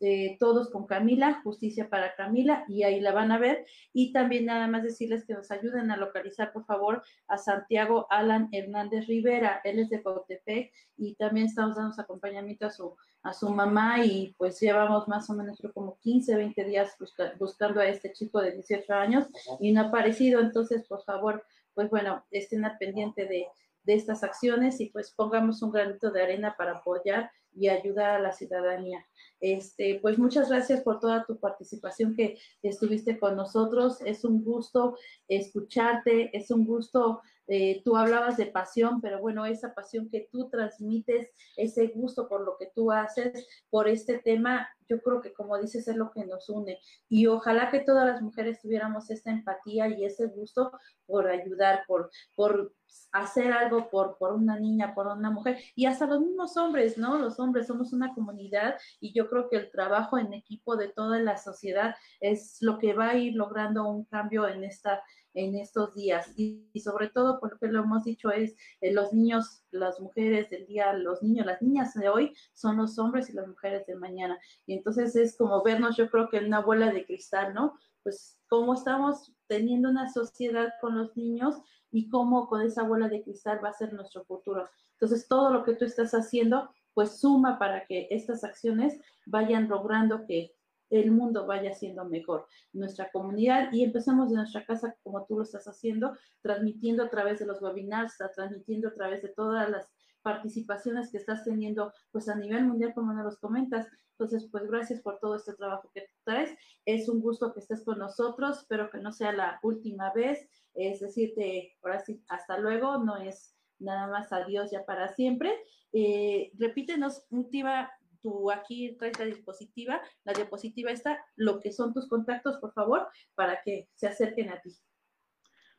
eh, 0.00 0.36
todos 0.40 0.70
con 0.70 0.86
Camila, 0.86 1.40
Justicia 1.42 1.88
para 1.88 2.14
Camila, 2.14 2.64
y 2.68 2.82
ahí 2.82 3.00
la 3.00 3.12
van 3.12 3.32
a 3.32 3.38
ver. 3.38 3.66
Y 3.92 4.12
también 4.12 4.46
nada 4.46 4.66
más 4.66 4.82
decirles 4.82 5.24
que 5.24 5.34
nos 5.34 5.50
ayuden 5.50 5.90
a 5.90 5.96
localizar, 5.96 6.52
por 6.52 6.64
favor, 6.64 7.02
a 7.28 7.38
Santiago 7.38 8.06
Alan 8.10 8.48
Hernández 8.52 9.06
Rivera. 9.06 9.60
Él 9.64 9.78
es 9.78 9.90
de 9.90 10.02
Cautepec 10.02 10.72
y 10.96 11.14
también 11.14 11.46
estamos 11.46 11.76
dando 11.76 12.00
acompañamiento 12.00 12.66
a 12.66 12.70
su, 12.70 12.96
a 13.22 13.32
su 13.32 13.48
mamá 13.50 14.04
y 14.04 14.34
pues 14.36 14.60
llevamos 14.60 15.08
más 15.08 15.28
o 15.30 15.34
menos 15.34 15.58
como 15.72 15.98
15, 15.98 16.36
20 16.36 16.64
días 16.64 16.96
buscando 17.38 17.80
a 17.80 17.86
este 17.86 18.12
chico 18.12 18.40
de 18.40 18.52
18 18.52 18.92
años 18.94 19.26
y 19.60 19.72
no 19.72 19.82
ha 19.82 19.84
aparecido. 19.84 20.40
Entonces, 20.40 20.86
por 20.86 21.02
favor, 21.04 21.44
pues 21.74 21.88
bueno, 21.90 22.24
estén 22.30 22.64
al 22.64 22.76
pendiente 22.78 23.26
de, 23.26 23.46
de 23.84 23.94
estas 23.94 24.22
acciones 24.22 24.80
y 24.80 24.86
pues 24.86 25.12
pongamos 25.12 25.62
un 25.62 25.72
granito 25.72 26.10
de 26.10 26.22
arena 26.22 26.54
para 26.56 26.78
apoyar 26.78 27.30
y 27.54 27.68
ayudar 27.68 28.10
a 28.10 28.20
la 28.20 28.32
ciudadanía. 28.32 29.04
Este, 29.40 29.98
pues 30.00 30.18
muchas 30.18 30.48
gracias 30.48 30.82
por 30.82 31.00
toda 31.00 31.24
tu 31.24 31.38
participación 31.38 32.14
que 32.14 32.38
estuviste 32.62 33.18
con 33.18 33.36
nosotros. 33.36 34.00
Es 34.02 34.24
un 34.24 34.44
gusto 34.44 34.96
escucharte, 35.28 36.36
es 36.36 36.50
un 36.50 36.64
gusto, 36.64 37.20
eh, 37.46 37.82
tú 37.84 37.96
hablabas 37.96 38.36
de 38.36 38.46
pasión, 38.46 39.00
pero 39.00 39.20
bueno, 39.20 39.46
esa 39.46 39.74
pasión 39.74 40.08
que 40.10 40.28
tú 40.30 40.48
transmites, 40.48 41.30
ese 41.56 41.88
gusto 41.88 42.28
por 42.28 42.44
lo 42.44 42.56
que 42.58 42.70
tú 42.74 42.92
haces, 42.92 43.46
por 43.70 43.88
este 43.88 44.18
tema, 44.18 44.68
yo 44.90 45.00
creo 45.00 45.22
que 45.22 45.32
como 45.32 45.56
dices 45.58 45.86
es 45.88 45.96
lo 45.96 46.10
que 46.10 46.26
nos 46.26 46.48
une. 46.48 46.78
Y 47.08 47.26
ojalá 47.28 47.70
que 47.70 47.80
todas 47.80 48.06
las 48.06 48.20
mujeres 48.20 48.60
tuviéramos 48.60 49.10
esta 49.10 49.30
empatía 49.30 49.88
y 49.88 50.04
ese 50.04 50.26
gusto 50.26 50.72
por 51.06 51.28
ayudar, 51.28 51.84
por, 51.86 52.10
por 52.34 52.74
hacer 53.12 53.52
algo 53.52 53.88
por, 53.88 54.18
por 54.18 54.32
una 54.32 54.58
niña, 54.58 54.94
por 54.94 55.06
una 55.06 55.30
mujer, 55.30 55.58
y 55.74 55.86
hasta 55.86 56.06
los 56.06 56.20
mismos 56.20 56.56
hombres, 56.56 56.98
¿no? 56.98 57.18
Los 57.18 57.38
hombres 57.38 57.68
somos 57.68 57.92
una 57.92 58.14
comunidad 58.14 58.76
y 59.00 59.12
yo 59.12 59.28
creo 59.28 59.48
que 59.48 59.56
el 59.56 59.70
trabajo 59.70 60.18
en 60.18 60.32
equipo 60.32 60.76
de 60.76 60.88
toda 60.88 61.20
la 61.20 61.36
sociedad 61.36 61.94
es 62.20 62.58
lo 62.60 62.78
que 62.78 62.92
va 62.92 63.10
a 63.10 63.16
ir 63.16 63.34
logrando 63.34 63.88
un 63.88 64.04
cambio 64.04 64.48
en 64.48 64.64
esta 64.64 65.02
en 65.34 65.54
estos 65.56 65.94
días 65.94 66.32
y, 66.36 66.68
sobre 66.82 67.08
todo 67.08 67.38
porque 67.40 67.68
lo 67.68 67.84
hemos 67.84 68.04
dicho 68.04 68.30
es 68.30 68.56
eh, 68.80 68.92
los 68.92 69.12
niños, 69.12 69.62
las 69.70 70.00
mujeres 70.00 70.50
del 70.50 70.66
día, 70.66 70.92
los 70.92 71.22
niños, 71.22 71.46
las 71.46 71.62
niñas 71.62 71.94
de 71.94 72.08
hoy 72.08 72.34
son 72.52 72.76
los 72.76 72.98
hombres 72.98 73.30
y 73.30 73.32
las 73.32 73.46
mujeres 73.46 73.86
de 73.86 73.96
mañana 73.96 74.38
y 74.66 74.74
entonces 74.74 75.14
es 75.16 75.36
como 75.36 75.62
vernos 75.62 75.96
yo 75.96 76.10
creo 76.10 76.28
que 76.28 76.38
en 76.38 76.46
una 76.46 76.60
bola 76.60 76.92
de 76.92 77.04
cristal, 77.04 77.54
¿no? 77.54 77.74
Pues 78.02 78.38
cómo 78.48 78.74
estamos 78.74 79.32
teniendo 79.46 79.90
una 79.90 80.08
sociedad 80.08 80.72
con 80.80 80.96
los 80.96 81.16
niños 81.16 81.56
y 81.90 82.08
cómo 82.08 82.48
con 82.48 82.62
esa 82.62 82.82
bola 82.82 83.08
de 83.08 83.22
cristal 83.22 83.60
va 83.64 83.70
a 83.70 83.74
ser 83.74 83.92
nuestro 83.92 84.24
futuro. 84.24 84.68
Entonces, 84.92 85.28
todo 85.28 85.50
lo 85.50 85.64
que 85.64 85.74
tú 85.74 85.84
estás 85.84 86.12
haciendo, 86.12 86.70
pues 86.94 87.20
suma 87.20 87.58
para 87.58 87.86
que 87.86 88.06
estas 88.10 88.44
acciones 88.44 88.98
vayan 89.26 89.68
logrando 89.68 90.26
que 90.26 90.54
el 90.90 91.10
mundo 91.12 91.46
vaya 91.46 91.72
siendo 91.72 92.04
mejor, 92.04 92.46
nuestra 92.72 93.10
comunidad 93.10 93.72
y 93.72 93.84
empezamos 93.84 94.30
de 94.30 94.36
nuestra 94.36 94.64
casa 94.66 94.96
como 95.02 95.24
tú 95.24 95.36
lo 95.36 95.44
estás 95.44 95.66
haciendo, 95.66 96.12
transmitiendo 96.42 97.04
a 97.04 97.10
través 97.10 97.38
de 97.38 97.46
los 97.46 97.62
webinars, 97.62 98.18
transmitiendo 98.34 98.88
a 98.88 98.94
través 98.94 99.22
de 99.22 99.28
todas 99.28 99.70
las 99.70 99.88
participaciones 100.22 101.10
que 101.10 101.18
estás 101.18 101.44
teniendo 101.44 101.92
pues 102.10 102.28
a 102.28 102.34
nivel 102.34 102.66
mundial 102.66 102.92
como 102.94 103.12
nos 103.12 103.24
los 103.24 103.38
comentas. 103.38 103.88
Entonces, 104.12 104.48
pues 104.50 104.66
gracias 104.66 105.00
por 105.00 105.18
todo 105.18 105.36
este 105.36 105.54
trabajo 105.54 105.90
que 105.94 106.08
traes. 106.24 106.50
Es 106.84 107.08
un 107.08 107.20
gusto 107.20 107.54
que 107.54 107.60
estés 107.60 107.82
con 107.82 107.98
nosotros. 107.98 108.58
Espero 108.58 108.90
que 108.90 108.98
no 108.98 109.12
sea 109.12 109.32
la 109.32 109.58
última 109.62 110.12
vez. 110.12 110.46
Es 110.74 111.00
decirte, 111.00 111.78
ahora 111.82 112.00
sí, 112.00 112.22
hasta 112.28 112.58
luego. 112.58 112.98
No 112.98 113.16
es 113.16 113.56
nada 113.78 114.08
más 114.08 114.30
adiós 114.30 114.70
ya 114.70 114.84
para 114.84 115.08
siempre. 115.08 115.50
Eh, 115.92 116.52
repítenos, 116.58 117.24
última, 117.30 117.90
tú 118.22 118.50
aquí 118.50 118.96
traes 118.96 119.18
la 119.18 119.26
diapositiva, 119.26 120.02
la 120.24 120.32
diapositiva 120.32 120.90
está, 120.90 121.24
lo 121.36 121.60
que 121.60 121.72
son 121.72 121.92
tus 121.92 122.08
contactos, 122.08 122.58
por 122.58 122.72
favor, 122.72 123.08
para 123.34 123.60
que 123.62 123.88
se 123.94 124.06
acerquen 124.06 124.50
a 124.50 124.60
ti. 124.60 124.70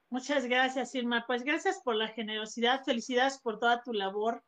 Muchas 0.10 0.46
gracias, 0.46 0.94
Irma. 0.94 1.24
Pues 1.26 1.44
gracias 1.44 1.82
por 1.86 1.96
la 1.96 2.10
generosidad, 2.10 2.84
felicidades 2.84 3.40
por 3.40 3.60
toda 3.60 3.82
tu 3.82 3.94
labor. 3.94 4.44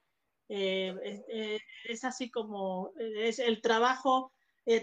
Eh, 0.49 1.23
eh, 1.29 1.59
es 1.85 2.03
así 2.03 2.29
como 2.29 2.91
eh, 2.99 3.29
es 3.29 3.39
el 3.39 3.61
trabajo, 3.61 4.33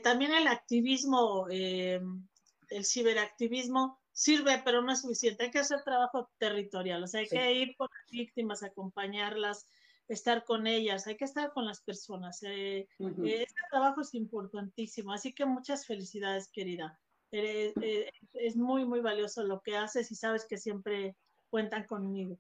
también 0.03 0.33
el 0.33 0.47
activismo, 0.47 1.47
el 1.49 2.85
ciberactivismo 2.85 3.99
sirve, 4.13 4.61
pero 4.65 4.83
no 4.83 4.93
es 4.93 5.01
suficiente. 5.01 5.45
Hay 5.45 5.51
que 5.51 5.59
hacer 5.59 5.83
trabajo 5.83 6.31
territorial, 6.39 7.03
o 7.03 7.07
sea, 7.07 7.21
hay 7.21 7.29
que 7.29 7.53
ir 7.55 7.75
por 7.79 7.89
las 7.91 8.11
víctimas, 8.11 8.63
acompañarlas, 8.63 9.67
estar 10.11 10.45
con 10.45 10.67
ellas, 10.67 11.07
hay 11.07 11.17
que 11.17 11.25
estar 11.25 11.53
con 11.53 11.65
las 11.65 11.81
personas. 11.81 12.43
este 12.43 13.47
trabajo 13.71 14.01
es 14.01 14.13
importantísimo, 14.15 15.13
así 15.13 15.33
que 15.33 15.47
muchas 15.47 15.87
felicidades, 15.87 16.49
querida. 16.49 16.99
Eh, 17.31 18.11
es 18.35 18.57
muy, 18.57 18.85
muy 18.85 19.01
valioso 19.01 19.45
lo 19.45 19.61
que 19.61 19.77
haces 19.77 20.11
y 20.11 20.17
sabes 20.17 20.45
que 20.47 20.59
siempre 20.59 21.17
cuentan 21.49 21.85
conmigo. 21.85 22.37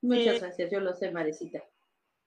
Muchas 0.00 0.36
eh, 0.36 0.38
gracias, 0.38 0.70
yo 0.70 0.80
lo 0.80 0.94
sé, 0.94 1.10
Marecita. 1.10 1.62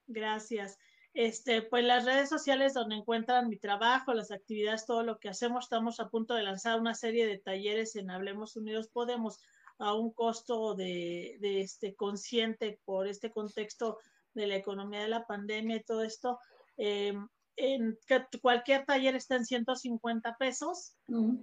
Gracias. 0.06 0.78
Este, 1.16 1.64
pues 1.64 1.84
las 1.84 2.06
redes 2.06 2.30
sociales 2.30 2.76
donde 2.76 2.96
encuentran 2.96 3.50
mi 3.50 3.58
trabajo, 3.58 4.14
las 4.14 4.30
actividades, 4.30 4.86
todo 4.86 5.02
lo 5.02 5.18
que 5.18 5.30
hacemos, 5.30 5.66
estamos 5.66 6.00
a 6.00 6.10
punto 6.10 6.36
de 6.36 6.44
lanzar 6.44 6.80
una 6.80 6.94
serie 6.94 7.26
de 7.26 7.40
talleres 7.40 7.96
en 7.96 8.12
Hablemos 8.12 8.56
Unidos 8.56 8.88
Podemos 8.88 9.40
a 9.80 9.96
un 9.96 10.12
costo 10.12 10.76
de, 10.76 11.38
de 11.40 11.62
este 11.62 11.96
consciente 11.96 12.80
por 12.86 13.08
este 13.08 13.32
contexto 13.32 13.98
de 14.34 14.48
la 14.48 14.56
economía 14.56 15.02
de 15.02 15.10
la 15.10 15.26
pandemia 15.26 15.78
y 15.78 15.84
todo 15.84 16.04
esto. 16.04 16.40
Eh, 16.78 17.14
en 17.62 17.98
cualquier 18.42 18.86
taller 18.86 19.16
está 19.16 19.36
en 19.36 19.46
150 19.46 20.38
pesos, 20.38 20.96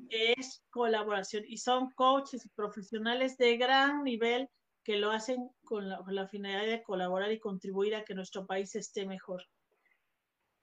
es 0.09 0.63
colaboración 0.71 1.45
y 1.47 1.59
son 1.59 1.91
coaches 1.91 2.47
y 2.47 2.49
profesionales 2.49 3.37
de 3.37 3.59
gran 3.59 4.03
nivel 4.03 4.49
que 4.83 4.97
lo 4.97 5.11
hacen 5.11 5.51
con 5.65 5.89
la, 5.89 6.29
finalidad 6.29 6.71
de 6.71 6.83
colaborar 6.83 7.33
y 7.33 7.39
contribuir 7.39 7.95
a 7.95 8.05
que 8.05 8.15
nuestro 8.15 8.47
país 8.47 8.75
esté 8.77 9.05
mejor. 9.05 9.43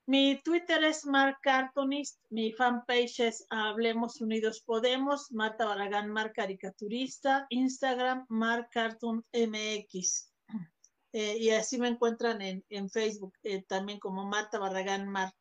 Mi 0.07 0.41
Twitter 0.43 0.84
es 0.84 1.05
Mark 1.05 1.38
Cartonist, 1.43 2.19
mi 2.30 2.51
fanpage 2.51 3.19
es 3.19 3.45
Hablemos 3.51 4.21
Unidos 4.21 4.63
Podemos, 4.65 5.32
Marta 5.32 5.65
Barragán 5.65 6.09
Mar 6.09 6.34
Caricaturista, 6.34 7.45
Instagram 7.49 8.26
Mark 8.28 8.69
Cartoon 8.71 9.24
MX. 9.34 10.32
Eh, 11.14 11.38
y 11.38 11.51
así 11.51 11.78
me 11.78 11.88
encuentran 11.88 12.41
en, 12.41 12.89
Facebook 12.89 13.34
eh, 13.43 13.61
también 13.64 13.99
como 13.99 14.26
Marta 14.26 14.57
Barragán 14.57 15.07
Mar. 15.07 15.32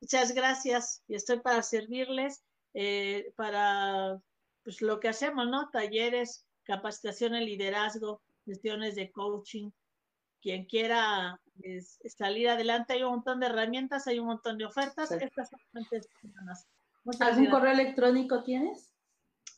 Muchas 0.00 0.34
gracias 0.34 1.02
y 1.08 1.14
estoy 1.14 1.40
para 1.40 1.62
servirles 1.62 2.44
eh, 2.74 3.32
para 3.34 4.20
pues, 4.62 4.82
lo 4.82 5.00
que 5.00 5.08
hacemos, 5.08 5.48
¿no? 5.48 5.70
Talleres, 5.70 6.46
capacitación 6.64 7.34
en 7.34 7.46
liderazgo, 7.46 8.20
gestiones 8.44 8.94
de 8.94 9.10
coaching. 9.10 9.70
Quien 10.42 10.66
quiera 10.66 11.40
salir 12.18 12.48
adelante, 12.48 12.94
hay 12.94 13.04
un 13.04 13.12
montón 13.12 13.40
de 13.40 13.46
herramientas, 13.46 14.08
hay 14.08 14.18
un 14.18 14.26
montón 14.26 14.58
de 14.58 14.66
ofertas. 14.66 15.12
Estas 15.12 15.50
¿Algún 17.20 17.46
correo 17.46 17.72
electrónico 17.72 18.42
tienes? 18.42 18.91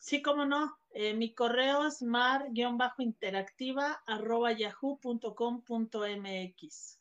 Sí, 0.05 0.21
cómo 0.21 0.45
no. 0.45 0.77
Eh, 0.91 1.15
mi 1.15 1.33
correo 1.33 1.87
es 1.87 2.03
mar-interactiva 2.03 4.03
yahoo.com.mx. 4.55 6.99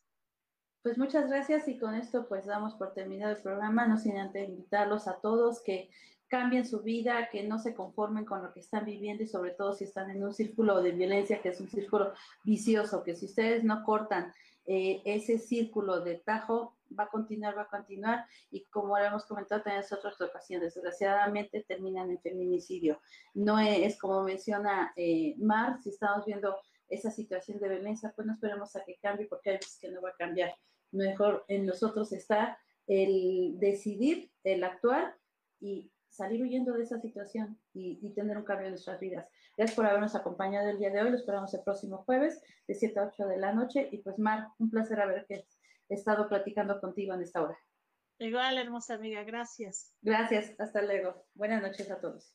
Pues 0.83 0.97
muchas 0.97 1.29
gracias 1.29 1.69
y 1.69 1.79
con 1.79 1.95
esto 1.95 2.27
pues 2.27 2.47
damos 2.47 2.77
por 2.77 2.95
terminado 2.95 3.37
el 3.37 3.43
programa, 3.43 3.87
no 3.87 3.99
sin 3.99 4.17
antes 4.17 4.49
invitarlos 4.49 5.07
a 5.07 5.21
todos 5.21 5.63
que 5.63 5.91
cambien 6.29 6.67
su 6.67 6.81
vida, 6.81 7.29
que 7.31 7.43
no 7.43 7.59
se 7.59 7.75
conformen 7.75 8.25
con 8.25 8.43
lo 8.43 8.55
que 8.55 8.61
están 8.61 8.87
viviendo 8.87 9.23
y 9.23 9.27
sobre 9.27 9.51
todo 9.51 9.75
si 9.75 9.85
están 9.85 10.09
en 10.09 10.25
un 10.25 10.33
círculo 10.33 10.81
de 10.81 10.93
violencia 10.93 11.43
que 11.43 11.51
es 11.51 11.61
un 11.61 11.69
círculo 11.69 12.15
vicioso, 12.43 13.05
que 13.05 13.17
si 13.17 13.27
ustedes 13.27 13.65
no 13.65 13.85
cortan 13.85 14.33
eh, 14.65 15.03
ese 15.05 15.39
círculo 15.39 16.01
de 16.01 16.15
tajo 16.15 16.75
va 16.99 17.05
a 17.05 17.09
continuar, 17.09 17.57
va 17.57 17.63
a 17.63 17.69
continuar 17.69 18.25
y 18.51 18.65
como 18.67 18.97
hemos 18.99 19.25
comentado 19.27 19.63
también 19.63 19.85
en 19.89 19.99
otras 19.99 20.21
ocasiones, 20.21 20.75
desgraciadamente 20.75 21.65
terminan 21.67 22.11
en 22.11 22.21
feminicidio. 22.21 23.01
No 23.35 23.59
es 23.59 23.99
como 23.99 24.23
menciona 24.23 24.93
eh, 24.97 25.35
Mar, 25.39 25.81
si 25.83 25.91
estamos 25.91 26.25
viendo 26.27 26.57
esa 26.89 27.11
situación 27.11 27.59
de 27.59 27.69
violencia, 27.69 28.13
pues 28.15 28.27
no 28.27 28.35
esperemos 28.35 28.75
a 28.77 28.85
que 28.85 28.97
cambie 29.01 29.27
porque 29.27 29.51
hay 29.51 29.57
veces 29.57 29.79
que 29.81 29.91
no 29.91 30.01
va 30.03 30.11
a 30.11 30.17
cambiar. 30.17 30.55
Mejor 30.93 31.45
en 31.49 31.67
nosotros 31.67 32.13
está 32.13 32.59
el 32.87 33.59
decidir, 33.59 34.31
el 34.45 34.63
actuar 34.63 35.17
y 35.61 35.91
salir 36.15 36.43
huyendo 36.43 36.73
de 36.73 36.85
esa 36.85 37.01
situación 37.01 37.59
y, 37.73 38.09
tener 38.15 38.37
un 38.37 38.45
cambio 38.45 38.67
en 38.67 38.73
nuestras 38.73 39.01
vidas. 39.01 39.29
Gracias 39.57 39.75
por 39.75 39.87
habernos 39.87 40.15
acompañado 40.15 40.69
el 40.69 40.79
día 40.79 40.91
de 40.91 41.03
hoy. 41.03 41.11
Lo 41.11 41.17
esperamos 41.17 41.53
el 41.55 41.63
próximo 41.63 41.99
jueves 42.05 42.41
de 42.69 42.75
7 42.75 43.01
a 43.01 43.07
8 43.09 43.27
de 43.27 43.37
la 43.39 43.53
noche. 43.53 43.89
Y 43.91 43.99
pues, 43.99 44.19
Mar, 44.19 44.47
un 44.59 44.71
placer 44.71 45.01
haber 45.01 45.27
estado 45.89 46.29
platicando 46.29 46.81
contigo 46.81 47.15
en 47.15 47.23
esta 47.23 47.43
hora. 47.43 47.59
Igual, 48.19 48.59
hermosa 48.59 48.95
amiga. 48.95 49.25
Gracias. 49.25 49.93
Gracias. 50.03 50.55
Hasta 50.59 50.83
luego. 50.83 51.27
Buenas 51.35 51.63
noches 51.63 51.91
a 51.91 52.01
todos. 52.01 52.35